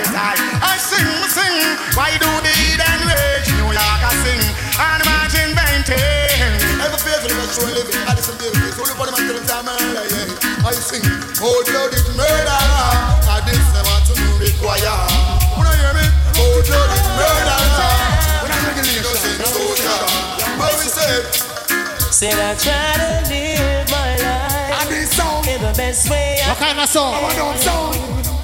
I 0.63 0.79
sing, 0.79 1.11
sing. 1.27 1.59
Why 1.99 2.15
do 2.23 2.31
the 2.43 2.53
Eden 2.71 3.01
rage? 3.07 3.51
New 3.59 3.71
York, 3.71 4.01
I 4.03 4.13
sing. 4.23 4.43
And 4.79 4.99
imagine 5.03 5.51
painting. 5.59 6.59
Ever 6.83 6.99
faithful, 6.99 7.31
that's 7.35 7.59
true 7.59 7.71
living. 7.71 7.99
I 8.07 8.15
listen 8.15 8.39
to 8.39 8.47
this. 8.51 8.79
Only 8.79 8.95
for 8.95 9.07
the 9.07 9.13
man 9.13 9.27
to 9.27 9.35
the 9.39 9.45
time, 9.47 9.67
yeah. 9.67 10.67
I 10.67 10.73
sing. 10.75 11.03
Oh, 11.43 11.53
Cold 11.53 11.67
blooded 11.67 12.07
murder. 12.15 12.63
I 13.29 13.43
this 13.47 13.67
never 13.75 13.99
to 14.07 14.15
require. 14.39 14.99
Wanna 15.59 15.75
hear 15.79 15.95
me? 15.99 16.07
Cold 16.39 16.65
blooded 16.67 17.05
murder. 17.19 17.61
When 18.43 18.51
I'm 18.55 18.63
regulation, 18.71 19.43
soldier. 19.51 20.01
What 20.59 20.73
we 20.79 20.87
say? 20.87 21.27
Said 22.11 22.39
I 22.39 22.55
try 22.55 22.95
to 23.03 23.11
live 23.29 23.91
my 23.91 24.11
life 24.23 24.53
in 25.49 25.61
the 25.61 25.73
best 25.77 26.09
way 26.09 26.39
I 26.43 26.49
What 26.49 26.59
kind 26.59 26.79
of 26.79 26.89
song? 26.89 27.15
And 27.15 27.57
it 27.57 27.61
sounds 27.61 28.42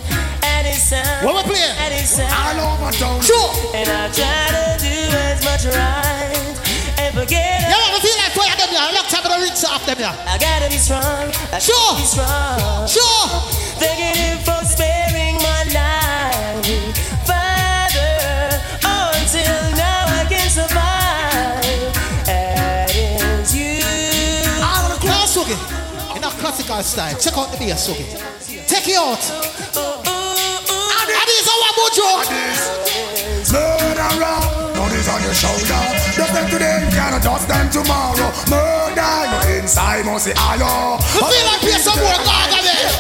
What 0.90 1.44
we 1.44 1.52
playing? 1.52 1.76
And 1.76 1.92
it 1.92 2.06
sounds 2.06 2.32
All 2.32 2.80
over 2.80 2.90
town. 2.96 3.20
Sure. 3.20 3.52
And 3.76 3.88
I 3.88 4.08
try 4.08 4.48
to 4.56 4.80
do 4.80 4.96
as 5.28 5.44
much 5.44 5.64
right 5.68 6.56
and 6.96 7.12
forget 7.14 7.60
Yeah, 7.68 7.76
I 7.76 8.00
feel 8.00 8.16
like 8.16 8.32
fire 8.32 8.56
them, 8.56 8.70
yeah. 8.72 8.96
Look, 8.96 9.06
time 9.12 9.22
to 9.28 9.36
rinse 9.44 9.64
off 9.68 9.84
them, 9.84 9.98
yeah. 10.00 10.16
I 10.24 10.38
gotta 10.38 10.70
be 10.70 10.78
strong. 10.78 11.28
I 11.52 11.58
Sure. 11.60 11.92
be 11.96 12.04
strong. 12.08 12.88
Sure. 12.88 13.28
Thanking 13.76 14.16
him 14.16 14.38
for 14.40 14.64
sparing 14.64 15.36
my 15.44 15.62
life, 15.76 16.96
Father. 17.28 18.56
Until 18.80 19.60
now 19.76 20.08
I 20.08 20.24
can 20.24 20.48
survive. 20.48 21.92
And 22.28 22.88
it's 22.96 23.54
you. 23.54 23.84
Now, 25.04 25.26
Swugee, 25.28 25.58
in 26.16 26.24
a 26.24 26.30
classical 26.40 26.82
style, 26.82 27.14
check 27.20 27.36
out 27.36 27.52
the 27.52 27.58
bass, 27.58 27.84
Swugee. 27.86 28.08
Take 28.66 28.88
it 28.88 28.96
out. 28.96 29.20
Oh, 29.76 30.02
oh, 30.06 30.07
Mojo. 31.78 32.10
Murderer, 33.54 34.38
money's 34.76 35.08
on 35.08 35.22
your 35.22 35.34
shoulder. 35.34 35.80
Just 36.12 36.32
them 36.34 36.46
today, 36.50 36.82
you 36.84 36.90
cannot 36.90 37.22
dust 37.22 37.46
them 37.48 37.70
tomorrow. 37.70 38.30
Murder, 38.50 39.14
you 39.30 39.62
inside, 39.62 40.04
must 40.04 40.24
say, 40.26 40.34
ayo. 40.34 40.98
I 40.98 41.22
feel 41.22 41.46
like 41.46 41.60
play 41.62 41.78
some 41.78 41.98
more 42.02 42.18
there. 42.66 42.90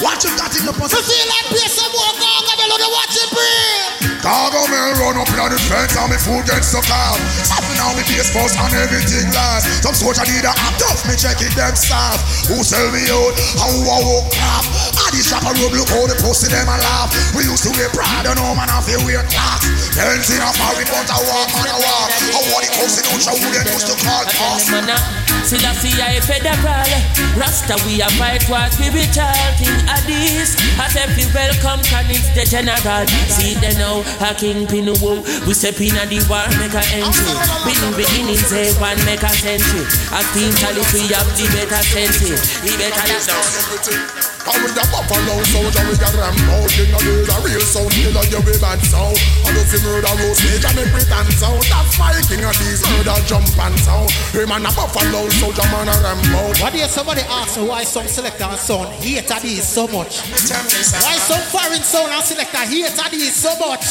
What 0.00 0.22
you 0.24 0.30
got 0.38 0.54
in 0.54 0.66
the 0.66 0.72
I 0.72 0.78
pussy? 0.78 1.02
feel 1.02 1.26
like 1.34 1.46
play 1.50 1.68
some 1.68 1.90
more 1.92 2.14
Gaga 2.22 2.52
there. 2.58 2.68
Look 2.70 2.82
at 2.86 2.90
what 2.94 3.08
you 3.10 3.26
bring. 3.34 4.11
Cargo 4.22 4.62
oh, 4.62 4.70
man 4.70 4.94
run 5.02 5.18
up 5.18 5.26
on 5.34 5.50
the 5.50 5.58
fence 5.66 5.98
and 5.98 6.06
me 6.06 6.14
food 6.14 6.46
get 6.46 6.62
stuck 6.62 6.86
out. 6.94 7.18
Something 7.42 7.74
now 7.74 7.90
me 7.98 8.06
face 8.06 8.30
first 8.30 8.54
and 8.54 8.70
everything 8.70 9.26
last. 9.34 9.66
Some 9.82 9.98
soldier 9.98 10.22
need 10.30 10.46
a 10.46 10.54
act 10.54 10.78
off 10.86 11.02
me 11.10 11.18
check 11.18 11.42
it 11.42 11.50
them 11.58 11.74
staff. 11.74 12.22
Who 12.46 12.62
sell 12.62 12.86
me 12.94 13.02
out? 13.10 13.34
How 13.58 13.74
a 13.74 13.98
walk 14.06 14.30
crap? 14.30 14.62
I 14.94 15.10
this 15.10 15.26
shop 15.26 15.42
a 15.42 15.50
look 15.58 15.74
how 15.90 16.06
the 16.06 16.14
pussy 16.22 16.46
them 16.46 16.70
a 16.70 16.78
laugh. 16.78 17.10
We 17.34 17.50
used 17.50 17.66
to 17.66 17.74
wear 17.74 17.90
Prada, 17.90 18.38
no 18.38 18.54
man 18.54 18.70
have 18.70 18.86
to 18.86 18.94
wear 19.02 19.26
clocks. 19.26 19.90
Dancing 19.90 20.38
a 20.38 20.50
foreign 20.54 20.86
but 20.86 21.10
I 21.10 21.18
walk 21.26 21.50
on 21.58 21.66
a 21.66 21.76
walk. 21.82 22.10
How 22.30 22.42
what 22.54 22.62
the 22.62 22.70
pussy 22.78 23.02
don't 23.02 23.18
show 23.18 23.34
who 23.34 23.50
them 23.50 23.66
used 23.74 23.90
to 23.90 23.98
call 24.06 24.22
boss. 24.38 25.21
A 25.52 25.74
see 25.74 25.92
federal 26.24 26.88
Rasta 27.36 27.76
we 27.84 28.00
a 28.00 28.08
fight 28.16 28.44
what 28.48 28.72
spiritual 28.72 29.36
King 29.58 29.80
Addies 29.88 30.56
I 30.78 30.88
say 30.88 31.06
fi 31.12 31.24
welcome 31.34 31.80
Canix 31.86 32.32
the 32.34 32.44
general. 32.48 33.06
See 33.28 33.54
them 33.60 33.76
now 33.78 34.00
a 34.20 34.34
king 34.34 34.66
pin 34.66 34.88
woo. 35.00 35.20
We 35.46 35.54
step 35.54 35.80
in 35.80 35.96
a 35.96 36.04
the 36.06 36.24
war 36.28 36.46
make 36.58 36.74
a 36.74 36.82
entry. 36.96 37.34
Been 37.66 37.82
beginning 37.96 38.40
say 38.40 38.70
eh, 38.70 38.80
one 38.80 38.98
make 39.04 39.22
a 39.22 39.30
century. 39.30 39.84
I 40.10 40.22
think 40.32 40.56
tally 40.56 40.84
we 40.94 41.08
have 41.12 41.28
the 41.36 41.46
better 41.52 41.82
century 41.84 42.32
eh. 42.32 42.42
The 42.64 42.72
better 42.80 43.06
is 43.12 43.26
now 43.28 44.41
And 44.42 44.58
with 44.66 44.74
the 44.74 44.82
buffalo 44.90 45.38
soldier 45.54 45.84
we 45.86 45.94
got 46.02 46.14
Rambo 46.18 46.66
King 46.74 46.90
of 46.90 47.02
the 47.02 47.36
real 47.46 47.62
sound. 47.62 47.94
Killer 47.94 48.26
you 48.26 48.42
be 48.42 48.54
bad 48.58 48.82
sound. 48.82 49.14
And 49.46 49.54
if 49.54 49.70
you 49.70 49.80
murder 49.86 50.10
roast 50.18 50.42
stage 50.42 50.66
and 50.66 50.76
make 50.82 50.90
pretend 50.90 51.30
sound 51.38 51.62
That's 51.70 51.94
why 51.94 52.18
king 52.26 52.42
of 52.42 52.56
these 52.58 52.82
murder 52.90 53.18
jump 53.30 53.46
and 53.54 53.78
sound. 53.78 54.10
Him 54.34 54.50
and 54.50 54.66
a 54.66 54.70
buffalo 54.74 55.30
soldier 55.38 55.66
man 55.70 55.86
a 55.86 55.94
Rambo 56.02 56.58
One 56.58 56.72
day 56.74 56.86
somebody 56.90 57.22
asked 57.30 57.54
me 57.58 57.70
why 57.70 57.84
some 57.86 58.08
selector 58.10 58.50
and 58.50 58.58
sound 58.58 58.90
hate 58.98 59.30
at 59.30 59.42
these 59.42 59.62
so 59.62 59.86
much. 59.86 60.26
Why 60.26 61.16
some 61.22 61.44
foreign 61.54 61.82
sound 61.86 62.10
and 62.10 62.24
selector 62.24 62.66
hate 62.66 62.98
at 62.98 63.10
these 63.14 63.34
so 63.38 63.54
much. 63.62 63.84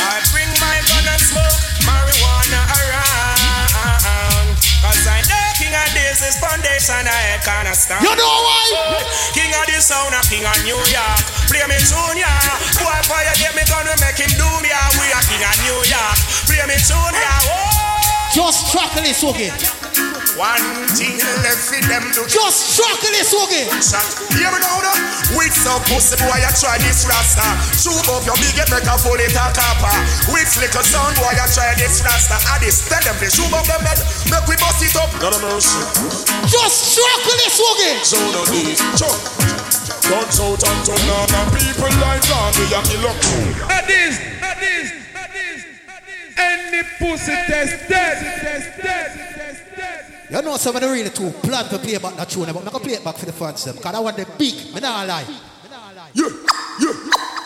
I 0.00 0.24
bring 0.32 0.48
my 0.56 0.80
gun 0.88 1.04
and 1.04 1.20
smoke 1.20 1.60
marijuana 1.84 2.60
around. 2.80 4.56
Cause 4.82 5.06
I 5.06 5.20
know 5.28 5.41
King 5.62 5.78
of 5.78 5.94
this 5.94 6.18
is 6.26 6.34
foundation 6.42 7.06
I 7.06 7.38
can't 7.38 7.70
stand. 7.70 8.02
You 8.02 8.10
know 8.18 8.34
why? 8.42 8.98
King 9.38 9.54
of 9.54 9.62
this 9.70 9.86
sound, 9.86 10.10
a 10.10 10.18
king 10.26 10.42
of 10.42 10.58
New 10.66 10.74
York. 10.74 11.22
Play 11.46 11.62
me 11.70 11.78
tune, 11.78 12.18
yeah. 12.18 12.58
Boy, 12.82 13.22
you 13.22 13.34
get 13.38 13.54
me 13.54 13.62
we 13.70 13.94
make 14.02 14.18
him 14.18 14.32
doom, 14.34 14.62
yeah. 14.66 14.90
We 14.98 15.06
are 15.14 15.22
king 15.22 15.38
of 15.38 15.54
New 15.62 15.78
York. 15.86 16.18
Play 16.50 16.66
me 16.66 16.74
tune, 16.82 17.14
yeah. 17.14 17.46
Oh. 17.46 18.32
Just 18.34 18.72
truckle 18.72 19.06
this, 19.06 19.22
okay? 19.22 19.81
One 20.32 20.88
thing 20.96 21.20
left 21.44 21.68
for 21.68 21.82
them 21.92 22.08
to 22.16 22.24
Just 22.24 22.80
truckle 22.80 23.12
this, 23.12 23.36
okay? 23.36 23.68
Hear 24.32 24.48
me 24.48 24.64
now, 24.64 24.80
no? 24.80 24.92
With 25.36 25.52
some 25.52 25.76
pussy 25.84 26.16
boy, 26.16 26.40
you 26.40 26.52
try 26.56 26.80
this 26.80 27.04
rasta. 27.04 27.44
Shoot 27.76 28.08
up 28.08 28.24
your 28.24 28.36
big 28.40 28.56
head, 28.56 28.72
make 28.72 28.88
a 28.88 28.96
full 28.96 29.20
it 29.20 29.36
a 29.36 29.46
copper. 29.52 29.92
With 30.32 30.48
little 30.56 30.84
sound 30.88 31.20
boy, 31.20 31.36
you 31.36 31.46
try 31.52 31.76
this 31.76 32.00
rasta. 32.00 32.40
I 32.48 32.56
this 32.64 32.88
tell 32.88 33.04
them 33.04 33.16
to 33.20 33.28
shoot 33.28 33.52
up 33.52 33.68
them 33.68 33.84
head, 33.84 34.00
make 34.32 34.48
we 34.48 34.56
bust 34.56 34.80
it 34.80 34.96
up. 34.96 35.12
Got 35.20 35.36
a 35.36 35.38
mercy. 35.44 35.76
Just 36.48 36.96
truckle 36.96 37.36
this, 37.36 37.56
okay? 37.60 37.94
So 38.00 38.16
no 38.32 38.42
these, 38.48 38.80
chuck. 38.96 39.20
Guns 40.08 40.40
out 40.40 40.64
and 40.64 40.80
turn 40.80 41.08
on 41.12 41.28
and 41.28 41.48
people 41.60 41.92
like 42.00 42.24
that, 42.24 42.56
we 42.56 42.64
a 42.72 42.80
kill 42.88 43.04
up. 43.04 43.20
At 43.68 43.84
this, 43.84 44.16
at 44.40 44.56
this, 44.56 44.96
at 45.12 45.28
this, 45.28 45.60
at 45.92 46.00
this. 46.08 46.40
Any 46.40 46.80
pussy 46.96 47.36
test 47.52 47.84
dead. 47.84 48.16
Test 48.40 48.80
dead. 48.80 49.31
You 50.32 50.40
know 50.40 50.56
somebody 50.56 50.86
really 50.86 51.10
too 51.10 51.30
plan 51.42 51.68
to 51.68 51.78
play 51.78 51.98
back 51.98 52.16
that 52.16 52.30
tune, 52.30 52.46
but 52.46 52.56
I'm 52.56 52.64
gonna 52.64 52.80
play 52.80 52.94
it 52.94 53.04
back 53.04 53.16
for 53.16 53.26
the 53.26 53.34
fans 53.34 53.66
them. 53.66 53.76
Cause 53.76 53.94
I 53.94 54.00
want 54.00 54.16
the 54.16 54.24
big, 54.38 54.72
me 54.72 54.80
not 54.80 55.06
lie. 55.06 55.26
Yeah, 56.14 56.24
yeah, 56.80 56.92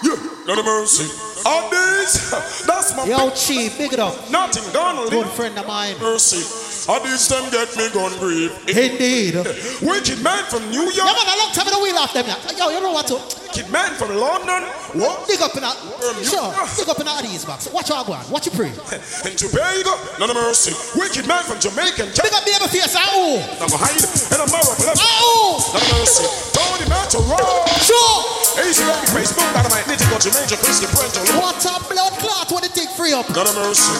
yeah. 0.04 0.16
Got 0.46 0.58
a 0.60 0.62
mercy. 0.62 1.02
On 1.48 1.68
this, 1.68 2.30
that's 2.64 2.96
my 2.96 3.04
Yo, 3.06 3.30
Chief, 3.30 3.76
big 3.76 3.92
it 3.92 3.98
up. 3.98 4.30
Nothing 4.30 4.72
done. 4.72 5.10
Good 5.10 5.26
friend 5.30 5.58
of 5.58 5.66
mine. 5.66 5.98
Mercy. 5.98 6.75
All 6.88 7.00
these 7.02 7.26
them 7.28 7.42
get 7.50 7.66
me 7.76 7.90
gun 7.90 8.14
grief. 8.18 8.54
Indeed. 8.68 9.34
Wicked 9.82 10.22
man 10.22 10.44
from 10.46 10.62
New 10.70 10.86
Yeah, 10.94 11.02
York. 11.02 11.18
man, 11.18 11.26
a 11.34 11.38
long 11.42 11.50
time 11.52 11.66
in 11.66 11.74
the 11.74 11.82
wheel 11.82 11.98
off 11.98 12.14
them. 12.14 12.26
Yo, 12.56 12.70
you 12.70 12.80
know 12.80 12.92
what 12.92 13.06
to? 13.10 13.18
Wicked 13.18 13.66
man 13.72 13.90
from 13.98 14.14
London. 14.14 14.62
What? 14.94 15.26
Big 15.26 15.42
up 15.42 15.50
in 15.58 15.66
that. 15.66 15.74
Sure. 16.22 16.54
Big 16.78 16.86
up 16.88 17.00
in 17.00 17.08
all 17.08 17.22
these 17.26 17.44
box. 17.44 17.66
Watch 17.72 17.90
our 17.90 18.04
go 18.04 18.12
on. 18.14 18.22
Watch 18.30 18.46
you 18.46 18.52
pray. 18.54 18.70
In 19.26 19.34
Tobago, 19.34 19.96
none 20.20 20.30
of 20.30 20.36
mercy. 20.36 20.70
Wicked 20.94 21.26
man 21.26 21.42
from 21.42 21.58
Jamaica. 21.58 22.06
Big 22.14 22.32
up 22.32 22.44
baby 22.46 22.68
face. 22.70 22.94
Ah, 22.94 23.02
oh. 23.18 23.42
I'm 23.58 23.66
behind 23.66 23.98
and 23.98 24.40
I'm. 24.44 24.48
Ah, 24.52 25.18
oh. 25.26 25.58
None 25.74 25.82
of 25.82 25.90
mercy. 25.98 26.24
Tony 26.54 26.86
Matero. 26.86 27.40
Sure. 27.82 28.16
Rocky 28.56 29.08
face. 29.12 29.32
Boom, 29.34 29.48
dynamite. 29.52 29.88
Need 29.88 29.98
to 29.98 30.08
go 30.12 30.18
to 30.20 30.30
Major 30.36 30.56
Christy 30.60 30.86
Puerto. 30.92 31.20
What 31.40 31.58
a 31.66 31.74
blood 31.90 32.12
clot 32.22 32.48
when 32.52 32.62
the 32.62 32.68
thing 32.70 32.88
free 32.94 33.12
up. 33.12 33.26
None 33.34 33.48
of 33.48 33.56
mercy. 33.56 33.90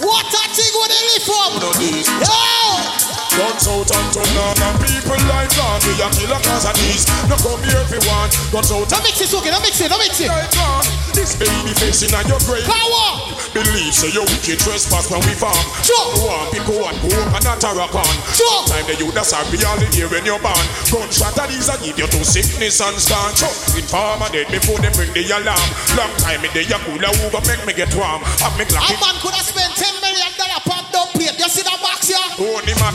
What 0.00 0.26
a 0.30 0.42
thing 0.54 0.72
when 0.78 0.88
they 0.90 1.02
lift 1.12 1.28
up. 1.28 1.52
These. 1.90 2.06
Yo. 2.22 2.70
Guns 3.34 3.66
out 3.66 3.90
and 3.90 4.08
turn 4.14 4.36
on 4.42 4.58
and 4.58 4.76
people 4.82 5.18
like 5.26 5.50
that. 5.54 5.78
We 5.86 5.94
a 6.02 6.06
killer 6.14 6.38
cause 6.42 6.66
of 6.66 6.74
these. 6.78 7.06
No 7.30 7.34
come 7.38 7.62
here 7.66 7.82
if 7.82 7.90
you 7.90 8.02
want. 8.10 8.30
Guns 8.50 8.70
out 8.70 8.86
Don't 8.90 9.02
mix 9.02 9.22
it, 9.22 9.30
okay? 9.34 9.50
Don't 9.50 9.62
mix 9.62 9.78
it. 9.80 9.90
Don't 9.90 10.02
mix 10.02 10.18
it. 10.18 10.28
like 10.28 10.50
that. 10.50 10.82
This 11.14 11.34
baby 11.38 11.74
facing 11.78 12.14
on 12.14 12.26
your 12.26 12.38
grave. 12.46 12.66
Power. 12.66 13.30
Believe 13.54 13.94
so 13.94 14.06
you 14.10 14.22
wicked 14.30 14.58
trespass 14.62 15.10
when 15.10 15.22
we 15.26 15.34
farm. 15.34 15.58
Sure. 15.82 16.26
One 16.26 16.46
pick 16.54 16.66
one, 16.70 16.94
go 17.02 17.10
up 17.22 17.34
and 17.34 17.44
not 17.46 17.62
a 17.62 17.70
rock 17.74 17.94
on. 17.94 18.14
Sure. 18.34 18.66
Time 18.66 18.86
the 18.86 18.94
youth 18.98 19.14
that's 19.14 19.30
happy 19.34 19.58
all 19.62 19.78
the 19.78 19.86
year 19.94 20.10
when 20.10 20.22
you're 20.26 20.42
born. 20.42 20.66
Gunshot 20.90 21.38
of 21.38 21.46
these 21.50 21.70
I 21.70 21.78
give 21.82 21.98
you 21.98 22.06
to 22.10 22.20
sickness 22.26 22.82
and 22.82 22.98
scorn. 22.98 23.30
Sure. 23.38 23.50
With 23.78 23.86
farmer 23.86 24.30
dead 24.30 24.50
before 24.50 24.78
they 24.82 24.90
bring 24.94 25.10
the 25.14 25.22
alarm. 25.30 25.68
Long 25.94 26.14
time 26.18 26.42
in 26.42 26.50
the 26.50 26.66
Yakula 26.66 27.14
who 27.18 27.30
go 27.30 27.38
make 27.46 27.62
me 27.62 27.74
get 27.74 27.94
warm. 27.94 28.22
Have 28.42 28.58
me 28.58 28.66
A 28.66 28.94
man 28.98 29.16
could 29.22 29.34
have 29.38 29.46
spent 29.46 29.70
10 29.78 30.02
million 30.02 30.30
dollar 30.34 30.49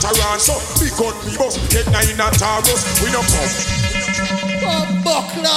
Only 0.06 0.22
matter 0.22 0.34
on 0.34 0.40
so 0.40 0.54
big 0.78 0.94
gun 0.94 1.14
we 1.26 1.34
bust 1.38 1.58
Get 1.74 1.90
nine 1.90 2.06
and 2.06 2.38
Taurus 2.38 3.02
We 3.02 3.10
no 3.12 3.22
come 3.26 3.50
Oh, 4.68 4.86
buckler. 5.04 5.50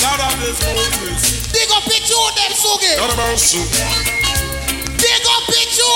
Lord 0.00 0.20
of 0.24 0.34
this 0.40 0.58
Moses 0.64 1.52
Big 1.52 1.68
up 1.76 1.84
it 1.86 2.02
to 2.08 2.20
them, 2.36 2.52
Swugee. 2.56 2.96
Lord 2.98 3.10
of 3.10 3.16
mercy 3.18 3.60
Big 4.96 5.22
up 5.28 5.44
it 5.48 5.68
to 5.76 5.88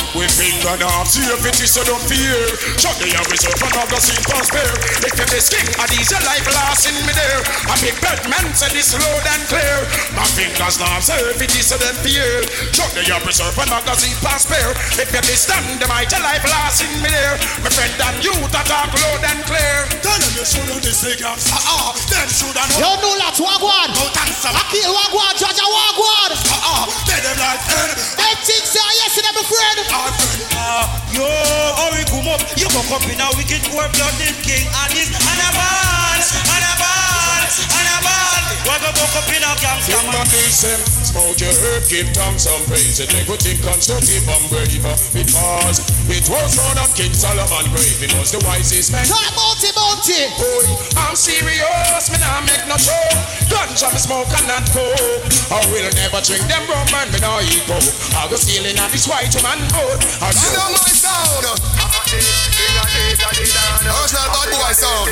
them. 0.00 0.03
We 0.14 0.30
finger 0.30 0.78
now 0.78 1.02
See 1.02 1.26
if 1.26 1.42
it 1.42 1.58
is 1.58 1.74
so 1.74 1.82
don't 1.82 1.98
fear. 2.06 2.38
Shut 2.78 2.94
the 3.02 3.10
air 3.10 3.26
reserve 3.26 3.58
and 3.58 3.74
have 3.74 3.90
the 3.90 3.98
scene 3.98 4.22
for 4.30 4.38
spare. 4.46 4.70
If 5.02 5.10
you 5.18 5.26
this 5.26 5.50
king 5.50 5.66
a 5.74 5.84
diesel 5.90 6.22
life 6.22 6.46
lost 6.54 6.86
in 6.86 6.94
me 7.02 7.10
there 7.18 7.42
A 7.66 7.74
big 7.82 7.98
bad 7.98 8.22
man 8.30 8.46
said 8.54 8.70
this 8.70 8.94
loud 8.94 9.26
and 9.26 9.42
clear. 9.50 9.78
My 10.14 10.22
fingers 10.30 10.78
now 10.78 11.02
say 11.02 11.18
if 11.34 11.42
it 11.42 11.50
is 11.58 11.66
so 11.66 11.76
don't 11.82 11.98
fear. 12.06 12.46
Shut 12.70 12.94
the 12.94 13.02
air 13.02 13.18
reserve 13.26 13.58
and 13.58 13.70
have 13.74 13.82
the 13.82 13.94
scene 13.98 14.14
for 14.22 14.38
spare. 14.38 14.70
If 15.02 15.10
you 15.10 15.22
this 15.26 15.50
stand 15.50 15.82
the 15.82 15.86
mighty 15.90 16.14
life 16.22 16.46
lost 16.46 16.86
in 16.86 16.94
me 17.02 17.10
there 17.10 17.34
My 17.58 17.70
friend 17.74 17.90
and 17.98 18.18
you 18.22 18.34
that 18.54 18.70
talk 18.70 18.94
loud 18.94 19.22
and 19.26 19.42
clear. 19.50 19.76
Tell 19.98 20.14
them 20.14 20.32
you 20.38 20.46
should 20.46 20.62
know 20.70 20.78
this 20.78 21.02
ups 21.26 21.50
Ah 21.50 21.58
ah 21.58 21.90
Them 22.06 22.30
should 22.30 22.54
have 22.54 22.70
Yo, 22.78 22.86
no 23.02 23.10
lads, 23.18 23.42
wagwan. 23.42 23.90
Akil 23.90 24.90
wagwan, 24.94 25.34
Jaja 25.34 25.66
wagwan. 25.66 26.30
Ah 26.54 26.70
ah 26.70 26.82
Tell 27.02 27.18
them 27.18 27.36
like 27.42 27.66
eh. 27.66 27.90
Them 28.14 28.38
things 28.46 28.70
say 28.70 28.88
yes, 29.02 29.18
them 29.18 29.38
friend. 29.42 29.78
Ah, 29.90 30.03
heart. 30.04 30.16
Uh, 30.52 30.84
yo, 31.12 31.24
hurry, 31.80 32.04
come 32.12 32.28
up. 32.28 32.40
You 32.56 32.68
come 32.68 32.92
up 32.92 33.04
in 33.08 33.20
a 33.20 33.28
wicked 33.36 33.62
poor 33.70 33.88
blood, 33.96 34.14
this 34.20 34.36
king 34.44 34.66
and 34.68 34.92
his 34.92 35.08
and 35.08 35.40
a 35.40 35.48
band, 35.56 36.22
and 36.22 36.64
a 36.64 36.74
band 36.76 37.23
a 38.44 38.56
ball. 38.62 38.68
We 38.68 38.74
go 38.80 38.90
buck 38.92 39.14
up 39.16 39.28
in 39.32 39.42
a 39.42 39.52
gangster 39.60 39.94
Sing 39.94 40.08
my 40.10 40.24
decent, 40.32 40.82
smoke 41.04 41.38
your 41.40 41.52
herb, 41.52 41.84
give 41.88 42.08
thanks 42.16 42.48
and 42.48 42.64
praise 42.66 42.98
it. 43.00 43.12
Make 43.12 43.28
we 43.28 43.36
think 43.36 43.60
constructive 43.60 44.24
and 44.24 44.44
brave 44.48 44.80
because 45.12 45.78
it 46.08 46.24
was 46.28 46.56
not 46.56 46.80
on 46.80 46.90
King 46.96 47.12
Solomon 47.12 47.68
grave. 47.72 48.00
It 48.00 48.12
was 48.16 48.32
the 48.32 48.40
wisest 48.48 48.92
man. 48.92 49.04
Talk 49.04 49.28
bounty, 49.36 49.70
bounty. 49.76 50.24
Boy, 50.40 50.66
I'm 50.96 51.16
serious, 51.16 52.08
me 52.08 52.18
nah 52.18 52.40
make 52.48 52.64
no 52.64 52.76
show. 52.80 53.08
Ganja 53.52 53.92
me 53.92 54.00
smoke 54.00 54.32
and 54.32 54.48
not 54.48 54.64
coke. 54.72 55.24
I 55.52 55.60
will 55.68 55.88
never 55.94 56.20
drink 56.24 56.44
them 56.48 56.64
rum 56.66 56.88
and 57.04 57.12
me 57.12 57.20
nah 57.20 57.44
eat 57.44 57.64
coke. 57.68 57.84
I 58.16 58.26
go 58.26 58.36
stealing 58.40 58.76
at 58.80 58.88
this 58.88 59.04
white 59.06 59.32
woman 59.36 59.60
boat. 59.72 60.00
I 60.24 60.32
You 60.32 60.48
know 60.56 60.68
my 60.72 60.92
sound. 60.96 62.53
Original 62.74 64.28
bad 64.34 64.48
boy 64.50 64.72
sound. 64.74 65.06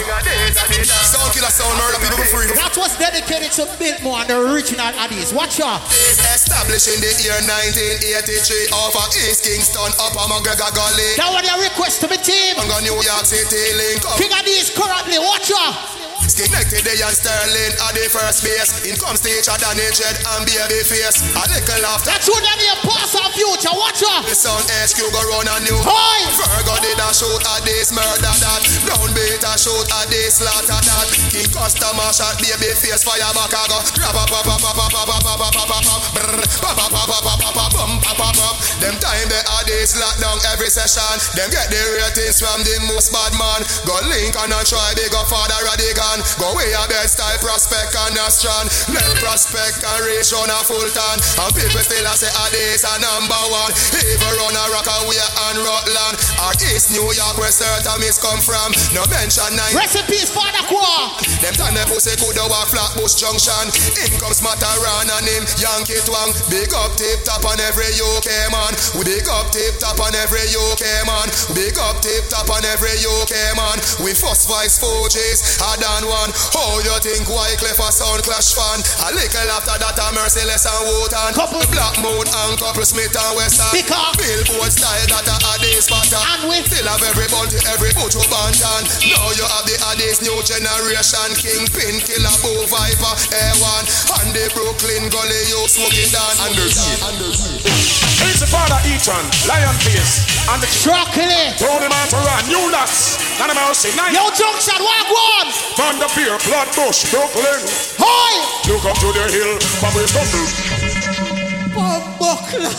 Sound 0.84 1.30
killer 1.32 1.52
sound, 1.52 1.74
murder 1.78 2.00
people 2.02 2.18
for 2.18 2.28
free. 2.34 2.50
That 2.56 2.74
was 2.76 2.92
dedicated 2.98 3.52
to 3.56 3.68
Biltmore 3.78 4.24
and 4.24 4.28
the 4.28 4.36
original 4.40 4.90
Addies. 4.98 5.32
Watch 5.32 5.60
out. 5.60 5.80
Established 5.88 6.88
in 6.88 6.98
the 7.00 7.12
year 7.22 7.38
1983 7.44 8.74
off 8.74 8.96
of 8.98 9.08
East 9.16 9.44
Kingston 9.46 9.92
up 10.02 10.14
on 10.18 10.28
McGregor 10.32 10.72
Gully. 10.74 11.14
That 11.16 11.30
was 11.30 11.44
your 11.46 11.60
request 11.62 12.00
to 12.02 12.08
me 12.08 12.18
team. 12.18 12.58
I'm 12.58 12.68
going 12.68 12.84
New 12.84 12.98
York 12.98 13.24
City 13.24 13.62
link 13.78 14.02
up. 14.04 14.18
King 14.18 14.34
Addies 14.34 14.74
currently. 14.74 15.18
Watch 15.22 15.52
out. 15.54 16.01
Connected 16.30 16.86
the 16.86 16.94
young 16.94 17.10
Sterling 17.10 17.74
at 17.82 17.92
the 17.98 18.06
first 18.06 18.46
base. 18.46 18.86
In 18.86 18.94
comes 18.94 19.18
stage 19.18 19.46
at 19.50 19.62
an 19.62 19.78
aged 19.78 20.06
and 20.06 20.42
baby 20.46 20.80
face. 20.86 21.22
A 21.34 21.42
little 21.50 21.84
after. 21.90 22.14
That's 22.14 22.26
what 22.30 22.42
they 22.42 22.56
name 22.62 22.78
past 22.86 23.18
and 23.18 23.32
future. 23.34 23.74
Watch 23.74 24.06
out. 24.06 24.22
The 24.26 24.34
sound 24.34 24.64
HQ 24.70 24.98
go 25.10 25.22
run 25.34 25.50
a 25.50 25.56
new. 25.66 25.78
Hi. 25.82 26.26
Virgo 26.38 26.78
did 26.82 26.98
a 26.98 27.10
shoot 27.10 27.42
at 27.42 27.62
this 27.66 27.90
murder 27.90 28.34
that. 28.38 28.60
Brown 28.86 29.10
beat 29.14 29.42
a 29.42 29.54
shoot 29.58 29.86
at 29.98 30.06
this 30.10 30.38
slaughter 30.38 30.78
that. 30.78 31.06
King 31.34 31.50
customer 31.50 32.10
shot 32.14 32.38
baby 32.38 32.70
face 32.78 33.02
fire 33.02 33.32
back 33.34 33.54
a 33.54 33.62
go. 33.66 33.78
Grab 33.98 34.14
pop 34.14 34.30
pop 34.30 34.44
pop 34.46 34.58
pop 34.62 34.74
pop 34.78 34.90
pop 34.94 35.22
pop 35.22 35.38
pop 35.38 35.52
pop 35.58 35.82
pop 35.82 36.02
Brrr. 36.16 36.42
pop 36.62 36.74
pop 36.78 36.90
pop 36.90 37.22
pop 37.22 37.38
pop 37.38 37.54
pop 37.54 37.70
bum 37.74 37.92
pop 37.98 38.16
pop 38.18 38.34
pop. 38.38 38.54
Them 38.78 38.94
time 39.02 39.26
they 39.26 39.42
had 39.42 39.66
this 39.66 39.98
lock 39.98 40.16
down 40.22 40.38
every 40.54 40.70
session. 40.70 41.18
Them 41.34 41.50
get 41.50 41.68
the 41.68 41.82
ratings 41.98 42.38
from 42.38 42.62
the 42.62 42.78
most 42.88 43.10
bad 43.10 43.34
man. 43.34 43.62
Go 43.82 43.98
link 44.06 44.34
and 44.38 44.54
try 44.64 44.94
big 44.94 45.14
up 45.14 45.26
father 45.26 45.58
Radigan. 46.12 46.38
Go 46.38 46.54
way 46.56 46.72
a 46.72 46.84
bed 46.88 47.08
style 47.08 47.38
prospect 47.40 47.96
and 47.96 48.16
a 48.16 48.28
strand. 48.30 48.68
Let 48.92 49.16
prospect 49.20 49.84
and 49.84 50.00
reach 50.04 50.32
on 50.32 50.48
a 50.48 50.60
full 50.64 50.88
ton. 50.92 51.16
And 51.40 51.52
people 51.56 51.80
still 51.80 52.04
a 52.04 52.14
say 52.16 52.30
ah, 52.32 52.48
Addies 52.48 52.84
a 52.84 52.94
number 53.00 53.42
one. 53.48 53.72
Even 53.96 54.32
run 54.36 54.56
a 54.56 54.64
Rockaway 54.72 55.20
and 55.48 55.58
Rutland. 55.62 56.16
Or 56.42 56.52
ah, 56.52 56.68
East 56.72 56.92
New 56.92 57.06
York 57.12 57.36
where 57.38 57.52
certain 57.52 57.96
miss 58.00 58.18
come 58.20 58.40
from. 58.40 58.72
No 58.92 59.04
mention 59.08 59.56
nine. 59.56 59.72
In 59.72 60.04
peace, 60.08 60.32
Father 60.32 60.64
Qua. 60.68 61.16
Them 61.44 61.54
turn 61.54 61.74
the 61.76 61.84
pussy 61.88 62.16
could 62.16 62.34
the 62.36 62.44
walk 62.48 62.68
Flatbush 62.72 63.16
Junction. 63.16 63.66
In 64.04 64.12
comes 64.20 64.40
Mataran 64.40 65.08
and 65.08 65.26
him 65.28 65.44
Yankee 65.60 66.00
Twang. 66.04 66.32
Big 66.48 66.72
up 66.74 66.96
tip 66.96 67.24
top 67.24 67.44
on 67.44 67.60
every 67.60 67.92
UK 68.00 68.28
man. 68.50 68.72
We 68.96 69.04
big 69.04 69.28
up 69.28 69.52
tip 69.52 69.78
top 69.78 70.00
on 70.00 70.14
every 70.16 70.44
UK 70.48 70.84
man. 71.06 71.28
Big 71.54 71.76
up 71.78 72.00
tip 72.00 72.28
top 72.28 72.48
on 72.50 72.64
every 72.66 72.96
UK 73.00 73.34
man. 73.56 73.76
We 74.02 74.16
first 74.16 74.48
vice 74.48 74.80
four 74.80 75.08
J's. 75.08 75.60
I 75.62 75.76
done 76.02 76.10
one. 76.10 76.30
How 76.52 76.82
you 76.82 76.96
think 76.98 77.28
Wycliffe 77.30 77.78
a 77.78 77.88
sound 77.94 78.22
clash 78.26 78.54
fan? 78.54 78.82
A 79.06 79.14
little 79.14 79.50
after 79.54 79.78
that 79.78 79.98
a 79.98 80.06
merciless 80.14 80.66
and 80.66 80.82
Wotan. 80.90 81.30
Couple 81.34 81.62
Blackmouth 81.70 82.26
and 82.26 82.58
couple 82.58 82.84
Smith 82.84 83.14
and 83.14 83.34
Western. 83.38 83.70
Because 83.70 84.14
Billboard 84.18 84.72
style 84.72 85.06
that 85.06 85.30
a 85.30 85.36
Addies 85.54 85.86
pattern. 85.86 86.22
And 86.22 86.42
we 86.50 86.58
still 86.66 86.86
have 86.90 87.02
every 87.06 87.28
bounty, 87.30 87.58
every 87.70 87.94
put 87.94 88.14
you 88.14 88.24
bantan. 88.26 88.82
Now 89.14 89.30
you 89.34 89.46
have 89.46 89.66
the 89.66 89.78
Addies 89.94 90.18
new 90.22 90.38
generation. 90.42 91.30
Kingpin, 91.38 92.02
killer, 92.02 92.36
bull, 92.42 92.66
viper, 92.66 93.14
A1. 93.30 93.82
And 94.22 94.28
the 94.34 94.50
Brooklyn 94.54 95.06
gully 95.10 95.42
you 95.50 95.62
smoking 95.70 96.10
down. 96.10 96.34
Underneath. 96.42 98.02
It's 98.22 98.38
the 98.38 98.46
father 98.46 98.78
Ethan, 98.86 99.26
Lion 99.50 99.74
Face, 99.82 100.22
and 100.46 100.62
the 100.62 100.70
Chocolate. 100.70 101.58
Tony 101.58 101.90
Mantaran, 101.90 102.46
New 102.46 102.70
Nuts, 102.70 103.18
None 103.38 103.50
of 103.50 103.56
Mercy, 103.58 103.90
Night. 103.98 104.14
Yo, 104.14 104.30
Junction, 104.30 104.78
walk 104.78 105.10
one. 105.10 105.48
on 105.92 105.98
the 105.98 106.08
pier, 106.14 106.38
Flatbush, 106.38 107.10
Brooklyn. 107.10 107.60
Hi! 107.98 108.32
eu 108.68 108.76
up 108.76 108.96
to 108.98 109.12
the 109.12 109.24
hill, 109.28 109.58
Bobby 109.80 110.06
Stumble. 110.08 110.46
Bob 111.74 112.02
Buckler. 112.18 112.74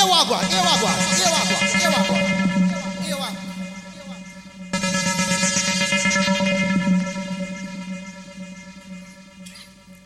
Ewagwa, 0.00 0.40
Ewagwa, 0.58 0.92
Ewagwa, 1.24 1.58
Ewagwa. 1.84 2.18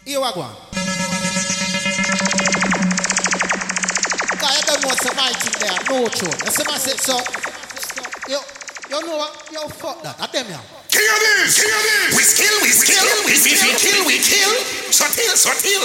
Ewagwa. 0.06 0.48
God, 4.40 4.54
No, 5.88 6.08
true. 6.08 6.30
That's 6.42 6.58
what 6.58 6.72
I 6.72 6.78
said, 6.78 7.00
so. 7.00 8.55
You 8.90 9.00
know 9.02 9.16
what? 9.18 9.32
Yo, 9.50 9.66
fuck 9.68 10.02
that. 10.02 10.16
I 10.20 10.26
them, 10.30 10.46
yeah. 10.48 10.62
King 10.96 11.12
of 11.12 11.20
this, 11.20 11.60
king 11.60 11.68
of 11.68 11.82
this. 11.84 12.10
We 12.16 12.22
skill, 12.24 12.56
we 12.64 12.70
skill, 12.72 13.04
we 13.28 13.36
If 13.36 13.44
we 13.44 13.52
kill, 13.76 14.00
we 14.08 14.16
kill. 14.16 14.52
Sotil, 14.88 15.34
sotil. 15.36 15.84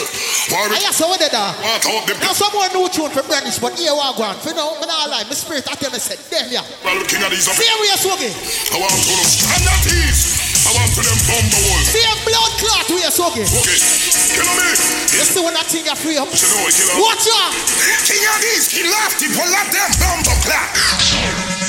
I 0.56 0.80
hear 0.80 0.94
some 0.96 1.12
of 1.12 1.20
that. 1.20 1.36
What 1.36 1.84
up 1.84 2.08
them? 2.08 2.16
Now 2.24 2.32
some 2.32 2.54
more 2.56 2.70
new 2.72 2.88
tune 2.88 3.12
for 3.12 3.20
Brandis, 3.28 3.60
but 3.60 3.76
here 3.76 3.92
we 3.92 4.08
go. 4.16 4.24
For 4.40 4.56
now, 4.56 4.72
me 4.80 4.88
not 4.88 5.12
lie. 5.12 5.28
My 5.28 5.36
spirit 5.36 5.68
I 5.68 5.76
tell 5.76 5.92
me 5.92 6.00
said, 6.00 6.16
damn 6.32 6.48
yeah. 6.48 6.64
Well, 6.86 6.96
king 7.12 7.20
of 7.20 7.34
these. 7.34 7.44
I 7.44 7.60
Serious 7.60 8.02
Woogie. 8.08 8.32
want 8.80 8.96
to 8.96 9.04
them 9.04 9.28
stand 9.28 9.68
at 9.68 9.84
ease. 9.92 10.64
I 10.64 10.72
want 10.80 10.92
to 10.96 11.02
them 11.04 11.20
bumble 11.28 11.60
wall. 11.68 11.82
Same 11.92 12.20
blood 12.24 12.52
clot 12.64 12.88
we 12.88 13.04
are 13.04 13.12
Woogie. 13.12 13.44
Okay. 13.52 13.78
Kill 14.32 14.48
me. 14.48 14.68
You 15.12 15.26
see 15.28 15.42
when 15.44 15.54
that 15.60 15.68
thing 15.68 15.84
you 15.84 15.98
free 16.00 16.16
up. 16.16 16.32
You 16.32 16.48
know 16.56 16.72
kill 16.72 16.88
Watch 17.04 17.28
out. 17.36 17.52
King 18.08 18.24
of 18.32 18.38
these, 18.40 18.64
kill 18.72 18.94
off 18.96 19.12
the 19.20 19.28
pull 19.36 19.52
up 19.60 19.68
them 19.76 19.90
bumble 20.00 20.40
clock. 20.48 21.61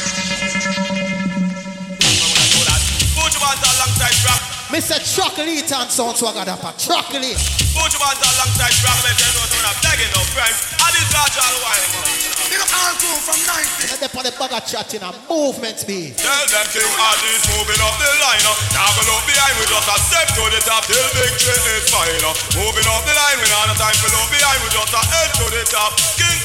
Put 3.42 3.58
your 3.58 3.58
band 3.58 3.74
alongside 3.74 4.18
rap. 4.22 4.42
Mr. 4.70 4.96
Chocolate 5.02 5.66
and 5.66 5.90
sound 5.90 6.14
swagger 6.16 6.46
up 6.46 6.62
a 6.62 6.70
chocolate. 6.78 7.42
Put 7.74 7.90
your 7.90 7.98
band 7.98 8.22
alongside 8.22 8.70
rap. 8.86 8.98
Make 9.02 9.18
them 9.18 9.34
know 9.34 9.46
when 9.50 9.66
I'm 9.66 9.78
begging 9.82 10.12
no 10.14 10.22
friends. 10.30 10.62
I 10.78 10.86
did 10.94 11.08
large 11.10 11.36
all 11.42 11.56
wine, 11.66 11.86
man. 11.90 12.06
Big 12.46 12.62
up 12.62 12.70
all 12.70 12.94
crew 13.02 13.18
from 13.18 13.40
90. 13.42 13.90
And 13.90 13.98
they 13.98 14.06
on 14.14 14.22
the 14.22 14.32
bag 14.38 14.52
of 14.54 14.62
chat 14.62 14.94
in 14.94 15.02
a 15.02 15.10
movement 15.26 15.82
be. 15.90 16.14
Tell 16.14 16.44
them 16.54 16.66
King 16.70 16.86
Addies 16.86 17.42
moving 17.50 17.82
up 17.82 17.94
the 17.98 18.10
line. 18.22 18.46
uh. 18.46 18.54
Now 18.78 18.88
go 18.94 19.02
look 19.10 19.26
behind. 19.26 19.58
We 19.58 19.66
just 19.66 19.90
a 19.90 19.96
step 19.98 20.28
to 20.38 20.42
the 20.54 20.60
top 20.62 20.86
till 20.86 21.02
victory 21.18 21.58
is 21.82 21.90
final. 21.90 22.32
Moving 22.54 22.86
up 22.86 23.02
the 23.02 23.14
line. 23.18 23.42
We 23.42 23.50
not 23.50 23.74
a 23.74 23.76
time 23.76 23.98
to 23.98 24.08
look 24.14 24.28
behind. 24.30 24.58
We 24.62 24.70
just 24.70 24.94
a 24.94 25.02
head 25.02 25.30
to 25.42 25.46
the 25.50 25.62
top. 25.66 25.90
King 26.14 26.38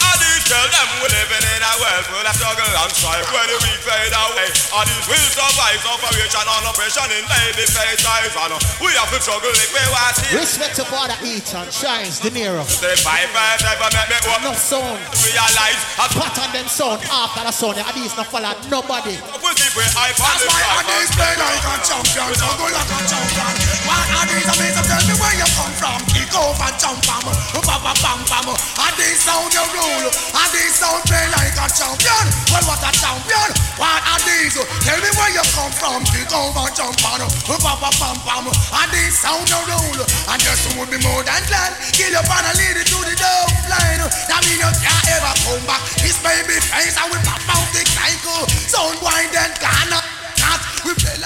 Addies 0.48 0.56
Tell 0.58 0.68
them 0.72 0.88
we're 1.04 1.12
living 1.12 1.44
in 1.44 1.62
a 1.62 1.74
world 1.76 2.06
full 2.08 2.24
of 2.24 2.36
struggle 2.36 2.72
and 2.72 2.92
strife. 2.96 3.28
Where 3.36 3.48
the 3.52 3.58
weak 3.68 3.82
fade 3.84 4.16
away, 4.16 4.48
and 4.48 4.88
these 4.88 5.08
will 5.12 5.28
survive. 5.36 5.82
Operation 5.84 6.46
and 6.48 6.66
oppression 6.72 7.10
in 7.12 7.26
baby 7.28 7.66
face 7.68 8.04
eyes. 8.08 8.32
And 8.32 8.56
we 8.80 8.96
have 8.96 9.12
to 9.12 9.20
struggle 9.20 9.52
if 9.52 9.70
we 9.76 9.84
want 9.92 10.16
to. 10.16 10.38
Respect 10.40 10.76
to 10.80 10.84
Father 10.88 11.20
Eaton, 11.20 11.68
Shines, 11.68 12.20
De 12.24 12.32
Niro. 12.32 12.64
The 12.80 12.96
five 13.04 13.28
birds 13.36 13.64
ever 13.68 13.90
make 13.92 14.08
me 14.08 14.32
up. 14.32 14.42
No 14.48 14.54
sound. 14.56 15.04
Realize. 15.20 15.82
Pattern 16.16 16.52
them 16.56 16.68
sound 16.72 17.04
after 17.12 17.44
the 17.44 17.52
sound. 17.52 17.78
And 17.84 17.94
these 18.00 18.16
not 18.16 18.32
follow 18.32 18.56
nobody. 18.72 19.20
Pussy 19.44 19.68
we 19.76 19.84
hype 19.92 20.16
on 20.16 20.32
That's 20.32 20.44
the 20.44 20.48
why 20.48 20.64
I 20.64 20.80
driver. 20.80 20.96
these 20.96 21.12
play 21.12 21.34
like 21.36 21.66
a 21.68 21.76
champion, 21.84 22.28
juggle 22.40 22.72
like 22.72 22.88
a 22.88 23.00
champion. 23.04 23.52
What 23.84 24.08
are 24.16 24.26
these 24.32 24.48
amazing? 24.48 24.86
Tell 24.88 25.04
me 25.04 25.14
where 25.20 25.36
you 25.36 25.48
come 25.60 25.74
from. 25.76 26.00
Over, 26.38 26.70
jump 26.78 27.02
bam, 27.02 27.26
bam 27.26 27.82
bam 27.82 27.98
bam 27.98 28.20
bam. 28.30 28.48
And 28.54 28.94
these 28.94 29.26
sound 29.26 29.50
you 29.50 29.66
rule, 29.74 30.06
and 30.06 30.50
these 30.54 30.78
sound 30.78 31.02
play 31.10 31.26
like 31.34 31.58
a 31.58 31.66
champion. 31.74 32.26
Well, 32.54 32.62
what 32.70 32.86
a 32.86 32.94
champion? 32.94 33.50
What 33.82 34.06
are 34.06 34.22
these? 34.22 34.54
Tell 34.86 35.02
me 35.02 35.10
where 35.18 35.34
you 35.34 35.42
come 35.58 35.74
from. 35.74 36.06
Kick 36.14 36.30
over, 36.30 36.70
jump 36.78 36.94
bam, 37.02 37.26
bam 37.26 37.58
bam 37.58 37.94
bam 37.98 38.18
bam. 38.22 38.46
And 38.54 38.90
these 38.94 39.18
sound 39.18 39.50
you 39.50 39.62
rule, 39.66 40.02
and 40.06 40.40
just 40.46 40.78
would 40.78 40.94
be 40.94 41.02
more 41.02 41.26
than 41.26 41.42
glad. 41.50 41.74
Kill 41.98 42.14
your 42.14 42.22
partner, 42.30 42.54
lead 42.54 42.78
it 42.78 42.86
to 42.86 43.00
the 43.02 43.18
dove 43.18 43.54
line. 43.66 44.06
That 44.30 44.46
mean 44.46 44.62
you 44.62 44.72
can't 44.78 45.06
ever 45.18 45.34
come 45.42 45.66
back. 45.66 45.82
This 46.06 46.22
baby 46.22 46.62
face, 46.62 47.02
and 47.02 47.10
we 47.10 47.18
pop 47.26 47.42
out 47.50 47.66
the 47.74 47.82
cycle. 47.82 48.46
Sound 48.70 49.02
Ghana. 49.02 49.90
Not 49.90 50.06
we 50.06 50.14
play 50.14 50.27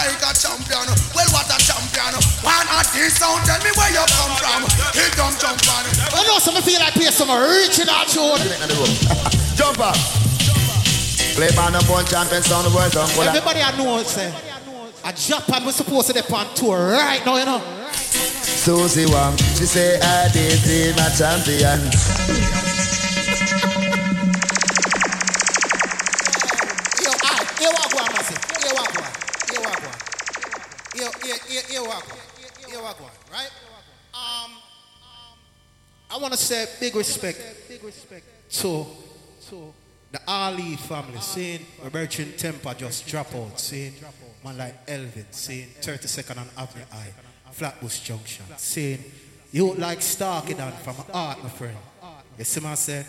like 0.07 0.23
a 0.25 0.31
champion. 0.33 0.87
Well, 1.13 1.29
what 1.29 1.49
a 1.49 1.57
champion. 1.61 2.13
One 2.41 2.67
at 2.73 2.87
this 2.93 3.17
sound, 3.17 3.45
tell 3.45 3.61
me 3.61 3.71
where 3.77 3.91
you 3.93 4.05
come 4.09 4.33
from. 4.41 4.61
Hit 4.97 5.13
them 5.13 5.33
jump 5.37 5.61
on. 5.69 5.85
I 6.13 6.25
know 6.25 6.39
some 6.41 6.57
feel 6.61 6.79
like 6.79 6.93
play 6.93 7.11
some 7.13 7.29
original 7.29 8.05
tune. 8.09 8.41
Jump 9.53 9.79
up. 9.79 9.97
Play 11.37 11.49
by 11.55 11.69
number 11.69 11.91
one 11.91 12.05
champion 12.05 12.41
sound 12.41 12.65
the 12.65 12.75
world. 12.75 12.91
Don't 12.91 13.07
go 13.15 13.23
down. 13.23 13.35
Everybody 13.35 13.61
I 13.61 13.71
know 13.77 14.01
say, 14.03 14.33
a 15.05 15.13
Japan 15.13 15.65
was 15.65 15.75
supposed 15.75 16.07
to 16.07 16.13
be 16.13 16.21
on 16.33 16.53
tour 16.55 16.91
right 16.91 17.23
now, 17.25 17.37
you 17.37 17.45
know. 17.45 17.61
Susie 17.91 19.05
Wong, 19.05 19.37
she 19.37 19.65
say 19.65 19.99
I 19.99 20.29
did 20.31 20.57
see 20.59 20.93
my 20.97 21.09
champion. 21.13 23.00
Go 32.71 32.85
on, 33.05 33.11
right? 33.31 33.51
Um, 34.13 34.51
I 36.09 36.17
want 36.17 36.33
to 36.33 36.39
say 36.39 36.65
big 36.79 36.95
respect, 36.95 37.39
to, 38.51 38.85
the 40.11 40.19
Ali 40.27 40.75
family. 40.75 41.19
Seeing 41.19 41.65
Roberto 41.83 42.23
Temper 42.37 42.73
just 42.73 43.07
drop 43.07 43.33
out. 43.33 43.59
Seeing 43.59 43.93
man 44.43 44.57
like 44.57 44.75
Elvin. 44.87 45.25
Seeing 45.31 45.67
32nd 45.81 46.41
and 46.41 46.49
Avenue 46.57 46.85
High. 46.91 47.13
Flatbush 47.51 47.99
Junction. 47.99 48.45
Seeing 48.57 49.03
you 49.51 49.73
like 49.73 50.01
Starkey 50.01 50.53
down 50.53 50.71
from 50.73 50.95
art, 51.13 51.41
my 51.43 51.49
friend. 51.49 51.77
You 52.37 52.45
I 52.65 52.75
say? 52.75 53.05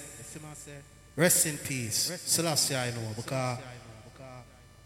Rest 1.14 1.46
in 1.46 1.58
peace. 1.58 2.20
Selassie, 2.24 2.74
I 2.74 2.90
know, 2.90 3.12
because 3.16 3.58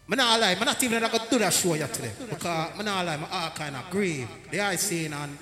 I'm 0.09 0.17
not 0.17 0.39
lie, 0.39 0.51
I'm 0.51 0.65
not 0.65 0.81
even 0.81 0.99
going 1.01 1.11
to 1.11 1.29
do 1.29 1.39
that 1.39 1.51
show 1.51 1.73
yet 1.73 1.93
today. 1.93 2.11
Because 2.29 2.71
I'm 2.77 2.85
not 2.85 3.05
lie, 3.05 3.13
I'm 3.15 3.25
all 3.29 3.49
kind 3.49 3.75
of 3.75 3.89
grieve. 3.89 4.29
The 4.49 4.61
eye 4.61 4.77
scene 4.77 5.11
and 5.11 5.37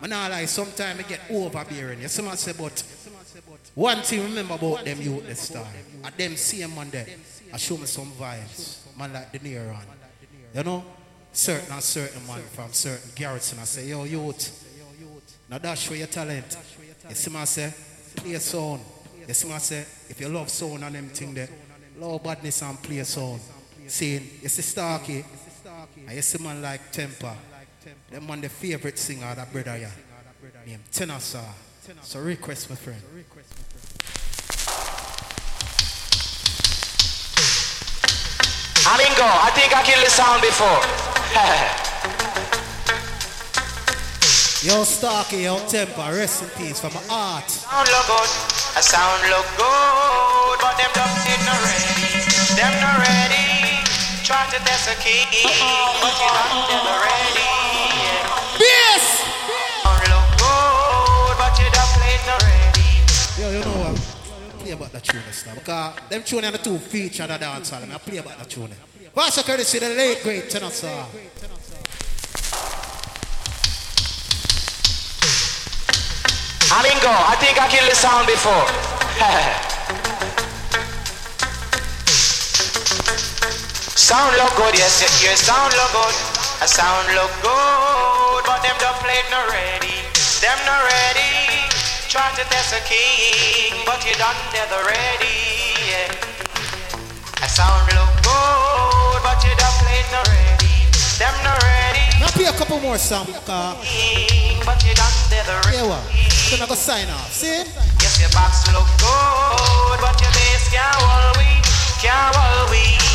I'm 0.00 0.10
not 0.10 0.30
lie, 0.30 0.44
sometimes 0.44 1.00
I 1.00 1.02
get 1.02 1.20
overbearing. 1.28 2.00
You 2.00 2.08
see 2.08 2.22
say? 2.36 2.52
But 2.56 2.80
one 3.74 4.02
thing 4.02 4.22
remember 4.22 4.54
about 4.54 4.84
them 4.84 5.00
youth 5.02 5.26
this 5.26 5.48
time. 5.48 5.66
At 6.04 6.16
them 6.16 6.36
same 6.36 6.74
man 6.76 6.90
there, 6.90 7.06
I 7.52 7.56
show 7.56 7.76
me 7.76 7.86
some 7.86 8.12
vibes. 8.12 8.96
Man 8.96 9.12
like 9.12 9.32
the 9.32 9.40
Neuron. 9.40 9.82
You 10.54 10.62
know? 10.62 10.84
Certain 11.32 11.72
and 11.72 11.82
certain 11.82 12.24
man 12.26 12.40
from 12.52 12.72
certain 12.72 13.10
garrison. 13.16 13.58
I 13.58 13.64
say, 13.64 13.88
yo, 13.88 14.04
youth. 14.04 14.64
Now 15.50 15.58
that's 15.58 15.80
show 15.80 15.94
your 15.94 16.06
talent. 16.06 16.56
You 17.08 17.14
see 17.16 17.30
what 17.32 17.40
I 17.40 17.44
say? 17.44 17.74
Play 18.14 18.38
song. 18.38 18.80
You 19.26 19.34
see 19.34 19.48
what 19.48 19.56
I 19.56 19.58
say? 19.58 19.80
If 20.08 20.20
you 20.20 20.28
love 20.28 20.50
sound 20.50 20.84
and 20.84 20.94
them 20.94 21.08
thing 21.08 21.34
there, 21.34 21.48
love 21.98 22.22
badness 22.22 22.62
and 22.62 22.80
play 22.80 23.02
song. 23.02 23.40
Saying, 23.88 24.28
you 24.42 24.48
see 24.48 24.62
Starkey, 24.62 25.24
and 26.06 26.14
you 26.14 26.22
see 26.22 26.42
man 26.42 26.60
like 26.60 26.92
Temper. 26.92 27.34
Them 28.10 28.26
man 28.26 28.40
the 28.40 28.48
favorite 28.48 28.98
singer, 28.98 29.34
that 29.34 29.50
brother 29.52 29.78
yeah. 29.78 29.90
Named 30.66 30.82
Tenor 30.92 31.18
Saw. 31.18 31.42
So 32.02 32.20
request 32.20 32.68
my 32.68 32.76
friend. 32.76 33.00
Amingo, 38.84 39.28
I 39.28 39.50
think 39.56 39.76
I 39.76 39.82
killed 39.82 40.04
the 40.04 40.10
sound 40.10 40.42
before. 40.42 41.84
Yo 44.60 44.82
Starkey, 44.82 45.44
yo 45.44 45.56
Temper, 45.68 46.10
rest 46.12 46.42
in 46.42 46.48
peace 46.58 46.80
from 46.80 46.92
my 46.92 47.00
heart. 47.06 47.48
sound 47.48 47.86
look 47.86 48.06
good, 48.08 48.28
a 48.76 48.82
sound 48.82 49.22
look 49.30 49.46
good, 49.56 50.58
but 50.58 50.76
them 50.76 50.90
don't 50.98 51.14
need 51.24 51.40
no 51.46 51.54
ready. 51.62 52.26
Them 52.56 52.74
no 52.82 52.90
ready. 52.98 53.47
Try 54.28 54.44
to 54.44 54.58
test 54.58 54.90
a 54.92 54.94
key, 55.00 55.24
but 56.04 56.12
you 56.20 56.28
don't 56.28 56.68
never 56.68 57.00
ready. 57.00 57.48
Yes. 58.60 59.24
Sound 59.80 60.04
look 60.04 60.28
good, 60.36 61.32
but 61.40 61.56
you 61.56 61.64
don't 61.72 61.88
play 61.96 62.12
no 62.28 62.36
ready. 62.44 63.08
Yo, 63.40 63.48
you 63.56 63.64
know 63.64 63.72
what? 63.80 63.96
Play 64.60 64.72
about 64.72 64.92
that 64.92 65.00
tune 65.04 65.22
this 65.26 65.46
now. 65.46 65.54
Because 65.54 65.94
them 66.10 66.22
tune 66.24 66.44
are 66.44 66.50
the 66.50 66.58
two 66.58 66.76
feature 66.76 67.26
the 67.26 67.38
dance 67.38 67.70
hall. 67.70 67.80
I 67.82 67.86
play 67.96 68.18
about 68.18 68.36
that 68.36 68.50
tune. 68.50 68.68
Pastor 69.14 69.42
courtesy 69.44 69.78
the 69.78 69.88
late 69.88 70.22
great 70.22 70.50
Tenor 70.50 70.68
Saw. 70.68 71.06
Amingo, 76.76 77.08
I 77.08 77.34
think 77.40 77.58
I 77.58 77.66
killed 77.70 77.90
the 77.90 77.96
sound 77.96 78.26
before. 78.26 78.68
sound 83.98 84.36
look 84.38 84.54
good, 84.56 84.74
yes, 84.78 85.02
yes, 85.02 85.14
your 85.22 85.34
sound 85.36 85.72
look 85.74 85.90
good. 85.92 86.14
I 86.62 86.66
sound 86.66 87.06
look 87.14 87.30
good, 87.42 88.42
but 88.46 88.62
them 88.62 88.76
don't 88.78 88.98
play 89.02 89.22
no 89.30 89.40
ready. 89.50 89.94
Them 90.42 90.58
no 90.66 90.74
ready. 90.86 91.66
Try 92.06 92.30
to 92.38 92.44
test 92.48 92.74
a 92.74 92.80
king, 92.86 93.74
but 93.84 94.02
you 94.06 94.14
done 94.16 94.38
never 94.54 94.78
ready. 94.86 95.74
Yeah. 95.86 97.42
A 97.42 97.48
sound 97.48 97.86
look 97.94 98.10
good, 98.22 99.20
but 99.22 99.38
you 99.44 99.52
don't 99.58 99.76
play 99.82 100.02
no 100.14 100.22
ready. 100.30 100.74
Them 101.18 101.34
no 101.42 101.54
ready. 101.62 102.06
Now 102.22 102.30
play 102.34 102.46
a 102.46 102.54
couple 102.56 102.80
more 102.80 102.98
songs. 102.98 103.34
Uh, 103.46 103.74
But 104.64 104.78
you 104.84 104.94
done 104.94 105.14
never 105.30 105.58
ready. 105.66 105.76
yeah, 105.78 105.86
what? 105.90 106.02
Then 106.50 106.62
I 106.62 106.66
go 106.66 106.74
sign 106.74 107.08
off. 107.10 107.32
See? 107.32 107.66
Yes, 108.02 108.18
your 108.20 108.30
box 108.30 108.66
look 108.72 108.86
good, 109.02 109.98
but 110.00 110.16
your 110.22 110.30
bass 110.32 110.70
can't 110.70 110.94
hold 110.96 111.36
we, 111.36 111.50
can't 112.00 112.34
hold 112.34 112.70
we. 112.70 113.07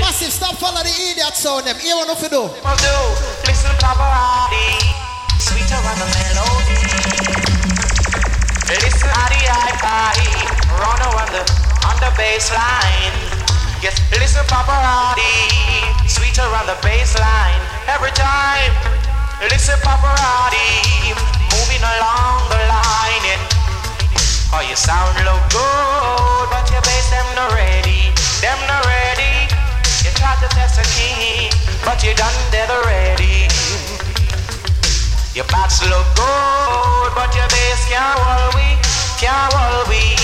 Massive, 0.00 0.32
stop 0.32 0.58
follow 0.58 0.82
the 0.82 0.90
idiot 0.90 1.34
sound 1.38 1.66
them. 1.66 1.78
Hear 1.78 1.94
what 1.94 2.08
you 2.22 2.28
do. 2.28 2.50
do. 2.50 2.96
Listen, 3.46 3.74
Paparazzi, 3.78 4.90
sweeter 5.38 5.78
on 5.78 5.96
the 5.98 6.08
melody. 6.10 6.78
Listen, 8.70 9.10
to 9.10 9.28
the 9.30 9.40
hi-fi, 9.46 10.18
run 10.78 11.00
on 11.14 11.28
the 11.30 11.42
on 11.86 11.96
the 12.02 12.10
bass 12.18 12.50
line. 12.50 13.16
Yes, 13.82 13.98
listen, 14.14 14.44
Paparazzi, 14.50 15.30
sweeter 16.10 16.42
on 16.42 16.66
the 16.66 16.76
bass 16.82 17.14
line. 17.18 17.62
Every 17.86 18.12
time, 18.12 18.72
listen, 19.46 19.78
Paparazzi, 19.86 21.14
moving 21.54 21.82
along 21.82 22.46
the 22.50 22.60
line. 22.66 23.24
Yeah. 23.26 24.54
Oh, 24.54 24.62
you 24.66 24.74
sound 24.74 25.14
look 25.22 25.42
good, 25.54 26.46
but 26.50 26.66
your 26.70 26.82
bass 26.82 27.10
them 27.10 27.26
not 27.34 27.54
ready. 27.54 27.99
Them 28.40 28.56
not 28.66 28.86
ready. 28.86 29.52
You 30.00 30.10
try 30.16 30.32
to 30.40 30.48
test 30.56 30.80
a 30.80 30.86
king, 30.96 31.52
but 31.84 32.02
you 32.02 32.14
done 32.14 32.32
dead 32.50 32.70
already. 32.70 33.52
Your 35.36 35.44
bats 35.52 35.84
look 35.84 36.08
good, 36.16 37.10
but 37.12 37.36
your 37.36 37.44
bass 37.52 37.84
can't 37.92 38.16
hold 38.16 38.54
we, 38.56 38.80
can't 39.20 39.52
hold 39.52 39.88
we. 39.92 40.16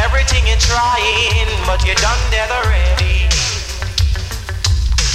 Everything 0.00 0.48
you're 0.48 0.56
trying, 0.64 1.44
but 1.68 1.84
you 1.84 1.92
done 2.00 2.16
dead 2.32 2.48
already. 2.48 3.28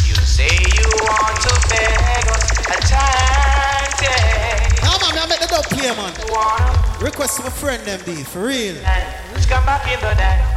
You 0.06 0.14
say 0.22 0.54
you 0.54 0.88
want 1.10 1.42
to 1.42 1.54
beg 1.74 2.22
us 2.38 2.54
a 2.70 2.78
time, 2.86 3.98
yeah. 3.98 4.86
Now, 4.86 5.02
man, 5.02 5.18
I 5.18 5.26
make 5.28 5.42
the 5.42 5.48
dub 5.50 5.66
play, 5.74 5.90
man. 5.90 6.14
Request 7.02 7.42
my 7.44 7.50
friend 7.50 7.82
them 7.82 8.00
be 8.06 8.22
for 8.22 8.46
real. 8.46 8.76
Let's 9.34 9.48
come 9.48 9.66
back 9.66 9.90
in 9.92 10.00
the 10.02 10.14
day. 10.14 10.57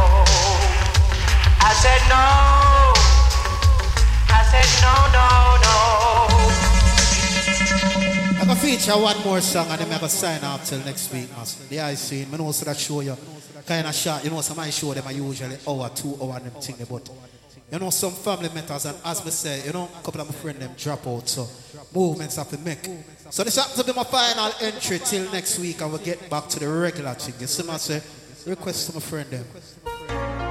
I 1.71 1.73
said 1.73 2.03
no. 2.11 2.19
I 4.27 4.43
said 4.51 4.67
no, 4.83 4.93
no, 5.15 5.25
no. 5.63 5.75
I'm 8.41 8.47
going 8.47 8.59
to 8.59 8.61
feature 8.61 8.99
one 8.99 9.23
more 9.23 9.39
song 9.39 9.67
and 9.69 9.79
then 9.79 9.87
I'm 9.87 9.99
going 9.99 10.09
to 10.09 10.09
sign 10.09 10.43
off 10.43 10.65
till 10.65 10.79
next 10.79 11.13
week, 11.13 11.29
man. 11.31 11.45
The 11.69 11.79
I 11.79 11.93
scene. 11.93 12.27
I 12.33 12.35
know 12.35 12.51
so 12.51 12.65
that 12.65 12.75
show 12.75 12.99
you 12.99 13.15
kind 13.65 13.87
of 13.87 13.95
shot. 13.95 14.21
You 14.25 14.31
know, 14.31 14.41
some 14.41 14.59
I 14.59 14.69
show 14.69 14.93
them 14.93 15.07
I 15.07 15.11
usually 15.11 15.55
hour, 15.65 15.89
two 15.95 16.17
hour, 16.21 16.35
and 16.35 16.47
them 16.51 16.61
thing, 16.61 16.75
but 16.89 17.09
you 17.71 17.79
know, 17.79 17.89
some 17.89 18.11
family 18.11 18.49
matters, 18.53 18.83
and 18.83 18.97
as 19.05 19.23
we 19.23 19.31
say, 19.31 19.65
you 19.65 19.71
know, 19.71 19.87
a 19.97 20.03
couple 20.03 20.19
of 20.19 20.27
my 20.27 20.33
friends 20.33 20.59
them 20.59 20.73
drop 20.77 21.07
out, 21.07 21.29
so 21.29 21.47
movements 21.95 22.35
have 22.35 22.49
to 22.49 22.57
make. 22.57 22.83
So 23.29 23.45
this 23.45 23.55
happens 23.55 23.77
to 23.77 23.85
be 23.85 23.93
my 23.93 24.03
final 24.03 24.51
entry 24.59 24.99
till 24.99 25.31
next 25.31 25.57
week, 25.57 25.79
and 25.79 25.89
we'll 25.89 26.03
get 26.03 26.29
back 26.29 26.49
to 26.49 26.59
the 26.59 26.67
regular 26.67 27.13
thing. 27.13 27.35
You 27.39 27.47
see, 27.47 27.69
I 27.69 27.77
say, 27.77 28.01
request 28.45 28.87
to 28.87 28.95
my 28.95 28.99
friend 28.99 29.29
them. 29.29 30.50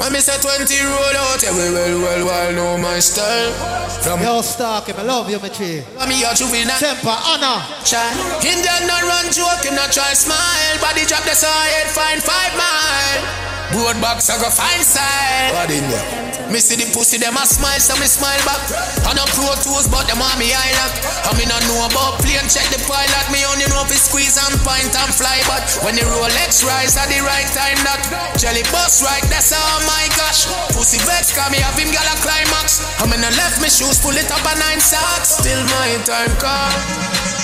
When 0.00 0.14
me 0.14 0.20
say 0.20 0.40
20 0.40 0.64
roll 0.88 0.96
out, 0.96 1.42
yeah, 1.42 1.52
well, 1.52 1.74
well, 1.74 2.00
well, 2.00 2.24
well, 2.24 2.52
know 2.54 2.78
my 2.78 2.98
style. 3.00 3.52
From 4.00 4.22
Yo, 4.22 4.40
Stark, 4.40 4.88
I 4.88 5.02
love 5.02 5.28
you, 5.28 5.38
my 5.38 5.50
tree. 5.50 5.84
Me 6.08 6.24
a 6.24 6.32
juvenile. 6.34 6.80
Temper, 6.80 7.12
honor. 7.12 7.60
Shine. 7.84 8.16
Indian 8.40 8.88
not 8.88 9.02
run 9.04 9.30
joke, 9.30 9.60
him 9.60 9.74
not 9.74 9.92
try 9.92 10.14
smile. 10.14 10.80
Body 10.80 11.04
drop 11.04 11.24
the 11.24 11.36
side, 11.36 11.84
find 11.92 12.22
five 12.22 12.56
mile. 12.56 13.49
Board 13.70 14.02
box, 14.02 14.26
I 14.26 14.34
go 14.42 14.50
find 14.50 14.82
side. 14.82 15.54
What 15.54 15.70
in 15.70 15.86
there? 15.86 16.30
Me 16.50 16.58
see 16.58 16.74
the 16.74 16.90
pussy, 16.90 17.22
them 17.22 17.38
a 17.38 17.46
smile, 17.46 17.78
so 17.78 17.94
me 18.02 18.10
smile 18.10 18.42
back. 18.42 18.58
I 19.06 19.14
no 19.14 19.22
pro 19.38 19.54
tools, 19.62 19.86
but 19.86 20.10
them 20.10 20.18
on 20.18 20.34
me 20.42 20.50
eye 20.50 20.74
lock. 20.82 20.94
I 21.22 21.30
me 21.38 21.46
not 21.46 21.62
know 21.70 21.86
about 21.86 22.18
plane, 22.18 22.42
check 22.50 22.66
the 22.74 22.82
pilot. 22.90 23.26
Me 23.30 23.46
only 23.46 23.70
know 23.70 23.86
if 23.86 23.94
squeeze 23.94 24.34
and 24.34 24.58
point 24.66 24.90
and 24.90 25.12
fly. 25.14 25.38
But 25.46 25.62
when 25.86 25.94
the 25.94 26.02
Rolex 26.02 26.66
rise 26.66 26.98
at 26.98 27.06
the 27.06 27.22
right 27.22 27.46
time, 27.54 27.78
that 27.86 28.02
jelly 28.34 28.66
bus 28.74 29.06
right, 29.06 29.22
that's 29.30 29.54
oh 29.54 29.78
my 29.86 30.10
gosh. 30.18 30.50
Pussy 30.74 30.98
vex, 31.06 31.30
cause 31.30 31.54
me 31.54 31.62
have 31.62 31.78
him 31.78 31.94
got 31.94 32.10
a 32.10 32.18
climax. 32.18 32.82
I 32.98 33.06
me 33.06 33.22
no 33.22 33.30
left 33.38 33.62
me 33.62 33.70
shoes, 33.70 34.02
pull 34.02 34.18
it 34.18 34.26
up 34.34 34.42
a 34.42 34.54
nine 34.58 34.82
socks. 34.82 35.38
Still 35.38 35.62
my 35.78 35.94
time 36.02 36.34
come. 36.42 36.74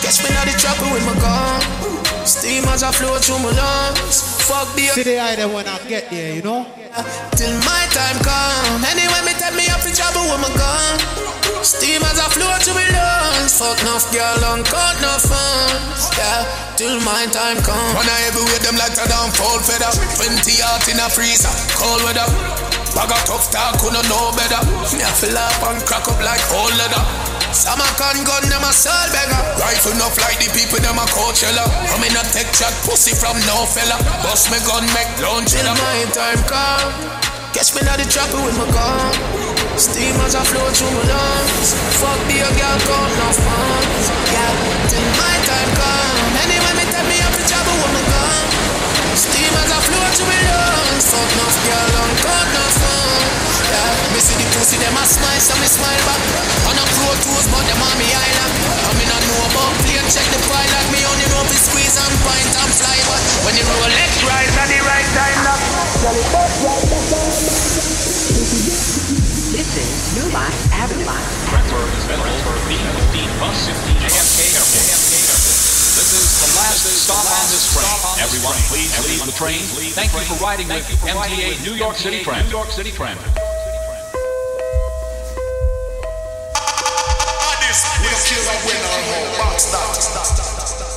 Catch 0.03 0.27
me 0.27 0.35
now 0.35 0.43
the 0.43 0.59
trouble 0.59 0.91
with 0.91 1.07
my 1.07 1.15
gun. 1.23 2.06
Steam 2.27 2.67
as 2.75 2.83
I 2.83 2.91
flow 2.91 3.15
through 3.23 3.39
my 3.39 3.55
lungs. 3.55 4.19
Fuck 4.51 4.75
the 4.75 4.91
See 4.91 5.07
the 5.07 5.23
eye 5.23 5.39
there 5.39 5.47
when 5.47 5.63
I 5.63 5.79
get 5.87 6.11
there, 6.11 6.35
you 6.35 6.43
know? 6.43 6.67
Till 7.39 7.55
my 7.63 7.83
time 7.95 8.19
come. 8.27 8.83
Anyway, 8.83 9.23
me 9.23 9.31
tell 9.39 9.55
me 9.55 9.71
up 9.71 9.79
in 9.87 9.95
trouble 9.95 10.27
with 10.35 10.43
my 10.43 10.51
gun. 10.59 10.99
Steam 11.63 12.03
as 12.03 12.19
I 12.19 12.27
flow 12.35 12.51
to 12.51 12.73
me 12.75 12.83
lungs. 12.91 13.55
Fuck 13.55 13.79
enough 13.79 14.11
girl 14.11 14.43
on 14.43 14.67
cut 14.67 14.99
no 14.99 15.15
fun. 15.23 15.71
Yeah, 16.19 16.43
till 16.75 16.99
my 17.07 17.31
time 17.31 17.63
come. 17.63 17.95
When 17.95 18.11
I 18.11 18.19
everywhere 18.27 18.59
them 18.59 18.75
like 18.75 18.99
a 18.99 19.07
damn 19.07 19.31
fall 19.31 19.63
feather. 19.63 19.95
20 20.19 20.67
out 20.67 20.83
in 20.91 20.99
a 20.99 21.07
freezer. 21.07 21.55
Cold 21.79 22.03
weather. 22.03 22.27
Bag 22.91 23.07
of 23.07 23.23
tough 23.23 23.55
talk, 23.55 23.79
couldn't 23.79 24.03
know 24.11 24.35
better. 24.35 24.67
Me 24.99 25.07
a 25.07 25.11
fill 25.15 25.39
up 25.39 25.63
and 25.71 25.79
crack 25.87 26.11
up 26.11 26.19
like 26.27 26.43
old 26.51 26.75
leather. 26.75 27.36
Some 27.57 27.81
a 27.81 27.89
con 27.97 28.21
gun, 28.29 28.45
them 28.53 28.69
a 28.69 28.71
soul 28.71 29.09
beggar. 29.17 29.41
Rifle 29.57 29.97
enough 29.97 30.21
like 30.21 30.37
the 30.37 30.53
people, 30.53 30.77
them 30.77 31.01
a 31.01 31.09
Coachella. 31.09 31.65
I'm 31.89 32.05
in 32.05 32.13
a 32.13 32.21
tech 32.29 32.53
chat, 32.53 32.77
pussy 32.85 33.17
from 33.17 33.41
no 33.49 33.65
fella. 33.65 33.97
Bust 34.21 34.53
me 34.53 34.61
gun, 34.69 34.85
make 34.93 35.09
launch 35.25 35.57
Till 35.57 35.65
my 35.65 36.05
time 36.13 36.45
come. 36.45 36.93
Catch 37.57 37.73
me 37.73 37.81
now 37.81 37.97
the 37.97 38.05
trapper 38.13 38.45
with 38.45 38.61
my 38.61 38.69
gun. 38.77 39.09
Steam 39.81 40.21
as 40.21 40.37
I 40.37 40.45
flow 40.45 40.69
through 40.69 41.01
my 41.01 41.09
lungs. 41.09 41.73
Fuck 41.97 42.21
the 42.29 42.45
girl, 42.45 42.79
call 42.85 43.09
no 43.25 43.29
fun. 43.41 43.85
Yeah, 44.37 44.53
till 44.93 45.09
my 45.17 45.37
time 45.49 45.76
as 50.17 50.25
I 50.25 50.25
flow 50.25 50.25
through 50.25 50.29
my 50.33 50.41
lungs. 50.49 51.05
Fuck 51.13 51.31
no 51.37 51.47
girl, 51.67 51.93
on 52.01 52.13
call 52.25 52.47
no 52.57 52.65
fun. 52.81 53.21
Yeah, 53.69 54.15
me 54.15 54.21
see 54.21 54.37
the 54.41 54.47
pussy, 54.57 54.77
them 54.81 54.97
a 54.97 55.05
smile, 55.05 55.41
so 55.41 55.55
me 55.61 55.69
smile 55.69 56.03
back. 56.09 56.23
On 56.69 56.77
a 56.77 56.85
pro 56.97 57.13
tools, 57.21 57.47
but 57.53 57.65
them 57.69 57.81
on 57.83 57.95
me 58.01 58.09
island. 58.09 58.53
I 58.65 58.93
me 58.97 59.05
not 59.05 59.23
know 59.29 59.41
about 59.53 59.75
plane, 59.85 60.09
check 60.09 60.27
the 60.33 60.41
pilot. 60.49 60.85
Me 60.93 61.05
only 61.05 61.27
know 61.29 61.45
if 61.45 61.53
squeeze 61.61 61.97
and 62.01 62.15
point 62.25 62.49
and 62.49 62.73
fly. 62.81 62.97
But 63.05 63.21
when 63.45 63.55
the 63.61 63.65
Rolex 63.67 64.13
rise 64.25 64.55
at 64.57 64.69
the 64.73 64.81
right 64.89 65.09
time, 65.13 65.39
lock. 65.45 65.61
This 69.53 69.69
is 69.77 69.91
New 70.17 70.29
Lots 70.33 70.63
Avenue. 70.73 71.09
Transfer 71.49 71.85
is 71.93 72.05
available 72.09 72.41
for 72.45 72.57
B15 72.69 73.41
bus 73.41 73.69
15 73.69 74.01
JFK 74.01 74.39
This 74.57 75.06
is 76.73 76.83
the 76.83 76.91
last 76.91 77.07
stop 77.07 77.23
on 77.23 77.47
this 77.51 77.71
train. 77.71 77.87
Everyone, 78.23 78.57
please 78.67 78.91
leave 79.07 79.23
the 79.25 79.33
train. 79.33 79.61
Thank 79.95 80.13
you 80.13 80.21
for 80.21 80.43
riding 80.43 80.69
with 80.69 80.87
MTA 81.03 81.63
New 81.65 81.75
York 81.75 81.97
City 81.97 82.23
Transit. 82.23 82.47
New 82.47 82.59
York 82.59 82.71
City 82.71 82.91
Transit. 82.91 83.23
We 88.03 88.09
don't 88.09 88.25
care 88.25 88.43
about 88.43 88.61
when 88.65 88.77
or 88.77 89.01
how. 89.05 89.45
Box 89.45 89.65
that. 89.71 90.96